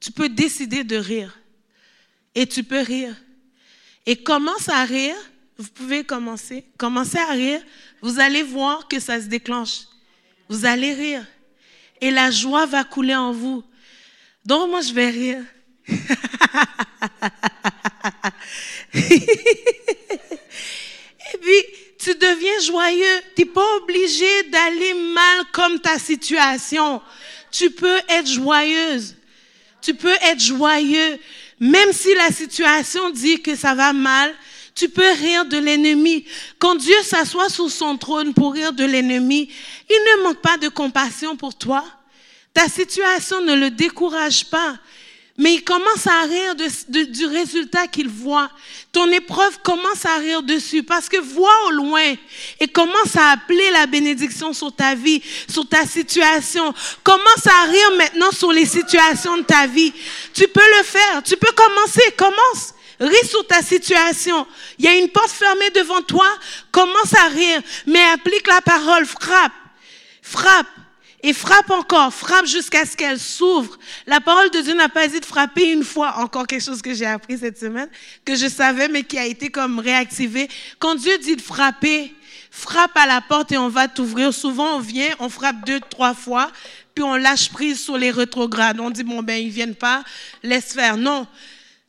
Tu 0.00 0.12
peux 0.12 0.28
décider 0.28 0.84
de 0.84 0.96
rire. 0.96 1.38
Et 2.34 2.46
tu 2.46 2.62
peux 2.62 2.80
rire. 2.80 3.14
Et 4.06 4.16
commence 4.16 4.68
à 4.68 4.84
rire. 4.84 5.16
Vous 5.56 5.68
pouvez 5.70 6.04
commencer. 6.04 6.64
Commencez 6.76 7.18
à 7.18 7.32
rire. 7.32 7.60
Vous 8.02 8.18
allez 8.18 8.42
voir 8.42 8.88
que 8.88 8.98
ça 9.00 9.20
se 9.20 9.26
déclenche. 9.26 9.82
Vous 10.48 10.66
allez 10.66 10.92
rire. 10.92 11.24
Et 12.00 12.10
la 12.10 12.30
joie 12.30 12.66
va 12.66 12.84
couler 12.84 13.14
en 13.14 13.32
vous. 13.32 13.62
Donc, 14.44 14.70
moi, 14.70 14.80
je 14.82 14.92
vais 14.92 15.10
rire. 15.10 15.42
Et 21.34 21.38
puis, 21.40 21.64
tu 21.98 22.14
deviens 22.14 22.60
joyeux. 22.60 23.20
Tu 23.34 23.42
n'es 23.42 23.46
pas 23.50 23.76
obligé 23.76 24.42
d'aller 24.44 24.94
mal 24.94 25.44
comme 25.52 25.80
ta 25.80 25.98
situation. 25.98 27.00
Tu 27.50 27.70
peux 27.70 27.98
être 28.08 28.26
joyeuse. 28.26 29.16
Tu 29.80 29.94
peux 29.94 30.14
être 30.22 30.40
joyeux. 30.40 31.18
Même 31.60 31.92
si 31.92 32.14
la 32.14 32.30
situation 32.30 33.10
dit 33.10 33.40
que 33.40 33.56
ça 33.56 33.74
va 33.74 33.92
mal, 33.92 34.34
tu 34.74 34.88
peux 34.88 35.12
rire 35.12 35.46
de 35.46 35.56
l'ennemi. 35.56 36.26
Quand 36.58 36.74
Dieu 36.74 37.00
s'assoit 37.02 37.48
sur 37.48 37.70
son 37.70 37.96
trône 37.96 38.34
pour 38.34 38.52
rire 38.52 38.72
de 38.72 38.84
l'ennemi, 38.84 39.48
il 39.88 40.18
ne 40.18 40.24
manque 40.24 40.42
pas 40.42 40.58
de 40.58 40.68
compassion 40.68 41.36
pour 41.36 41.56
toi. 41.56 41.84
Ta 42.54 42.68
situation 42.68 43.40
ne 43.40 43.54
le 43.54 43.70
décourage 43.70 44.44
pas, 44.44 44.76
mais 45.36 45.54
il 45.54 45.64
commence 45.64 46.06
à 46.06 46.22
rire 46.22 46.54
du 46.54 47.26
résultat 47.26 47.88
qu'il 47.88 48.08
voit. 48.08 48.48
Ton 48.92 49.10
épreuve 49.10 49.58
commence 49.64 50.04
à 50.04 50.18
rire 50.18 50.44
dessus 50.44 50.84
parce 50.84 51.08
que 51.08 51.16
vois 51.16 51.66
au 51.66 51.70
loin 51.72 52.14
et 52.60 52.68
commence 52.68 53.16
à 53.16 53.32
appeler 53.32 53.68
la 53.72 53.86
bénédiction 53.86 54.52
sur 54.52 54.72
ta 54.72 54.94
vie, 54.94 55.20
sur 55.50 55.68
ta 55.68 55.84
situation. 55.84 56.72
Commence 57.02 57.46
à 57.46 57.64
rire 57.64 57.90
maintenant 57.98 58.30
sur 58.30 58.52
les 58.52 58.66
situations 58.66 59.36
de 59.38 59.42
ta 59.42 59.66
vie. 59.66 59.92
Tu 60.32 60.46
peux 60.46 60.76
le 60.78 60.84
faire. 60.84 61.22
Tu 61.24 61.36
peux 61.36 61.52
commencer. 61.52 62.12
Commence. 62.16 62.74
Ris 63.00 63.28
sur 63.28 63.44
ta 63.48 63.60
situation. 63.62 64.46
Il 64.78 64.84
y 64.84 64.88
a 64.88 64.94
une 64.94 65.08
porte 65.08 65.32
fermée 65.32 65.70
devant 65.70 66.02
toi. 66.02 66.28
Commence 66.70 67.12
à 67.18 67.26
rire. 67.26 67.60
Mais 67.88 68.04
applique 68.14 68.46
la 68.46 68.60
parole. 68.60 69.04
Frappe. 69.04 69.52
Frappe. 70.22 70.68
Et 71.26 71.32
frappe 71.32 71.70
encore, 71.70 72.12
frappe 72.12 72.44
jusqu'à 72.44 72.84
ce 72.84 72.94
qu'elle 72.94 73.18
s'ouvre. 73.18 73.78
La 74.06 74.20
parole 74.20 74.50
de 74.50 74.60
Dieu 74.60 74.74
n'a 74.74 74.90
pas 74.90 75.08
dit 75.08 75.20
de 75.20 75.24
frapper 75.24 75.72
une 75.72 75.82
fois, 75.82 76.18
encore 76.18 76.46
quelque 76.46 76.62
chose 76.62 76.82
que 76.82 76.92
j'ai 76.92 77.06
appris 77.06 77.38
cette 77.38 77.58
semaine, 77.58 77.88
que 78.26 78.36
je 78.36 78.46
savais, 78.46 78.88
mais 78.88 79.04
qui 79.04 79.18
a 79.18 79.24
été 79.24 79.48
comme 79.48 79.78
réactivé. 79.78 80.50
Quand 80.78 80.96
Dieu 80.96 81.16
dit 81.16 81.36
de 81.36 81.40
frapper, 81.40 82.14
frappe 82.50 82.94
à 82.94 83.06
la 83.06 83.22
porte 83.22 83.52
et 83.52 83.56
on 83.56 83.70
va 83.70 83.88
t'ouvrir. 83.88 84.34
Souvent, 84.34 84.76
on 84.76 84.80
vient, 84.80 85.08
on 85.18 85.30
frappe 85.30 85.64
deux, 85.64 85.80
trois 85.80 86.12
fois, 86.12 86.52
puis 86.94 87.02
on 87.02 87.16
lâche 87.16 87.48
prise 87.48 87.82
sur 87.82 87.96
les 87.96 88.10
rétrogrades. 88.10 88.78
On 88.78 88.90
dit, 88.90 89.02
bon, 89.02 89.22
ben, 89.22 89.42
ils 89.42 89.48
viennent 89.48 89.74
pas, 89.74 90.04
laisse 90.42 90.74
faire. 90.74 90.98
Non. 90.98 91.26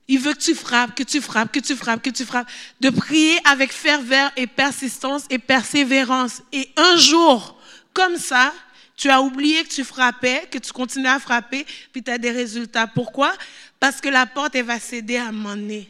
Il 0.07 0.19
veut 0.19 0.31
que 0.31 0.39
tu 0.39 0.55
frappes, 0.55 0.95
que 0.95 1.03
tu 1.03 1.19
frappes, 1.19 1.51
que 1.51 1.59
tu 1.59 1.75
frappes, 1.75 2.01
que 2.01 2.09
tu 2.09 2.23
frappes. 2.23 2.47
De 2.79 2.89
prier 2.89 3.37
avec 3.43 3.73
ferveur 3.73 4.31
et 4.37 4.47
persistance 4.47 5.23
et 5.29 5.39
persévérance. 5.39 6.41
Et 6.53 6.69
un 6.77 6.95
jour, 6.95 7.59
comme 7.93 8.15
ça, 8.15 8.53
tu 8.95 9.09
as 9.09 9.21
oublié 9.21 9.63
que 9.63 9.69
tu 9.69 9.83
frappais, 9.83 10.47
que 10.49 10.57
tu 10.57 10.71
continues 10.71 11.07
à 11.07 11.19
frapper, 11.19 11.65
puis 11.91 12.01
tu 12.01 12.11
as 12.11 12.17
des 12.17 12.31
résultats. 12.31 12.87
Pourquoi? 12.87 13.33
Parce 13.79 13.99
que 13.99 14.09
la 14.09 14.25
porte, 14.25 14.55
va 14.55 14.79
céder 14.79 15.17
à 15.17 15.27
un 15.27 15.31
moment 15.31 15.55
donné. 15.55 15.89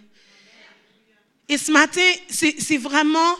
Et 1.48 1.58
ce 1.58 1.72
matin, 1.72 2.02
c'est 2.30 2.78
vraiment 2.78 3.36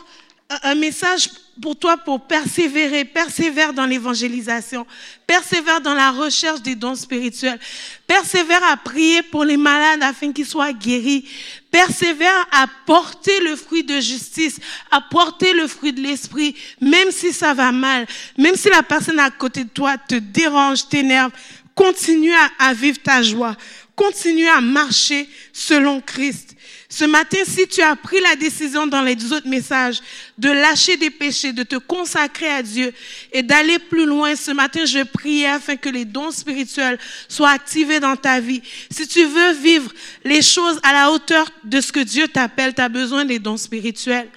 un 0.62 0.74
message 0.76 1.28
pour 1.60 1.76
toi 1.76 1.96
pour 1.96 2.20
persévérer. 2.26 3.04
Persévère 3.04 3.72
dans 3.72 3.86
l'évangélisation. 3.86 4.86
Persévère 5.26 5.80
dans 5.80 5.94
la 5.94 6.10
recherche 6.10 6.62
des 6.62 6.74
dons 6.74 6.94
spirituels. 6.94 7.58
Persévère 8.06 8.62
à 8.64 8.76
prier 8.76 9.22
pour 9.22 9.44
les 9.44 9.56
malades 9.56 10.02
afin 10.02 10.32
qu'ils 10.32 10.46
soient 10.46 10.72
guéris. 10.72 11.28
Persévère 11.70 12.46
à 12.52 12.66
porter 12.86 13.40
le 13.40 13.56
fruit 13.56 13.84
de 13.84 14.00
justice, 14.00 14.58
à 14.90 15.00
porter 15.00 15.52
le 15.52 15.66
fruit 15.66 15.92
de 15.92 16.00
l'esprit, 16.00 16.54
même 16.80 17.10
si 17.10 17.32
ça 17.32 17.52
va 17.52 17.72
mal, 17.72 18.06
même 18.38 18.56
si 18.56 18.70
la 18.70 18.82
personne 18.82 19.18
à 19.18 19.30
côté 19.30 19.64
de 19.64 19.68
toi 19.68 19.98
te 19.98 20.14
dérange, 20.14 20.88
t'énerve. 20.88 21.32
Continue 21.74 22.32
à, 22.58 22.72
vivre 22.72 22.98
ta 23.02 23.22
joie. 23.22 23.54
Continue 23.94 24.48
à 24.48 24.62
marcher 24.62 25.28
selon 25.52 26.00
Christ. 26.00 26.55
Ce 26.98 27.04
matin, 27.04 27.40
si 27.44 27.68
tu 27.68 27.82
as 27.82 27.94
pris 27.94 28.20
la 28.20 28.36
décision 28.36 28.86
dans 28.86 29.02
les 29.02 29.30
autres 29.30 29.46
messages 29.46 29.98
de 30.38 30.48
lâcher 30.48 30.96
des 30.96 31.10
péchés, 31.10 31.52
de 31.52 31.62
te 31.62 31.76
consacrer 31.76 32.48
à 32.48 32.62
Dieu 32.62 32.90
et 33.34 33.42
d'aller 33.42 33.78
plus 33.78 34.06
loin, 34.06 34.34
ce 34.34 34.50
matin, 34.50 34.86
je 34.86 35.02
prie 35.02 35.44
afin 35.44 35.76
que 35.76 35.90
les 35.90 36.06
dons 36.06 36.30
spirituels 36.30 36.98
soient 37.28 37.50
activés 37.50 38.00
dans 38.00 38.16
ta 38.16 38.40
vie. 38.40 38.62
Si 38.90 39.06
tu 39.06 39.26
veux 39.26 39.52
vivre 39.52 39.92
les 40.24 40.40
choses 40.40 40.80
à 40.82 40.94
la 40.94 41.10
hauteur 41.10 41.46
de 41.64 41.82
ce 41.82 41.92
que 41.92 42.00
Dieu 42.00 42.28
t'appelle, 42.28 42.72
tu 42.72 42.80
as 42.80 42.88
besoin 42.88 43.26
des 43.26 43.40
dons 43.40 43.58
spirituels. 43.58 44.30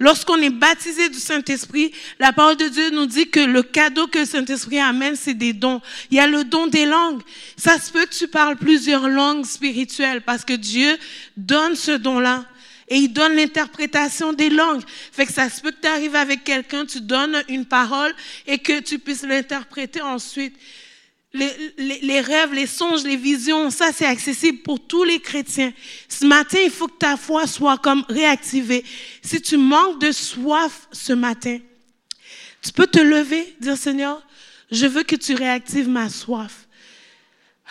Lorsqu'on 0.00 0.38
est 0.38 0.48
baptisé 0.48 1.10
du 1.10 1.18
Saint-Esprit, 1.18 1.92
la 2.18 2.32
parole 2.32 2.56
de 2.56 2.68
Dieu 2.68 2.88
nous 2.90 3.04
dit 3.04 3.28
que 3.28 3.40
le 3.40 3.62
cadeau 3.62 4.06
que 4.06 4.20
le 4.20 4.24
Saint-Esprit 4.24 4.80
amène, 4.80 5.14
c'est 5.14 5.34
des 5.34 5.52
dons. 5.52 5.82
Il 6.10 6.16
y 6.16 6.20
a 6.20 6.26
le 6.26 6.42
don 6.42 6.66
des 6.68 6.86
langues. 6.86 7.20
Ça 7.58 7.78
se 7.78 7.92
peut 7.92 8.06
que 8.06 8.14
tu 8.14 8.26
parles 8.26 8.56
plusieurs 8.56 9.10
langues 9.10 9.44
spirituelles 9.44 10.22
parce 10.22 10.46
que 10.46 10.54
Dieu 10.54 10.96
donne 11.36 11.76
ce 11.76 11.92
don-là. 11.92 12.46
Et 12.88 12.96
il 12.96 13.08
donne 13.12 13.34
l'interprétation 13.34 14.32
des 14.32 14.48
langues. 14.48 14.82
Fait 15.12 15.26
que 15.26 15.32
ça 15.32 15.50
se 15.50 15.60
peut 15.60 15.70
que 15.70 15.82
tu 15.82 15.86
arrives 15.86 16.16
avec 16.16 16.44
quelqu'un, 16.44 16.86
tu 16.86 17.02
donnes 17.02 17.40
une 17.48 17.66
parole 17.66 18.12
et 18.46 18.58
que 18.58 18.80
tu 18.80 18.98
puisses 18.98 19.22
l'interpréter 19.22 20.00
ensuite. 20.00 20.56
Les, 21.32 22.20
rêves, 22.20 22.52
les 22.52 22.66
songes, 22.66 23.04
les 23.04 23.16
visions, 23.16 23.70
ça 23.70 23.92
c'est 23.92 24.06
accessible 24.06 24.58
pour 24.58 24.80
tous 24.80 25.04
les 25.04 25.20
chrétiens. 25.20 25.72
Ce 26.08 26.26
matin, 26.26 26.58
il 26.64 26.70
faut 26.70 26.88
que 26.88 26.98
ta 26.98 27.16
foi 27.16 27.46
soit 27.46 27.78
comme 27.78 28.04
réactivée. 28.08 28.84
Si 29.22 29.40
tu 29.40 29.56
manques 29.56 30.00
de 30.00 30.10
soif 30.10 30.88
ce 30.90 31.12
matin, 31.12 31.58
tu 32.62 32.72
peux 32.72 32.86
te 32.86 32.98
lever, 32.98 33.54
dire 33.60 33.76
Seigneur, 33.76 34.26
je 34.70 34.86
veux 34.86 35.02
que 35.02 35.16
tu 35.16 35.34
réactives 35.34 35.88
ma 35.88 36.08
soif. 36.08 36.66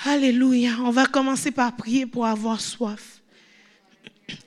Alléluia. 0.05 0.71
On 0.83 0.91
va 0.91 1.05
commencer 1.05 1.51
par 1.51 1.75
prier 1.75 2.05
pour 2.05 2.25
avoir 2.25 2.61
soif. 2.61 3.19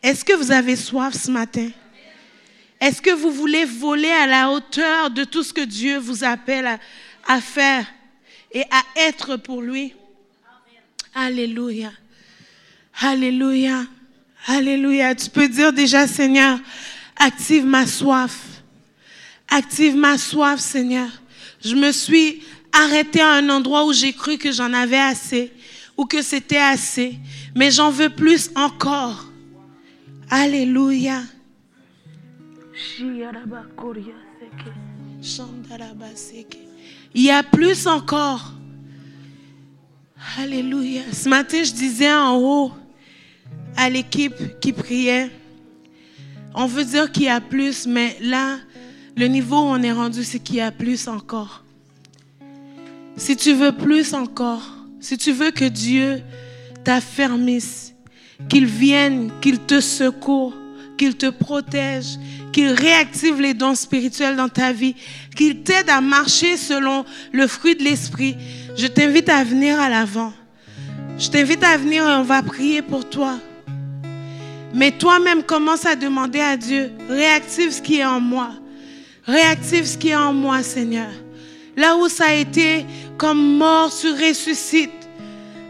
Est-ce 0.03 0.25
que 0.25 0.33
vous 0.33 0.51
avez 0.51 0.77
soif 0.77 1.15
ce 1.15 1.31
matin? 1.31 1.71
Est-ce 2.81 3.03
que 3.03 3.11
vous 3.11 3.31
voulez 3.31 3.65
voler 3.65 4.11
à 4.11 4.27
la 4.27 4.51
hauteur 4.51 5.11
de 5.11 5.25
tout 5.25 5.43
ce 5.43 5.53
que 5.53 5.61
Dieu 5.61 5.99
vous 5.99 6.25
appelle 6.25 6.79
à 7.29 7.41
faire? 7.41 7.87
Et 8.53 8.65
à 8.71 8.83
être 9.09 9.37
pour 9.37 9.63
lui. 9.63 9.95
Alléluia. 11.15 11.93
Alléluia. 13.01 13.85
Alléluia. 14.47 15.15
Tu 15.15 15.31
peux 15.31 15.49
dire 15.49 15.73
déjà, 15.73 16.07
Seigneur, 16.07 16.59
active 17.17 17.65
ma 17.65 17.87
soif. 17.87 18.63
Active 19.49 19.97
ma 19.97 20.19
soif, 20.19 20.61
Seigneur. 20.61 21.09
Je 21.65 21.75
me 21.75 21.93
suis 21.93 22.43
arrêtée 22.73 23.21
à 23.21 23.33
un 23.33 23.49
endroit 23.49 23.85
où 23.85 23.93
j'ai 23.93 24.13
cru 24.13 24.39
que 24.39 24.51
j'en 24.51 24.73
avais 24.73 24.99
assez 24.99 25.53
ou 25.97 26.07
que 26.07 26.23
c'était 26.23 26.57
assez, 26.57 27.19
mais 27.55 27.71
j'en 27.71 27.91
veux 27.91 28.09
plus 28.09 28.51
encore. 28.55 29.27
Alléluia. 30.31 31.23
Il 37.15 37.23
y 37.23 37.31
a 37.31 37.43
plus 37.43 37.87
encore. 37.87 38.53
Alléluia. 40.39 41.03
Ce 41.13 41.29
matin, 41.29 41.63
je 41.63 41.73
disais 41.73 42.13
en 42.13 42.37
haut 42.37 42.73
à 43.77 43.91
l'équipe 43.91 44.61
qui 44.61 44.73
priait, 44.73 45.31
on 46.55 46.67
veut 46.67 46.85
dire 46.85 47.11
qu'il 47.11 47.25
y 47.25 47.29
a 47.29 47.41
plus, 47.41 47.87
mais 47.87 48.17
là, 48.21 48.59
le 49.17 49.27
niveau 49.27 49.57
où 49.57 49.67
on 49.67 49.83
est 49.83 49.93
rendu, 49.93 50.25
c'est 50.25 50.39
qu'il 50.39 50.57
y 50.57 50.61
a 50.61 50.71
plus 50.71 51.09
encore. 51.09 51.65
Si 53.17 53.37
tu 53.37 53.53
veux 53.53 53.73
plus 53.73 54.15
encore, 54.15 54.63
si 55.01 55.19
tu 55.19 55.33
veux 55.33 55.51
que 55.51 55.65
Dieu 55.65 56.23
t'affermisse, 56.85 57.95
qu'il 58.49 58.67
vienne, 58.67 59.31
qu'il 59.41 59.59
te 59.59 59.81
secoue, 59.81 60.53
qu'il 60.97 61.17
te 61.17 61.31
protège, 61.31 62.19
qu'il 62.53 62.71
réactive 62.71 63.41
les 63.41 63.55
dons 63.55 63.75
spirituels 63.75 64.37
dans 64.37 64.49
ta 64.49 64.73
vie, 64.73 64.95
qu'il 65.37 65.63
t'aide 65.63 65.89
à 65.89 66.01
marcher 66.01 66.57
selon 66.57 67.05
le 67.33 67.47
fruit 67.47 67.75
de 67.75 67.83
l'esprit. 67.83 68.37
Je 68.77 68.87
t'invite 68.87 69.29
à 69.29 69.43
venir 69.43 69.81
à 69.81 69.89
l'avant. 69.89 70.33
Je 71.19 71.29
t'invite 71.29 71.65
à 71.65 71.77
venir 71.77 72.09
et 72.09 72.15
on 72.15 72.23
va 72.23 72.43
prier 72.43 72.83
pour 72.83 73.09
toi. 73.09 73.39
Mais 74.75 74.91
toi-même, 74.91 75.43
commence 75.43 75.85
à 75.85 75.97
demander 75.97 76.41
à 76.41 76.57
Dieu, 76.57 76.91
réactive 77.09 77.73
ce 77.73 77.83
qui 77.83 77.99
est 77.99 78.05
en 78.05 78.21
moi. 78.21 78.51
Réactive 79.27 79.85
ce 79.85 79.99
qui 79.99 80.09
est 80.09 80.15
en 80.15 80.33
moi, 80.33 80.63
Seigneur. 80.63 81.11
Là 81.77 81.97
où 81.97 82.09
ça 82.09 82.27
a 82.29 82.35
été 82.35 82.85
comme 83.19 83.57
mort, 83.57 83.93
tu 83.95 84.11
ressuscites. 84.11 84.91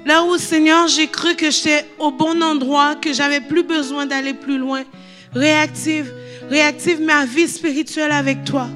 Là 0.04 0.24
où, 0.24 0.36
Seigneur, 0.36 0.88
j'ai 0.88 1.06
cru 1.06 1.36
que 1.36 1.50
j'étais 1.50 1.84
au 1.98 2.10
bon 2.10 2.42
endroit, 2.42 2.96
que 2.96 3.12
j'avais 3.12 3.40
plus 3.40 3.62
besoin 3.62 4.06
d'aller 4.06 4.34
plus 4.34 4.58
loin. 4.58 4.82
Réactive, 5.34 6.12
réactive 6.50 7.00
ma 7.00 7.24
vie 7.24 7.48
spirituelle 7.48 8.12
avec 8.12 8.44
toi. 8.44 8.68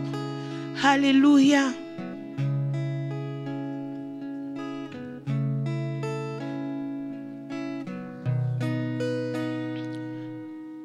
Alléluia. 0.82 1.64